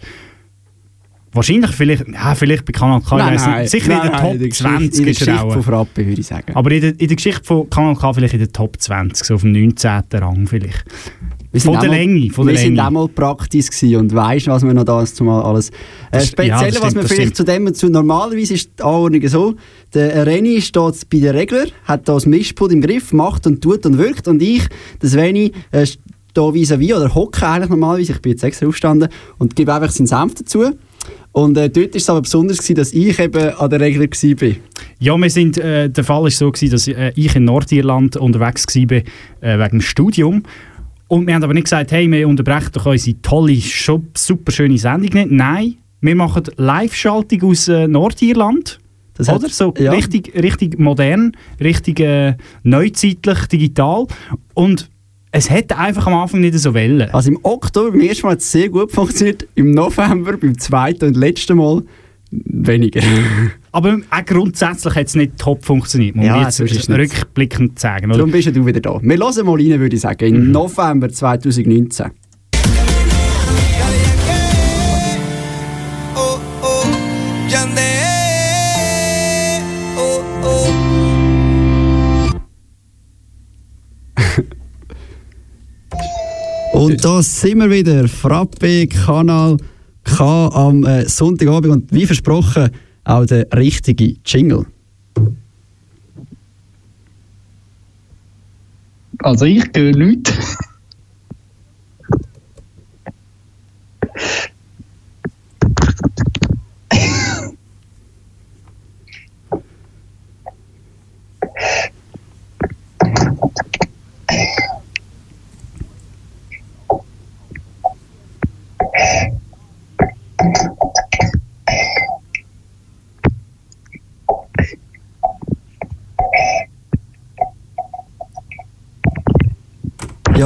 Wahrscheinlich, 1.37 1.71
vielleicht, 1.71 2.07
ja, 2.07 2.35
vielleicht 2.35 2.65
bei 2.65 2.73
Kanal 2.73 3.01
K, 3.01 3.17
Nein, 3.17 3.35
nein, 3.35 3.67
sicher 3.67 3.89
nein, 3.89 4.05
in 4.05 4.11
der 4.11 4.19
Top 4.21 4.33
in 4.33 4.39
der 4.39 4.49
Geschichte- 4.49 4.67
20 4.77 4.83
in 4.99 5.05
der 5.05 5.13
er 5.13 5.19
Geschichte 5.19 5.51
von 5.53 5.63
Frappe, 5.63 6.05
würde 6.05 6.21
ich 6.21 6.27
sagen. 6.27 6.53
Aber 6.53 6.71
in 6.71 6.81
der, 6.81 6.89
in 6.99 7.07
der 7.07 7.15
Geschichte 7.15 7.43
von 7.43 7.69
Kanal 7.69 7.95
K 7.95 8.13
vielleicht 8.13 8.33
in 8.33 8.39
der 8.39 8.51
Top 8.51 8.79
20, 8.79 9.25
so 9.25 9.35
auf 9.35 9.41
dem 9.41 9.51
19. 9.53 10.03
Rang 10.13 10.47
vielleicht. 10.47 10.83
Wir 11.51 11.61
Von 11.61 11.79
der 11.79 11.89
Länge, 11.89 12.29
von 12.29 12.45
der 12.45 12.55
wir 12.55 12.59
sind 12.61 12.75
Länge. 12.75 12.87
auch 12.87 12.91
mal 12.91 13.07
praktisch 13.07 13.67
gewesen 13.69 13.95
und 13.95 14.13
weisst, 14.13 14.47
was 14.47 14.63
wir 14.63 14.73
noch 14.73 14.83
da 14.83 15.05
zumal 15.05 15.43
alles... 15.43 15.71
Äh, 16.11 16.19
Speziell, 16.19 16.49
ja, 16.49 16.61
was 16.61 16.67
stimmt, 16.75 16.95
wir 16.95 17.01
das 17.03 17.11
vielleicht 17.13 17.35
zu 17.37 17.43
dem 17.45 17.73
zu 17.73 17.89
normalerweise 17.89 18.53
ist 18.53 18.71
die 18.77 18.83
Anordnung 18.83 19.27
so, 19.27 19.55
der 19.93 20.25
Reni 20.25 20.61
steht 20.61 21.09
bei 21.09 21.19
den 21.19 21.29
Regler, 21.35 21.65
hat 21.85 22.07
da 22.07 22.15
das 22.15 22.25
Mischpult 22.25 22.73
im 22.73 22.81
Griff, 22.81 23.13
macht 23.13 23.47
und 23.47 23.61
tut 23.61 23.85
und 23.85 23.97
wirkt 23.97 24.27
und 24.27 24.41
ich, 24.41 24.67
das 24.99 25.15
Veni, 25.15 25.53
äh, 25.71 25.85
stehe 25.85 26.53
vis-à-vis 26.53 26.93
oder 26.93 27.13
hocke 27.15 27.47
eigentlich 27.47 27.69
normalerweise, 27.69 28.11
ich 28.11 28.21
bin 28.21 28.33
jetzt 28.33 28.43
extra 28.43 28.67
aufgestanden 28.67 29.09
und 29.37 29.55
gebe 29.55 29.73
einfach 29.73 29.89
seinen 29.91 30.07
Senf 30.07 30.35
dazu. 30.35 30.71
Und 31.31 31.57
äh, 31.57 31.69
dort 31.69 31.89
war 31.93 31.95
es 31.95 32.09
aber 32.09 32.21
besonders, 32.21 32.57
gewesen, 32.57 32.75
dass 32.75 32.93
ich 32.93 33.19
eben 33.19 33.49
an 33.53 33.69
der 33.69 33.79
Regler 33.79 34.05
war. 34.05 34.55
Ja, 34.99 35.17
wir 35.17 35.29
sind, 35.29 35.57
äh, 35.57 35.89
der 35.89 36.03
Fall 36.03 36.23
war 36.23 36.31
so, 36.31 36.51
gewesen, 36.51 36.71
dass 36.71 36.87
äh, 36.87 37.11
ich 37.15 37.35
in 37.35 37.45
Nordirland 37.45 38.17
unterwegs 38.17 38.65
war 38.75 38.97
äh, 38.97 39.03
wegen 39.59 39.77
dem 39.77 39.81
Studium. 39.81 40.43
Und 41.07 41.27
wir 41.27 41.35
haben 41.35 41.43
aber 41.43 41.53
nicht 41.53 41.65
gesagt, 41.65 41.91
hey, 41.91 42.09
wir 42.11 42.27
unterbrechen 42.27 42.69
doch 42.73 42.85
unsere 42.85 43.21
tolle, 43.21 43.57
super 44.15 44.51
schöne 44.51 44.77
Sendung 44.77 45.11
nicht. 45.13 45.31
Nein, 45.31 45.75
wir 46.01 46.15
machen 46.15 46.43
Live-Schaltung 46.57 47.43
aus 47.43 47.67
äh, 47.67 47.87
Nordirland. 47.87 48.79
Das 49.13 49.29
hat- 49.29 49.39
Oder? 49.39 49.49
So 49.49 49.73
ja. 49.79 49.91
richtig, 49.91 50.33
richtig 50.35 50.77
modern, 50.79 51.31
richtig 51.61 51.99
äh, 52.01 52.35
neuzeitlich, 52.63 53.45
digital. 53.51 54.05
Und 54.53 54.89
es 55.31 55.49
hätte 55.49 55.77
einfach 55.77 56.07
am 56.07 56.13
Anfang 56.13 56.41
nicht 56.41 56.57
so 56.57 56.73
wollen. 56.73 57.01
Also 57.11 57.31
im 57.31 57.39
Oktober 57.43 57.91
beim 57.91 58.01
ersten 58.01 58.25
Mal 58.27 58.33
hat 58.33 58.39
es 58.39 58.51
sehr 58.51 58.69
gut 58.69 58.91
funktioniert, 58.91 59.47
im 59.55 59.71
November 59.71 60.37
beim 60.37 60.57
zweiten 60.57 61.05
und 61.05 61.17
letzten 61.17 61.57
Mal 61.57 61.83
weniger. 62.31 63.01
Aber 63.71 63.99
auch 64.09 64.25
grundsätzlich 64.25 64.95
hat 64.95 65.07
es 65.07 65.15
nicht 65.15 65.37
top 65.37 65.63
funktioniert, 65.63 66.15
muss 66.15 66.25
Ja, 66.25 66.35
man 66.35 66.43
jetzt 66.45 66.59
ist 66.59 66.89
rückblickend 66.89 67.79
sagen. 67.79 68.09
Darum 68.09 68.31
bist 68.31 68.47
du 68.47 68.65
wieder 68.65 68.79
da. 68.79 68.99
Wir 69.01 69.17
hören 69.17 69.45
mal 69.45 69.55
rein, 69.55 69.79
würde 69.79 69.95
ich 69.95 70.01
sagen, 70.01 70.25
im 70.35 70.51
November 70.51 71.09
2019. 71.09 72.07
Und 86.77 87.03
da 87.03 87.23
sind 87.23 87.57
wir 87.57 87.71
wieder, 87.71 88.07
Frappe 88.07 88.85
Kanal 88.85 89.57
K 90.03 90.47
am 90.49 90.85
äh, 90.85 91.09
Sonntagabend 91.09 91.73
und 91.73 91.91
wie 91.91 92.05
versprochen 92.05 92.69
auch 93.03 93.25
der 93.25 93.47
richtige 93.55 94.15
Jingle. 94.23 94.67
Also 99.19 99.45
ich 99.45 99.63
höre 99.75 99.95
nichts. 99.95 100.57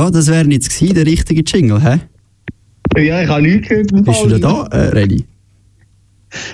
Ja, 0.01 0.09
das 0.09 0.25
wäre 0.31 0.49
jetzt 0.49 0.73
gewesen, 0.73 0.95
der 0.95 1.05
richtige 1.05 1.43
Jingle, 1.45 1.79
hä? 1.79 1.99
Ja, 2.99 3.21
ich 3.21 3.29
habe 3.29 3.43
nichts 3.43 3.69
gehört. 3.69 3.91
Bist 3.93 4.07
du 4.07 4.13
Fall. 4.13 4.25
wieder 4.25 4.39
da, 4.39 4.63
äh, 4.75 4.89
Reni? 4.89 5.25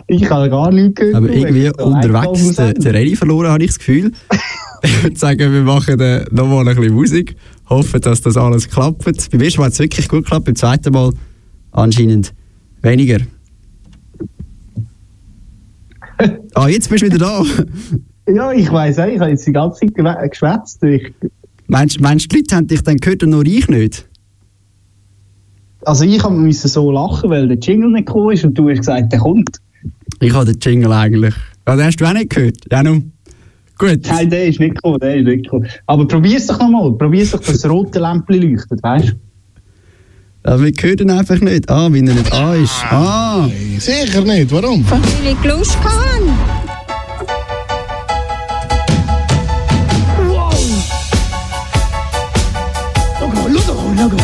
Ich 0.07 0.29
habe 0.29 0.49
gar 0.49 0.69
nichts 0.69 0.99
gehört. 0.99 1.15
Aber 1.15 1.27
Du 1.29 1.33
irgendwie 1.33 1.69
unterwegs 1.81 2.55
den, 2.57 2.73
den 2.73 2.91
Reni 2.91 3.15
verloren, 3.15 3.47
habe 3.47 3.63
ich 3.63 3.69
das 3.69 3.79
Gefühl. 3.79 4.11
ich 4.83 5.01
würde 5.01 5.15
sagen, 5.15 5.53
wir 5.53 5.61
machen 5.61 5.97
äh, 5.97 6.25
noch 6.29 6.45
mal 6.45 6.67
ein 6.67 6.75
bisschen 6.75 6.93
Musik. 6.93 7.37
Hoffen, 7.69 8.01
dass 8.01 8.19
das 8.19 8.35
alles 8.35 8.67
klappt. 8.67 9.05
Beim 9.05 9.39
ersten 9.39 9.61
Mal 9.61 9.67
hat 9.67 9.73
es 9.73 9.79
wirklich 9.79 10.09
gut 10.09 10.25
geklappt, 10.25 10.43
beim 10.43 10.55
zweiten 10.57 10.91
Mal 10.91 11.13
anscheinend 11.71 12.33
weniger. 12.81 13.19
ah, 16.53 16.67
jetzt 16.67 16.89
bist 16.89 17.01
du 17.01 17.05
wieder 17.05 17.17
da. 17.17 17.45
Ja, 18.27 18.51
ich 18.51 18.69
weiss 18.69 18.99
auch, 18.99 19.07
ich 19.07 19.21
habe 19.21 19.29
jetzt 19.29 19.47
die 19.47 19.53
ganze 19.53 19.87
Zeit 19.87 20.31
geschwätzt. 20.31 20.83
Ich, 20.83 21.13
Meinst 21.67 21.99
meinst 21.99 22.25
du, 22.25 22.29
die 22.29 22.37
Leute 22.37 22.55
haben 22.55 22.67
dich 22.67 22.81
dann 22.81 22.97
gehört 22.97 23.23
und 23.23 23.31
nur 23.31 23.45
ich 23.45 23.67
nicht? 23.67 24.07
also 25.87 26.03
ich 26.03 26.23
musste 26.27 26.67
so 26.67 26.91
lachen, 26.91 27.29
weil 27.29 27.47
der 27.47 27.57
Jingle 27.57 27.91
nicht 27.91 28.07
gekommen 28.07 28.33
ist 28.33 28.43
und 28.43 28.57
du 28.57 28.69
hast 28.69 28.79
gesagt, 28.79 29.11
der 29.11 29.19
kommt. 29.19 29.57
Ich 30.19 30.33
habe 30.33 30.45
den 30.45 30.59
Jingle 30.59 30.91
eigentlich. 30.91 31.33
Ja, 31.67 31.75
den 31.75 31.85
hast 31.85 31.97
du 31.97 32.05
auch 32.05 32.13
nicht 32.13 32.29
gehört. 32.29 32.57
Ja, 32.71 32.83
nun. 32.83 33.13
Gut. 33.77 33.99
Nein, 34.07 34.29
der 34.29 34.47
ist 34.47 34.59
nicht 34.59 34.75
gekommen, 34.75 34.99
der 34.99 35.17
ist 35.17 35.25
nicht 35.25 35.43
gekommen. 35.43 35.67
Aber 35.85 36.07
probier's 36.07 36.47
doch 36.47 36.59
nochmal, 36.59 36.91
probier's 36.93 37.31
doch, 37.31 37.39
dass 37.39 37.61
das 37.61 37.71
rote 37.71 37.99
Lämpchen 37.99 38.41
leuchtet, 38.41 38.81
weißt 38.81 39.09
du? 39.09 39.13
Aber 40.43 40.63
wir 40.63 40.71
hören 40.79 40.97
ihn 40.99 41.11
einfach 41.11 41.39
nicht. 41.41 41.69
Ah, 41.69 41.87
wenn 41.91 42.07
er 42.07 42.15
nicht 42.15 42.33
an 42.33 42.63
ist. 42.63 42.83
Ah. 42.89 43.49
Sicher 43.77 44.23
nicht, 44.23 44.51
warum? 44.51 44.83
Weil 44.89 45.01
ich 45.31 45.43
Lust 45.43 45.77
habe. 53.99 54.15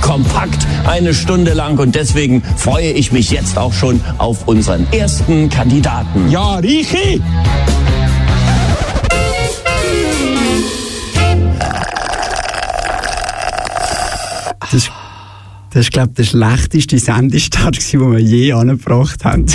Kompakt 0.00 0.66
eine 0.86 1.12
Stunde 1.12 1.52
lang 1.52 1.78
und 1.78 1.94
deswegen 1.94 2.42
freue 2.42 2.90
ich 2.92 3.12
mich 3.12 3.30
jetzt 3.30 3.58
auch 3.58 3.72
schon 3.72 4.00
auf 4.18 4.48
unseren 4.48 4.86
ersten 4.92 5.50
Kandidaten. 5.50 6.30
Ja, 6.30 6.56
Richi! 6.56 7.20
Das, 14.72 14.90
das 15.70 15.80
ist, 15.80 15.92
glaube 15.92 16.10
ich, 16.10 16.14
der 16.16 16.24
schlechteste 16.24 16.98
Sendestart, 16.98 17.76
den 17.92 18.12
wir 18.12 18.18
je 18.18 18.52
angebracht 18.52 19.24
haben. 19.24 19.46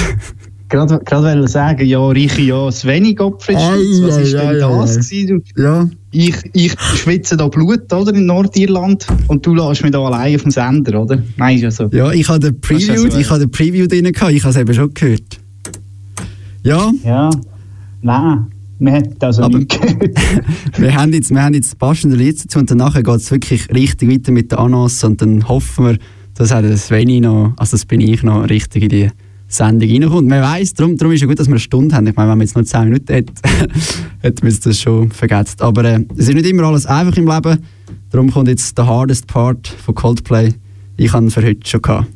Gerade, 0.71 0.99
gerade 1.03 1.27
wollte 1.27 1.43
ich 1.43 1.51
sagen, 1.51 1.85
ja, 1.85 1.99
Reiche, 1.99 2.41
ja, 2.43 2.71
Svenny 2.71 3.13
Gottfried 3.13 3.59
Schwitz, 3.59 4.01
was 4.03 4.17
ist 4.19 4.33
denn 4.33 4.57
das 4.57 4.95
gewesen? 4.95 5.43
Ja. 5.57 5.89
Ich, 6.11 6.35
ich 6.53 6.79
schwitze 6.95 7.35
da 7.35 7.49
Blut, 7.49 7.91
oder, 7.91 8.13
in 8.13 8.25
Nordirland 8.25 9.05
und 9.27 9.45
du 9.45 9.53
lässt 9.53 9.83
mich 9.83 9.91
da 9.91 9.99
allein 9.99 10.33
auf 10.33 10.43
dem 10.43 10.51
Sender, 10.51 11.01
oder? 11.01 11.21
Nein, 11.35 11.57
ist 11.57 11.63
ja 11.63 11.71
so. 11.71 11.89
Ja, 11.91 12.13
ich 12.13 12.29
habe 12.29 12.39
den 12.39 12.61
Preview, 12.61 13.09
so, 13.09 13.17
ich 13.17 13.29
habe 13.29 13.41
den 13.41 13.51
Preview 13.51 13.85
drin 13.85 14.09
gehabt, 14.13 14.31
ich 14.31 14.43
habe 14.43 14.51
es 14.51 14.57
eben 14.57 14.73
schon 14.73 14.93
gehört. 14.93 15.41
Ja. 16.63 16.89
Ja. 17.03 17.29
Nein, 18.01 18.45
wir 18.79 18.93
haben 18.93 19.15
also 19.19 19.43
Aber 19.43 19.57
nicht 19.57 19.77
gehört. 19.77 20.17
wir 20.77 20.95
haben 20.95 21.11
jetzt, 21.11 21.31
wir 21.31 21.43
haben 21.43 21.53
jetzt 21.53 21.77
passende 21.79 22.15
Lied 22.15 22.45
dazu 22.45 22.59
und 22.59 22.71
danach 22.71 22.95
geht 22.95 23.07
es 23.07 23.29
wirklich 23.29 23.69
richtig 23.73 24.09
weiter 24.09 24.31
mit 24.31 24.53
der 24.53 24.59
Anas 24.59 25.03
und 25.03 25.21
dann 25.21 25.49
hoffen 25.49 25.85
wir, 25.85 25.97
dass 26.35 26.53
auch 26.53 26.61
der 26.61 26.77
Sveni 26.77 27.19
noch, 27.19 27.55
also 27.57 27.71
das 27.71 27.85
bin 27.85 27.99
ich 27.99 28.23
noch, 28.23 28.49
richtig 28.49 28.83
in 28.83 28.89
die 28.89 29.09
Sendung 29.53 29.89
reinkommt. 29.89 30.27
Man 30.29 30.41
weiss, 30.41 30.73
darum, 30.73 30.97
darum 30.97 31.13
ist 31.13 31.21
ja 31.21 31.27
gut, 31.27 31.39
dass 31.39 31.47
wir 31.47 31.53
eine 31.53 31.59
Stunde 31.59 31.95
haben. 31.95 32.07
Ich 32.07 32.15
meine, 32.15 32.29
wenn 32.31 32.37
man 32.37 32.45
jetzt 32.47 32.55
nur 32.55 32.65
10 32.65 32.85
Minuten 32.85 33.13
hätte, 33.13 33.33
hätten 34.21 34.43
wir 34.43 34.53
das 34.53 34.79
schon 34.79 35.11
vergessen. 35.11 35.57
Aber 35.59 35.83
äh, 35.85 35.99
es 36.17 36.27
ist 36.29 36.33
nicht 36.35 36.45
immer 36.47 36.63
alles 36.63 36.85
einfach 36.85 37.15
im 37.17 37.27
Leben. 37.27 37.59
Darum 38.09 38.31
kommt 38.31 38.47
jetzt 38.47 38.77
der 38.77 38.87
hardest 38.87 39.27
Part 39.27 39.67
von 39.67 39.95
Coldplay. 39.95 40.53
Ich 40.97 41.13
habe 41.13 41.25
ihn 41.25 41.31
für 41.31 41.43
heute 41.43 41.67
schon 41.67 41.81
gehabt. 41.81 42.07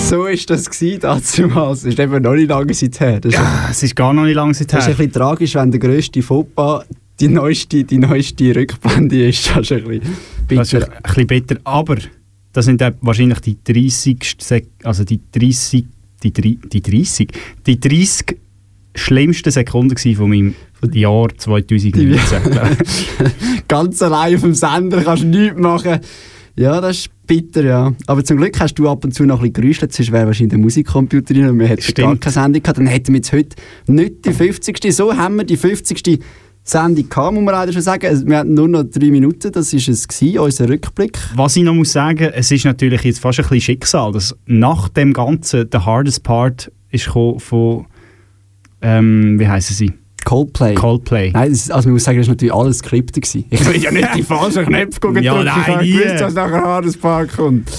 So 0.00 0.20
war 0.20 0.30
das 0.46 0.70
gewesen, 0.70 1.00
damals. 1.00 1.80
Es 1.80 1.84
ist 1.84 1.98
eben 1.98 2.22
noch 2.22 2.34
nicht 2.34 2.48
lange 2.48 2.72
Zeit 2.72 2.98
her. 3.00 3.20
Das 3.20 3.32
ist, 3.32 3.38
Ja, 3.38 3.68
es 3.70 3.82
ist 3.82 3.94
gar 3.96 4.12
noch 4.14 4.24
nicht 4.24 4.34
lange 4.36 4.54
Zeit 4.54 4.72
das 4.72 4.84
ist 4.84 4.90
ein 4.92 4.96
bisschen 4.96 5.12
tragisch, 5.12 5.54
wenn 5.54 5.70
der 5.70 5.80
grösste 5.80 6.22
Fauxpas 6.22 6.84
die 7.20 7.28
neueste, 7.28 7.84
die 7.84 7.98
neueste 7.98 8.54
Rückblende 8.54 9.28
ist. 9.28 9.50
Das 9.50 9.58
ist 9.70 9.72
ein 9.72 9.84
bisschen 9.84 10.16
Das 10.48 10.72
ist 10.72 10.80
bitter. 10.80 10.92
ein 10.94 11.02
bisschen 11.02 11.26
bitter. 11.26 11.56
Aber 11.64 11.96
das 12.52 12.64
sind 12.64 12.80
dann 12.80 12.94
wahrscheinlich 13.00 13.40
die 13.40 13.58
30. 13.62 14.36
Sek 14.40 14.68
also 14.82 15.04
die 15.04 15.20
30. 15.32 15.86
Die, 16.22 16.32
die 16.32 16.82
30. 16.82 17.28
Die 17.66 17.78
30 17.78 18.36
schlimmsten 18.94 19.50
Sekunden 19.50 19.96
von 19.96 20.28
meinem 20.28 20.54
Jahr 20.92 21.28
2019. 21.36 22.42
glaub 22.50 22.70
ich. 22.70 23.68
Ganz 23.68 24.02
allein 24.02 24.34
auf 24.34 24.40
dem 24.40 24.54
Sender 24.54 25.02
kannst 25.02 25.22
du 25.22 25.28
nichts 25.28 25.58
machen. 25.58 26.00
Ja, 26.56 26.80
das 26.80 26.98
ist 26.98 27.10
bitter, 27.28 27.62
ja. 27.64 27.92
Aber 28.06 28.24
zum 28.24 28.38
Glück 28.38 28.58
hast 28.58 28.74
du 28.74 28.88
ab 28.88 29.04
und 29.04 29.14
zu 29.14 29.24
noch 29.24 29.36
ein 29.36 29.52
bisschen 29.52 29.62
gerüstet, 29.62 29.92
sonst 29.92 30.10
wäre 30.10 30.26
wahrscheinlich 30.26 30.50
der 30.50 30.58
Musikcomputer 30.58 31.32
drin 31.32 31.48
und 31.48 31.60
wir 31.60 31.68
hätten 31.68 31.94
gar 31.94 32.16
keine 32.16 32.32
Sendung 32.32 32.62
gehabt. 32.62 32.78
Dann 32.78 32.86
hätten 32.88 33.12
wir 33.12 33.18
jetzt 33.18 33.32
heute 33.32 33.56
nicht 33.86 34.24
die 34.24 34.32
50. 34.32 34.92
So 34.92 35.16
haben 35.16 35.36
wir 35.36 35.44
die 35.44 35.56
50. 35.56 36.20
Sendung 36.70 37.08
gehabt, 37.08 37.34
muss 37.34 37.42
man 37.44 37.54
leider 37.54 37.72
schon 37.72 37.82
sagen. 37.82 38.28
Wir 38.28 38.38
hatten 38.38 38.54
nur 38.54 38.68
noch 38.68 38.84
drei 38.84 39.10
Minuten, 39.10 39.50
das 39.52 39.72
war 39.72 39.78
es, 39.94 40.06
gewesen, 40.08 40.38
unser 40.38 40.68
Rückblick. 40.68 41.18
Was 41.34 41.56
ich 41.56 41.62
noch 41.62 41.74
muss 41.74 41.92
sagen, 41.92 42.30
es 42.34 42.50
ist 42.50 42.64
natürlich 42.64 43.02
jetzt 43.02 43.20
fast 43.20 43.38
ein 43.38 43.42
bisschen 43.44 43.60
Schicksal, 43.60 44.12
dass 44.12 44.36
nach 44.46 44.88
dem 44.88 45.12
Ganzen 45.12 45.68
der 45.70 45.84
hardest 45.86 46.22
Part 46.22 46.70
ist 46.90 47.06
gekommen 47.06 47.40
von 47.40 47.86
ähm, 48.82 49.40
wie 49.40 49.48
heißen 49.48 49.74
sie? 49.74 49.92
Coldplay. 50.24 50.74
Coldplay. 50.74 51.30
Nein, 51.32 51.50
das 51.50 51.60
ist, 51.62 51.72
also 51.72 51.88
man 51.88 51.94
muss 51.94 52.04
sagen, 52.04 52.18
das 52.18 52.26
war 52.28 52.34
natürlich 52.34 52.54
alles 52.54 52.78
skriptet. 52.78 53.24
gewesen. 53.24 53.44
Ich 53.50 53.66
will 53.66 53.82
ja 53.82 53.90
nicht 53.90 54.08
die 54.16 54.22
falschen 54.22 54.64
Knöpfe 54.66 55.00
gucken 55.00 55.22
Ja, 55.22 55.32
drücken. 55.34 55.46
nein, 55.46 55.60
ich 55.60 55.68
habe 55.74 55.86
gewusst, 55.86 56.20
dass 56.20 56.34
nachher 56.34 56.62
Hades 56.62 56.96
Park 56.98 57.34
kommt. 57.36 57.70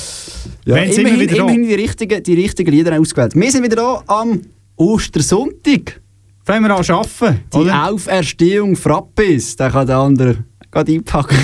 Ja, 0.66 0.76
Wenn 0.76 0.92
sind 0.92 1.06
wir 1.06 1.14
immerhin, 1.14 1.36
immerhin 1.36 1.64
die 1.64 1.74
richtigen, 1.76 2.24
die 2.24 2.34
richtigen 2.34 2.72
Lieder 2.72 3.00
ausgewählt. 3.00 3.36
Wir 3.36 3.52
sind 3.52 3.64
wieder 3.64 3.76
da 3.76 4.04
am 4.08 4.42
Ostersonntag. 4.76 6.02
Fangen 6.50 6.64
wir 6.64 6.76
an 6.76 6.84
zu 6.84 6.94
arbeiten, 6.96 7.42
Die 7.54 7.58
oder? 7.58 7.92
Auferstehung 7.92 8.76
Frappis. 8.76 9.56
Den 9.56 9.72
kann 9.72 9.86
der 9.86 9.98
andere 9.98 10.38
gerade 10.72 10.94
einpacken. 10.94 11.38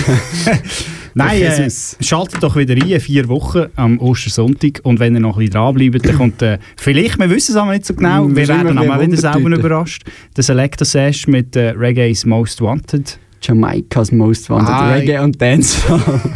Nein, 1.14 1.42
äh, 1.42 1.70
schaltet 2.00 2.42
doch 2.42 2.56
wieder 2.56 2.74
ein, 2.74 3.00
vier 3.00 3.28
Wochen 3.28 3.66
am 3.76 4.00
Ostersonntag. 4.00 4.80
Und 4.82 4.98
wenn 4.98 5.14
ihr 5.14 5.20
noch 5.20 5.36
ein 5.36 5.46
bisschen 5.46 5.52
dranbleibt, 5.52 6.04
dann 6.04 6.16
kommt 6.16 6.42
äh, 6.42 6.58
vielleicht, 6.76 7.20
wir 7.20 7.30
wissen 7.30 7.52
es 7.52 7.56
aber 7.56 7.70
nicht 7.70 7.86
so 7.86 7.94
genau, 7.94 8.24
Mm, 8.24 8.34
wir 8.34 8.42
ist 8.42 8.48
werden 8.48 8.76
aber 8.76 8.94
ein 8.94 9.12
wieder 9.12 9.16
selber 9.16 9.48
überrascht. 9.48 10.02
Der 10.36 10.42
Selector 10.42 10.84
Sash 10.84 11.28
mit 11.28 11.54
äh, 11.54 11.68
Reggae's 11.70 12.26
Most 12.26 12.60
Wanted. 12.60 13.16
Jamaikas 13.40 14.10
Most 14.10 14.50
Wanted 14.50 14.68
Ah, 14.70 14.92
Reggae 14.92 15.22
und 15.22 15.40
Dance. 15.40 15.78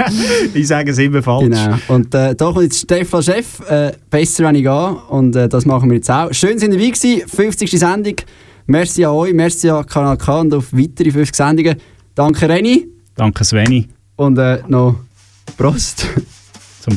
ich 0.55 0.69
sage 0.69 0.93
es 0.93 0.99
immer 0.99 1.25
falsch. 1.25 1.49
Genau. 1.49 1.77
Und 1.89 2.15
äh, 2.15 2.37
da 2.37 2.53
kommt 2.53 2.63
jetzt 2.63 2.79
Stefan 2.79 3.21
Chef. 3.25 3.69
Äh, 3.69 3.95
besser, 4.09 4.45
wenn 4.45 4.55
ich 4.55 4.63
gehe. 4.63 4.97
Und 5.09 5.35
äh, 5.35 5.49
das 5.49 5.67
machen 5.67 5.91
wir 5.91 5.97
jetzt 5.97 6.09
auch. 6.09 6.33
Schön 6.33 6.57
sind 6.61 6.71
ihr 6.71 6.79
dabei 6.79 6.91
gewesen. 6.93 7.23
50. 7.27 7.69
Sendung. 7.73 8.15
Merci 8.71 9.05
an 9.05 9.11
euch, 9.15 9.35
merci 9.35 9.69
an 9.69 9.85
Kanal 9.85 10.17
K 10.17 10.41
und 10.43 10.55
auf 10.55 10.73
weitere 10.73 11.11
50 11.11 11.35
Sendungen. 11.35 11.75
Danke 12.15 12.49
Reni. 12.49 12.87
Danke 13.17 13.45
Sveni. 13.45 13.89
Und 14.15 14.39
äh, 14.39 14.63
noch 14.69 14.95
Prost. 15.57 16.07
Zum 16.81 16.97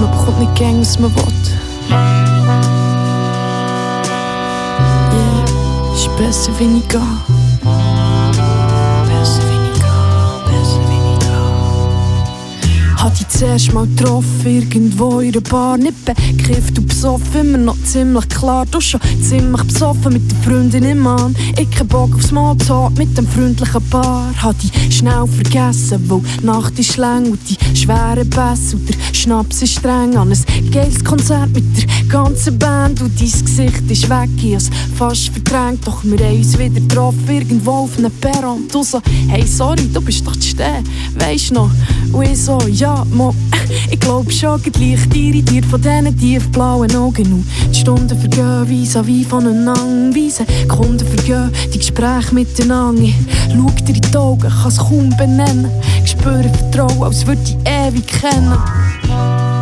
bekommt 0.00 0.38
nicht 0.38 0.54
gern, 0.54 0.80
was 0.80 0.96
man 1.00 1.12
will. 1.12 1.24
Yeah, 5.12 5.44
ist 5.92 6.16
besser, 6.16 6.52
wenn 6.60 6.78
ich 6.78 6.86
gehe. 6.86 7.29
Hat 13.00 13.18
dich 13.18 13.28
zuerst 13.28 13.72
mal 13.72 13.86
getroffen, 13.86 14.44
irgendwo 14.44 15.20
in 15.20 15.32
der 15.32 15.40
Bar. 15.40 15.78
Nicht 15.78 16.04
bekifft 16.04 16.78
und 16.78 16.86
besoffen, 16.86 17.40
immer 17.40 17.56
noch 17.56 17.82
ziemlich 17.82 18.28
klar. 18.28 18.66
Du 18.70 18.78
schon 18.78 19.00
ziemlich 19.22 19.62
besoffen 19.62 20.12
mit 20.12 20.30
der 20.30 20.38
Freundin 20.40 20.84
im 20.84 20.98
Mann. 20.98 21.34
Ich 21.58 21.70
kein 21.70 21.88
Bock 21.88 22.14
auf 22.14 22.22
Smalltalk 22.22 22.98
mit 22.98 23.16
dem 23.16 23.26
freundlichen 23.26 23.82
Paar. 23.88 24.30
Hat 24.36 24.56
dich 24.62 24.94
schnell 24.94 25.26
vergessen, 25.26 26.10
die 26.10 26.44
Nacht 26.44 26.78
ist 26.78 26.98
lang 26.98 27.30
und 27.30 27.40
die 27.48 27.56
schweren 27.74 28.28
Pässe 28.28 28.76
und 28.76 28.86
der 28.86 29.14
Schnaps 29.14 29.62
ist 29.62 29.78
streng. 29.78 30.14
An 30.18 30.30
ein 30.30 30.70
geiles 30.70 31.02
Konzert 31.02 31.54
mit 31.54 31.64
der 31.78 31.86
ganzen 32.06 32.58
Band 32.58 33.00
und 33.00 33.18
dein 33.18 33.30
Gesicht 33.30 33.90
ist 33.90 34.10
weg. 34.10 34.28
Ich 34.42 34.68
fast 34.96 35.30
verdrängt, 35.30 35.86
doch 35.86 36.04
wir 36.04 36.18
haben 36.18 36.36
uns 36.36 36.58
wieder 36.58 36.78
getroffen, 36.80 37.30
irgendwo 37.30 37.70
auf 37.70 37.96
einem 37.96 38.12
Perron. 38.20 38.68
Du 38.70 38.82
so, 38.82 39.00
hey 39.28 39.46
sorry, 39.46 39.88
du 39.90 40.02
bist 40.02 40.26
doch 40.26 40.36
zu 40.36 40.48
stehen, 40.48 40.84
weisst 41.18 41.52
noch? 41.52 41.70
Und 42.12 42.36
so, 42.36 42.58
ja, 42.70 42.89
mo, 43.12 43.34
ich 43.90 44.00
glaub 44.00 44.30
schon, 44.32 44.62
geht 44.62 44.78
leicht 44.78 45.14
irritiert 45.14 45.64
von 45.66 45.80
diesen 45.80 46.18
tiefblauen 46.18 46.94
Augen. 46.96 47.32
Und 47.32 47.46
die 47.72 47.78
Stunden 47.78 48.18
vergehen 48.18 48.68
vis 48.68 48.96
à 48.96 49.06
vis 49.06 49.26
voneinander. 49.26 50.14
Wie 50.14 50.32
Kunden 50.66 51.06
vergehen, 51.06 51.50
die 51.72 51.78
Gespräche 51.78 52.34
miteinander. 52.34 53.12
Schau 53.48 53.70
dir 53.84 53.94
in 53.94 54.00
die 54.00 54.16
Augen, 54.16 54.52
kann's 54.62 54.78
kaum 54.78 55.10
benennen. 55.16 55.70
Ich 56.04 56.12
spüre 56.12 56.48
Vertrauen, 56.48 57.02
als 57.02 57.26
würde 57.26 57.42
ich 57.44 57.56
ewig 57.64 58.06
kennen. 58.06 59.59